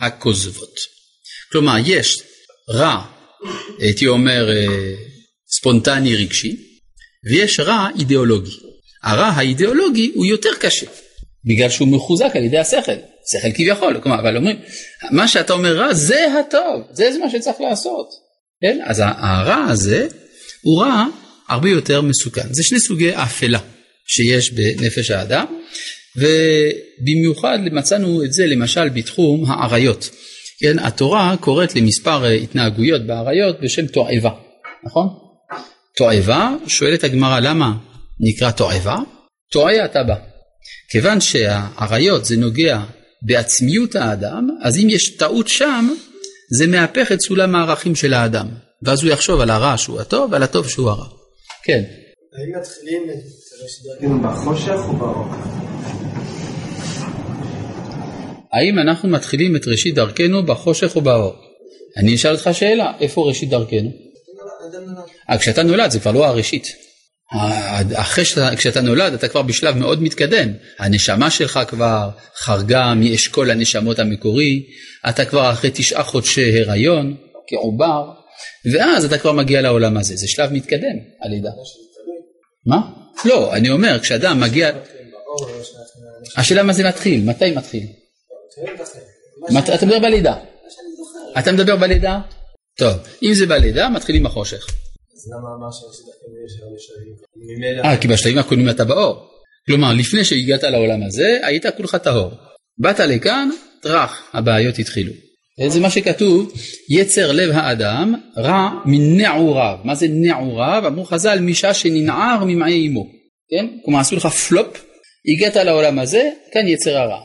הכוזבות. 0.00 0.80
כלומר, 1.52 1.76
יש 1.86 2.22
רע, 2.70 3.04
הייתי 3.78 4.06
אומר, 4.06 4.50
אה, 4.50 4.94
ספונטני 5.50 6.16
רגשי, 6.16 6.56
ויש 7.30 7.60
רע 7.60 7.88
אידיאולוגי. 7.98 8.50
הרע 9.02 9.26
האידיאולוגי 9.26 10.12
הוא 10.14 10.26
יותר 10.26 10.50
קשה, 10.60 10.86
בגלל 11.44 11.68
שהוא 11.68 11.88
מחוזק 11.88 12.30
על 12.34 12.44
ידי 12.44 12.58
השכל. 12.58 12.92
שכל 13.32 13.52
כביכול, 13.54 14.00
כלומר, 14.02 14.20
אבל 14.20 14.36
אומרים, 14.36 14.56
מה 15.10 15.28
שאתה 15.28 15.52
אומר 15.52 15.76
רע 15.76 15.94
זה 15.94 16.26
הטוב, 16.40 16.82
זה 16.90 17.10
מה 17.24 17.30
שצריך 17.30 17.60
לעשות. 17.60 18.08
כן? 18.62 18.78
אז 18.84 19.02
הרע 19.04 19.64
הזה 19.68 20.08
הוא 20.62 20.82
רע 20.82 21.04
הרבה 21.48 21.70
יותר 21.70 22.00
מסוכן. 22.02 22.52
זה 22.52 22.62
שני 22.62 22.80
סוגי 22.80 23.14
אפלה 23.14 23.58
שיש 24.06 24.52
בנפש 24.52 25.10
האדם, 25.10 25.46
ובמיוחד 26.16 27.58
מצאנו 27.72 28.24
את 28.24 28.32
זה 28.32 28.46
למשל 28.46 28.88
בתחום 28.88 29.50
האריות. 29.50 30.10
כן, 30.60 30.78
התורה 30.78 31.34
קוראת 31.40 31.76
למספר 31.76 32.24
התנהגויות 32.24 33.06
באריות 33.06 33.60
בשם 33.60 33.86
תועבה, 33.86 34.30
נכון? 34.84 35.06
תועבה, 35.96 36.54
שואלת 36.66 37.04
הגמרא 37.04 37.40
למה 37.40 37.72
נקרא 38.20 38.50
תועבה? 38.50 38.96
טועה 39.52 39.84
אתה 39.84 40.02
בא. 40.02 40.29
כיוון 40.88 41.20
שהאריות 41.20 42.24
זה 42.24 42.36
נוגע 42.36 42.80
בעצמיות 43.22 43.94
האדם, 43.94 44.48
אז 44.62 44.76
אם 44.76 44.90
יש 44.90 45.16
טעות 45.16 45.48
שם, 45.48 45.94
זה 46.50 46.66
מהפך 46.66 47.12
את 47.12 47.20
סולם 47.20 47.54
הערכים 47.54 47.94
של 47.94 48.14
האדם. 48.14 48.48
ואז 48.82 49.02
הוא 49.02 49.12
יחשוב 49.12 49.40
על 49.40 49.50
הרע 49.50 49.78
שהוא 49.78 50.00
הטוב 50.00 50.32
ועל 50.32 50.42
הטוב 50.42 50.68
שהוא 50.68 50.90
הרע. 50.90 51.06
כן. 51.64 51.82
האם 52.32 52.60
מתחילים 52.60 53.10
את 53.10 53.24
הסדרים 53.64 54.22
בחושך 54.22 54.78
או 54.88 54.96
באור? 54.96 55.26
האם 58.52 58.78
אנחנו 58.78 59.08
מתחילים 59.08 59.56
את 59.56 59.66
ראשית 59.66 59.94
דרכנו 59.94 60.46
בחושך 60.46 60.96
או 60.96 61.00
באור? 61.00 61.34
אני 61.96 62.14
אשאל 62.14 62.32
אותך 62.32 62.50
שאלה, 62.52 62.92
איפה 63.00 63.28
ראשית 63.28 63.50
דרכנו? 63.50 63.90
אה, 65.30 65.38
כשאתה 65.38 65.62
נולד 65.62 65.90
זה 65.90 66.00
כבר 66.00 66.12
לא 66.12 66.26
הראשית. 66.26 66.89
אחרי 67.94 68.24
שאתה, 68.24 68.56
כשאתה 68.56 68.80
נולד 68.80 69.12
אתה 69.12 69.28
כבר 69.28 69.42
בשלב 69.42 69.76
מאוד 69.76 70.02
מתקדם, 70.02 70.52
הנשמה 70.78 71.30
שלך 71.30 71.60
כבר 71.68 72.10
חרגה 72.36 72.94
מאשכול 72.94 73.50
הנשמות 73.50 73.98
המקורי, 73.98 74.66
אתה 75.08 75.24
כבר 75.24 75.52
אחרי 75.52 75.70
תשעה 75.74 76.04
חודשי 76.04 76.60
הריון 76.60 77.16
כעובר, 77.48 78.10
ואז 78.72 79.04
אתה 79.04 79.18
כבר 79.18 79.32
מגיע 79.32 79.60
לעולם 79.60 79.96
הזה, 79.96 80.16
זה 80.16 80.28
שלב 80.28 80.52
מתקדם, 80.52 80.96
הלידה. 81.22 81.50
מה? 82.66 82.80
לא, 83.24 83.54
אני 83.54 83.70
אומר, 83.70 83.98
כשאדם 84.02 84.40
מגיע... 84.40 84.70
השאלה 86.36 86.62
מה 86.62 86.72
זה 86.72 86.88
מתחיל, 86.88 87.24
מתי 87.24 87.50
מתחיל? 87.50 87.86
אתה 89.74 89.86
מדבר 89.86 89.98
בלידה. 89.98 90.34
אתה 91.38 91.52
מדבר 91.52 91.76
בלידה? 91.76 92.20
טוב, 92.76 92.92
אם 93.22 93.34
זה 93.34 93.46
בלידה, 93.46 93.88
מתחילים 93.88 94.22
בחושך. 94.22 94.66
אז 95.20 95.32
למה 95.32 95.48
אמר 95.56 95.70
שבשלבים 95.70 97.14
יש 97.78 97.84
אה, 97.84 97.96
כי 97.96 98.08
בשלבים 98.08 98.38
הקודמים 98.38 98.70
אתה 98.70 98.84
באור. 98.84 99.30
כלומר, 99.66 99.92
לפני 99.92 100.24
שהגעת 100.24 100.62
לעולם 100.62 101.02
הזה, 101.02 101.38
היית 101.42 101.66
כולך 101.76 101.94
טהור. 101.94 102.30
באת 102.78 103.00
לכאן, 103.00 103.48
טראח, 103.82 104.30
הבעיות 104.32 104.78
התחילו. 104.78 105.12
זה 105.68 105.80
מה 105.80 105.90
שכתוב, 105.90 106.52
יצר 106.90 107.32
לב 107.32 107.50
האדם 107.50 108.14
רע 108.36 108.70
מנעוריו. 108.84 109.78
מה 109.84 109.94
זה 109.94 110.06
נעוריו? 110.10 110.82
אמרו 110.86 111.04
חז"ל, 111.04 111.38
משעה 111.40 111.74
שננער 111.74 112.44
ממעי 112.44 112.88
אמו. 112.88 113.04
כן? 113.50 113.66
כלומר, 113.84 114.00
עשו 114.00 114.16
לך 114.16 114.26
פלופ, 114.26 114.84
הגעת 115.32 115.56
לעולם 115.56 115.98
הזה, 115.98 116.30
כאן 116.52 116.68
יצר 116.68 116.96
הרע. 116.96 117.20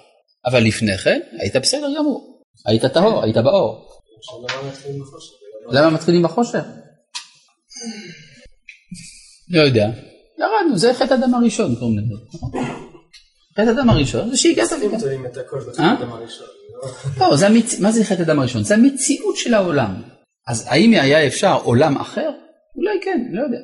אבל 0.45 0.63
לפני 0.63 0.97
כן, 0.97 1.19
היית 1.39 1.55
בסדר 1.55 1.87
גמור. 1.97 2.41
היית 2.65 2.85
טהור, 2.85 3.23
היית 3.23 3.37
באור. 3.37 3.87
למה 5.71 5.89
מתחילים 5.89 6.23
בחושך? 6.23 6.63
לא 9.49 9.61
יודע. 9.61 9.89
ירדנו, 10.39 10.77
זה 10.77 10.93
חטא 10.93 11.13
הדם 11.13 11.33
הראשון 11.33 11.75
קוראים 11.75 11.97
לזה. 11.97 12.15
חטא 13.53 13.69
הדם 13.69 13.89
הראשון 13.89 14.29
זה 14.29 14.38
שהגעת 14.38 14.71
לכאן. 14.71 15.95
לא, 17.19 17.36
זה 17.36 17.47
המצ... 17.47 17.79
מה 17.79 17.91
זה 17.91 18.03
חטא 18.03 18.21
הדם 18.21 18.39
הראשון? 18.39 18.63
זה 18.63 18.73
המציאות 18.73 19.38
של 19.38 19.53
העולם. 19.53 20.01
אז 20.47 20.65
האם 20.67 20.91
היה 20.91 21.27
אפשר 21.27 21.57
עולם 21.63 21.97
אחר? 21.97 22.29
אולי 22.75 22.99
כן, 23.03 23.19
לא 23.31 23.41
יודע. 23.41 23.57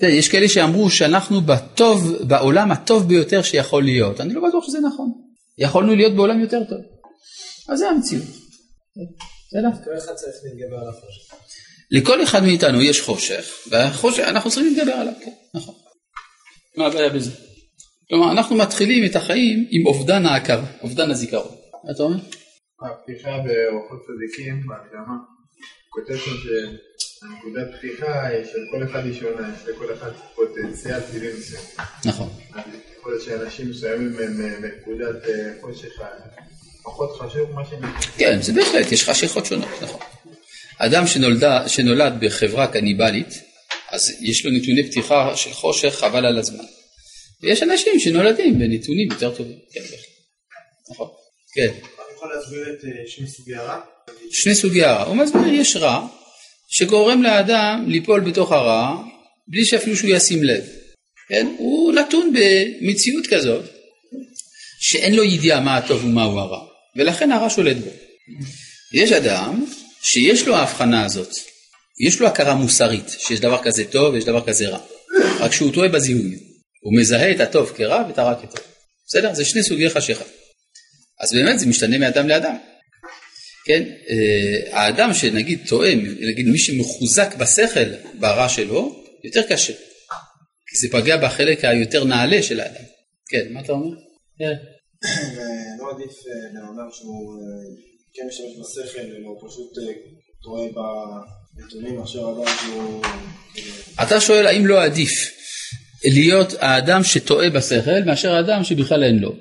תראה, 0.00 0.12
יש 0.12 0.28
כאלה 0.28 0.48
שאמרו 0.48 0.90
שאנחנו 0.90 1.40
בטוב, 1.40 2.16
בעולם 2.28 2.72
הטוב 2.72 3.08
ביותר 3.08 3.42
שיכול 3.42 3.84
להיות. 3.84 4.20
אני 4.20 4.34
לא 4.34 4.48
בטוח 4.48 4.66
שזה 4.66 4.80
נכון. 4.80 5.12
יכולנו 5.58 5.96
להיות 5.96 6.16
בעולם 6.16 6.40
יותר 6.40 6.64
טוב. 6.64 6.78
אז 7.68 7.78
זה 7.78 7.88
המציאות. 7.88 8.26
בסדר? 9.48 9.84
כל 9.84 9.98
אחד 9.98 10.14
צריך 10.14 10.36
להתגבר 10.44 10.76
על 10.76 10.88
החושך. 10.88 11.34
לכל 11.90 12.22
אחד 12.22 12.42
מאיתנו 12.42 12.82
יש 12.82 13.00
חושך, 13.00 13.44
ואנחנו 13.70 14.50
צריכים 14.50 14.74
להתגבר 14.74 14.92
עליו, 14.92 15.12
כן, 15.24 15.30
נכון. 15.54 15.74
מה 16.76 16.86
הבעיה 16.86 17.10
בזה? 17.10 17.30
כלומר, 18.08 18.32
אנחנו 18.32 18.56
מתחילים 18.56 19.04
את 19.04 19.16
החיים 19.16 19.66
עם 19.70 19.86
אובדן 19.86 20.26
ההכרה, 20.26 20.64
אובדן 20.82 21.10
הזיכרון. 21.10 21.56
מה 21.84 21.90
אתה 21.90 22.02
אומר? 22.02 22.16
הפתיחה 22.82 23.30
באורחות 23.30 24.00
צדיקים, 24.06 24.66
בהקדמה, 24.66 25.16
כותב 25.88 26.16
שם 26.16 26.30
שהנקודת 26.30 27.66
פתיחה 27.78 28.26
היא 28.26 28.44
של 28.44 28.58
כל 28.70 28.84
אחד 28.90 29.04
היא 29.04 29.14
שונה, 29.20 29.54
יש 29.54 29.68
לכל 29.68 29.94
אחד 29.94 30.10
פוטנציאל 30.34 31.00
טבעי 31.00 31.32
מסוים. 31.38 31.62
נכון. 32.04 32.28
יכול 32.98 33.12
להיות 33.12 33.24
שאנשים 33.24 33.70
מסוימים 33.70 34.12
הם 34.18 34.62
בנקודת 34.62 35.22
חושך 35.60 36.02
פחות 36.84 37.18
חשוב 37.20 37.52
מה 37.52 37.64
שהם... 37.64 37.80
כן, 38.18 38.42
זה 38.42 38.52
בהחלט, 38.52 38.92
יש 38.92 39.08
חשיכות 39.08 39.46
שונות, 39.46 39.68
נכון. 39.82 40.00
אדם 40.78 41.06
שנולדה, 41.06 41.68
שנולד 41.68 42.12
בחברה 42.20 42.66
קניבלית, 42.66 43.28
אז 43.90 44.12
יש 44.20 44.46
לו 44.46 44.50
נתוני 44.50 44.90
פתיחה 44.90 45.36
של 45.36 45.52
חושך 45.52 45.94
חבל 45.94 46.26
על 46.26 46.38
הזמן. 46.38 46.64
ויש 47.42 47.62
אנשים 47.62 48.00
שנולדים 48.00 48.58
בנתונים 48.58 49.08
יותר 49.10 49.34
טובים, 49.34 49.58
כן, 49.72 49.80
בהחלט. 49.80 49.98
נכון, 50.90 51.08
כן. 51.54 51.68
אתה 51.68 52.02
יכול 52.14 52.34
להסביר 52.34 52.62
את 52.72 53.08
שני 53.08 53.26
סוגי 53.26 53.54
הרע? 53.54 53.80
שני 54.30 54.54
סוגי 54.54 54.84
הרע. 54.84 55.04
הוא 55.04 55.16
מסביר, 55.16 55.46
יש 55.46 55.76
רע 55.76 56.06
שגורם 56.68 57.22
לאדם 57.22 57.84
ליפול 57.88 58.20
בתוך 58.20 58.52
הרע 58.52 59.02
בלי 59.48 59.64
שאפילו 59.64 59.96
שהוא 59.96 60.10
ישים 60.10 60.44
לב. 60.44 60.64
כן? 61.28 61.46
הוא 61.58 61.92
נתון 61.92 62.32
במציאות 62.32 63.26
כזאת 63.26 63.64
שאין 64.80 65.14
לו 65.14 65.24
ידיעה 65.24 65.60
מה 65.60 65.76
הטוב 65.76 66.04
ומהו 66.04 66.38
הרע, 66.38 66.66
ולכן 66.96 67.32
הרע 67.32 67.50
שולט 67.50 67.76
בו. 67.76 67.90
יש 68.92 69.12
אדם 69.12 69.64
שיש 70.08 70.46
לו 70.46 70.56
ההבחנה 70.56 71.04
הזאת, 71.04 71.28
יש 72.06 72.20
לו 72.20 72.26
הכרה 72.26 72.54
מוסרית 72.54 73.08
שיש 73.08 73.40
דבר 73.40 73.62
כזה 73.62 73.84
טוב 73.84 74.14
ויש 74.14 74.24
דבר 74.24 74.46
כזה 74.46 74.68
רע, 74.68 74.78
רק 75.40 75.52
שהוא 75.52 75.72
טועה 75.74 75.88
בזיהוי, 75.88 76.38
הוא 76.80 77.00
מזהה 77.00 77.30
את 77.30 77.40
הטוב 77.40 77.72
כרע 77.76 78.04
ואת 78.08 78.18
הרע 78.18 78.34
כטוב. 78.34 78.60
בסדר? 79.06 79.34
זה 79.34 79.44
שני 79.44 79.62
סוגי 79.62 79.90
חשיכה. 79.90 80.24
אז 81.20 81.32
באמת 81.32 81.58
זה 81.58 81.66
משתנה 81.66 81.98
מאדם 81.98 82.28
לאדם. 82.28 82.56
כן, 83.66 83.82
אה, 83.82 84.78
האדם 84.78 85.14
שנגיד 85.14 85.60
טועה, 85.68 85.94
נגיד 86.20 86.46
מי 86.46 86.58
שמחוזק 86.58 87.34
בשכל 87.34 87.94
ברע 88.18 88.48
שלו, 88.48 89.04
יותר 89.24 89.42
קשה. 89.48 89.72
כי 90.66 90.76
זה 90.76 90.88
פגע 90.92 91.16
בחלק 91.16 91.64
היותר 91.64 92.04
נעלה 92.04 92.42
של 92.42 92.60
האדם. 92.60 92.84
כן, 93.28 93.52
מה 93.52 93.60
אתה 93.60 93.72
אומר? 93.72 93.96
לא 95.80 95.90
עדיף 95.90 96.14
אה, 96.26 96.48
בן 96.52 96.64
אדם 96.74 96.88
שהוא 96.92 97.38
כן 98.16 98.22
משתמש 98.28 98.60
בשכל, 98.60 99.00
אלא 99.00 99.28
הוא 99.28 99.48
פשוט 99.48 99.72
טועה 100.42 100.66
בנתונים 101.56 101.96
מאשר 101.96 102.20
אדם 102.20 102.52
שהוא... 102.60 103.02
אתה 104.02 104.20
שואל 104.20 104.46
האם 104.46 104.66
לא 104.66 104.84
עדיף 104.84 105.10
להיות 106.04 106.54
האדם 106.60 107.04
שטועה 107.04 107.50
בשכל 107.50 108.00
מאשר 108.06 108.34
האדם 108.34 108.64
שבכלל 108.64 109.04
אין 109.04 109.18
לו. 109.18 109.34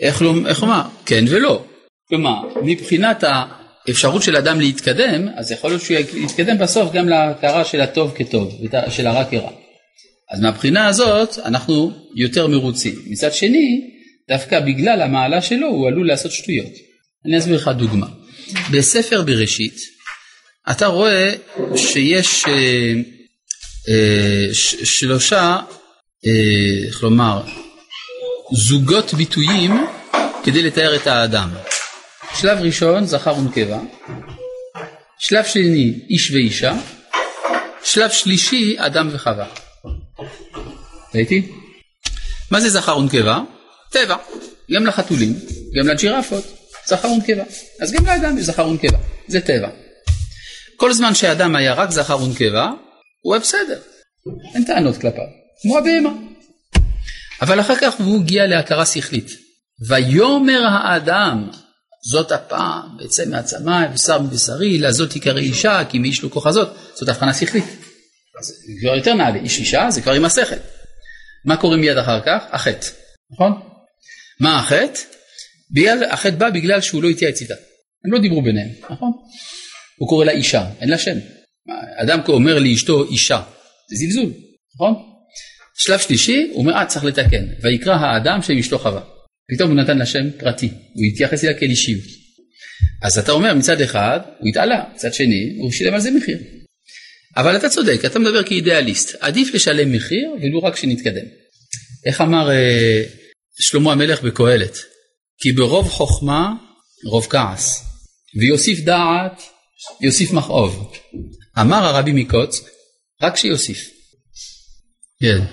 איך 0.00 0.22
לומר? 0.22 0.82
כן 1.06 1.24
ולא. 1.28 1.64
כלומר, 2.08 2.62
מבחינת 2.62 3.24
האפשרות 3.26 4.22
של 4.22 4.36
אדם 4.36 4.60
להתקדם, 4.60 5.28
אז 5.36 5.52
יכול 5.52 5.70
להיות 5.70 5.82
שהוא 5.82 5.96
יתקדם 5.96 6.58
בסוף 6.58 6.92
גם 6.92 7.08
להכרה 7.08 7.64
של 7.64 7.80
הטוב 7.80 8.12
כטוב, 8.14 8.52
של 8.90 9.06
הרע 9.06 9.24
כרע. 9.24 9.50
אז 10.30 10.40
מהבחינה 10.40 10.86
הזאת 10.86 11.38
אנחנו 11.44 11.90
יותר 12.14 12.46
מרוצים. 12.46 12.94
מצד 13.06 13.32
שני, 13.32 13.90
דווקא 14.28 14.60
בגלל 14.60 15.02
המעלה 15.02 15.42
שלו 15.42 15.68
הוא 15.68 15.88
עלול 15.88 16.08
לעשות 16.08 16.32
שטויות. 16.32 16.87
אני 17.26 17.38
אסביר 17.38 17.56
לך 17.56 17.68
דוגמה. 17.68 18.06
בספר 18.70 19.22
בראשית 19.22 19.98
אתה 20.70 20.86
רואה 20.86 21.32
שיש 21.76 22.44
אה, 22.48 22.92
אה, 23.88 24.54
ש, 24.54 24.74
שלושה, 24.74 25.56
אה, 26.26 26.86
איך 26.86 27.02
לומר, 27.02 27.42
זוגות 28.52 29.14
ביטויים 29.14 29.86
כדי 30.44 30.62
לתאר 30.62 30.96
את 30.96 31.06
האדם. 31.06 31.50
שלב 32.34 32.58
ראשון, 32.58 33.06
זכר 33.06 33.34
ונקבה, 33.36 33.80
שלב 35.18 35.44
שני, 35.44 36.00
איש 36.10 36.30
ואישה, 36.30 36.74
שלב 37.84 38.10
שלישי, 38.10 38.76
אדם 38.78 39.08
וחווה. 39.12 39.46
ראיתי? 41.14 41.52
מה 42.50 42.60
זה 42.60 42.68
זכר 42.70 42.98
ונקבה? 42.98 43.40
טבע. 43.90 44.16
גם 44.72 44.86
לחתולים, 44.86 45.34
גם 45.78 45.88
לג'ירפות, 45.88 46.57
זכר 46.88 47.08
ונקבה. 47.08 47.44
אז 47.80 47.92
גם 47.92 48.06
לאדם 48.06 48.38
יש 48.38 48.44
זכר 48.44 48.68
ונקבה, 48.68 48.98
זה 49.28 49.40
טבע. 49.40 49.68
כל 50.76 50.92
זמן 50.92 51.14
שהאדם 51.14 51.56
היה 51.56 51.74
רק 51.74 51.90
זכר 51.90 52.22
ונקבה, 52.22 52.70
הוא 53.22 53.34
היה 53.34 53.40
בסדר, 53.40 53.78
אין 54.54 54.64
טענות 54.64 54.96
כלפיו, 54.96 55.24
כמו 55.62 55.78
הבהמה. 55.78 56.10
אבל 57.42 57.60
אחר 57.60 57.76
כך 57.76 57.94
הוא 57.98 58.20
הגיע 58.20 58.46
להכרה 58.46 58.86
שכלית. 58.86 59.30
ויאמר 59.88 60.66
האדם, 60.66 61.50
זאת 62.10 62.32
הפעם, 62.32 62.96
יצא 63.04 63.24
מעצמי, 63.26 63.88
בשר 63.94 64.22
מבשרי, 64.22 64.78
לזאת 64.78 65.16
יקרא 65.16 65.38
אישה, 65.38 65.82
כי 65.88 65.98
מאיש 65.98 66.24
לא 66.24 66.28
כוחה 66.28 66.52
זאת, 66.52 66.68
זאת 66.94 67.08
הבחנה 67.08 67.34
שכלית. 67.34 67.64
זה 68.42 68.54
כבר 68.80 68.96
יותר 68.96 69.14
נעלה, 69.14 69.38
איש 69.38 69.58
אישה 69.58 69.86
זה 69.90 70.00
כבר 70.00 70.12
עם 70.12 70.24
השכל. 70.24 70.56
מה 71.44 71.56
קורה 71.56 71.76
מיד 71.76 71.96
אחר 71.96 72.20
כך? 72.26 72.42
החטא, 72.52 72.86
נכון? 73.30 73.60
מה 74.40 74.58
החטא? 74.58 75.17
בגלל, 75.70 76.04
החטא 76.04 76.36
בא 76.36 76.50
בגלל 76.50 76.80
שהוא 76.80 77.02
לא 77.02 77.08
התייעץ 77.08 77.40
איתה. 77.40 77.54
הם 78.04 78.12
לא 78.12 78.18
דיברו 78.18 78.42
ביניהם, 78.42 78.68
נכון? 78.90 79.12
הוא 79.98 80.08
קורא 80.08 80.24
לה 80.24 80.32
אישה, 80.32 80.66
אין 80.80 80.88
לה 80.88 80.98
שם. 80.98 81.18
אדם 81.96 82.20
אומר 82.28 82.58
לאשתו 82.58 83.08
אישה, 83.10 83.42
זה 83.90 83.96
זלזול, 83.96 84.32
נכון? 84.74 84.94
שלב 85.78 85.98
שלישי, 85.98 86.48
הוא 86.52 86.60
אומר, 86.60 86.72
אה, 86.72 86.86
צריך 86.86 87.04
לתקן. 87.04 87.46
ויקרא 87.62 87.94
האדם 87.94 88.42
שם 88.42 88.58
אשתו 88.58 88.78
חווה. 88.78 89.00
פתאום 89.54 89.70
הוא 89.70 89.80
נתן 89.80 89.98
לה 89.98 90.06
שם 90.06 90.30
פרטי, 90.38 90.66
הוא 90.66 91.04
התייחס 91.04 91.44
אליה 91.44 91.58
כאל 91.58 91.68
אישיות. 91.70 92.04
אז 93.02 93.18
אתה 93.18 93.32
אומר, 93.32 93.54
מצד 93.54 93.80
אחד, 93.80 94.20
הוא 94.38 94.48
התעלה, 94.48 94.84
מצד 94.94 95.14
שני, 95.14 95.56
הוא 95.58 95.72
שילם 95.72 95.94
על 95.94 96.00
זה 96.00 96.10
מחיר. 96.10 96.38
אבל 97.36 97.56
אתה 97.56 97.68
צודק, 97.68 98.00
אתה 98.06 98.18
מדבר 98.18 98.42
כאידיאליסט, 98.42 99.16
עדיף 99.20 99.54
לשלם 99.54 99.92
מחיר 99.92 100.30
ולו 100.42 100.62
רק 100.62 100.76
שנתקדם. 100.76 101.26
איך 102.06 102.20
אמר 102.20 102.50
אה, 102.50 103.02
שלמה 103.60 103.92
המלך 103.92 104.22
בקהלת? 104.22 104.78
כי 105.40 105.52
ברוב 105.52 105.88
חוכמה 105.88 106.52
רוב 107.04 107.26
כעס, 107.30 107.84
ויוסיף 108.40 108.80
דעת 108.80 109.42
יוסיף 110.00 110.32
מכאוב. 110.32 110.92
אמר 111.60 111.84
הרבי 111.84 112.12
מקוצק, 112.12 112.62
רק 113.22 113.36
שיוסיף. 113.36 113.78
כן. 115.22 115.44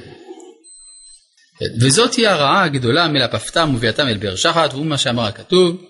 וזאת 1.82 2.14
היא 2.14 2.28
הרעה 2.28 2.64
הגדולה 2.64 3.08
מלפפתם 3.08 3.74
וביאתם 3.76 4.08
אל 4.08 4.18
באר 4.18 4.36
שחת, 4.36 4.74
והוא 4.74 4.86
מה 4.86 4.98
שאמר 4.98 5.24
הכתוב, 5.24 5.82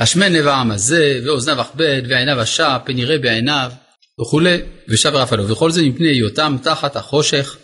השמן 0.00 0.32
לב 0.32 0.46
העם 0.46 0.70
הזה, 0.70 1.20
ואוזניו 1.24 1.60
אכבד, 1.60 2.02
ועיניו 2.08 2.40
השע, 2.40 2.78
פן 2.84 2.98
יראה 2.98 3.18
בעיניו, 3.18 3.72
וכולי, 4.20 4.58
ושב 4.88 5.14
אף 5.14 5.32
עליו. 5.32 5.48
וכל 5.48 5.70
זה 5.70 5.82
מפני 5.82 6.08
היותם 6.08 6.56
תחת 6.62 6.96
החושך, 6.96 7.56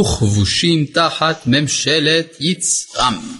וכבושים 0.00 0.86
תחת 0.86 1.42
ממשלת 1.46 2.36
יצרם. 2.40 3.38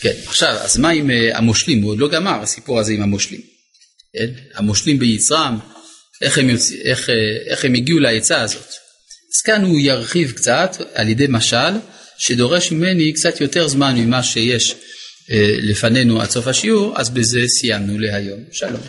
כן, 0.00 0.14
עכשיו, 0.26 0.56
אז 0.60 0.78
מה 0.78 0.90
עם 0.90 1.10
uh, 1.10 1.36
המושלים? 1.36 1.82
הוא 1.82 1.90
עוד 1.90 1.98
לא 1.98 2.08
גמר 2.08 2.42
הסיפור 2.42 2.80
הזה 2.80 2.92
עם 2.92 3.02
המושלים. 3.02 3.40
כן? 4.12 4.30
המושלים 4.54 4.98
ביצרם, 4.98 5.58
איך 6.22 6.38
הם, 6.38 6.50
יוצ... 6.50 6.72
איך, 6.84 7.10
אה, 7.10 7.14
איך 7.46 7.64
הם 7.64 7.74
הגיעו 7.74 7.98
לעצה 7.98 8.40
הזאת. 8.40 8.68
אז 9.36 9.40
כאן 9.44 9.64
הוא 9.64 9.80
ירחיב 9.80 10.32
קצת 10.32 10.76
על 10.94 11.08
ידי 11.08 11.26
משל, 11.28 11.72
שדורש 12.18 12.72
ממני 12.72 13.12
קצת 13.12 13.40
יותר 13.40 13.68
זמן 13.68 13.96
ממה 13.96 14.22
שיש 14.22 14.74
אה, 15.30 15.56
לפנינו 15.58 16.20
עד 16.20 16.30
סוף 16.30 16.46
השיעור, 16.46 16.92
אז 16.96 17.10
בזה 17.10 17.44
סיימנו 17.48 17.98
להיום. 17.98 18.40
שלום. 18.52 18.80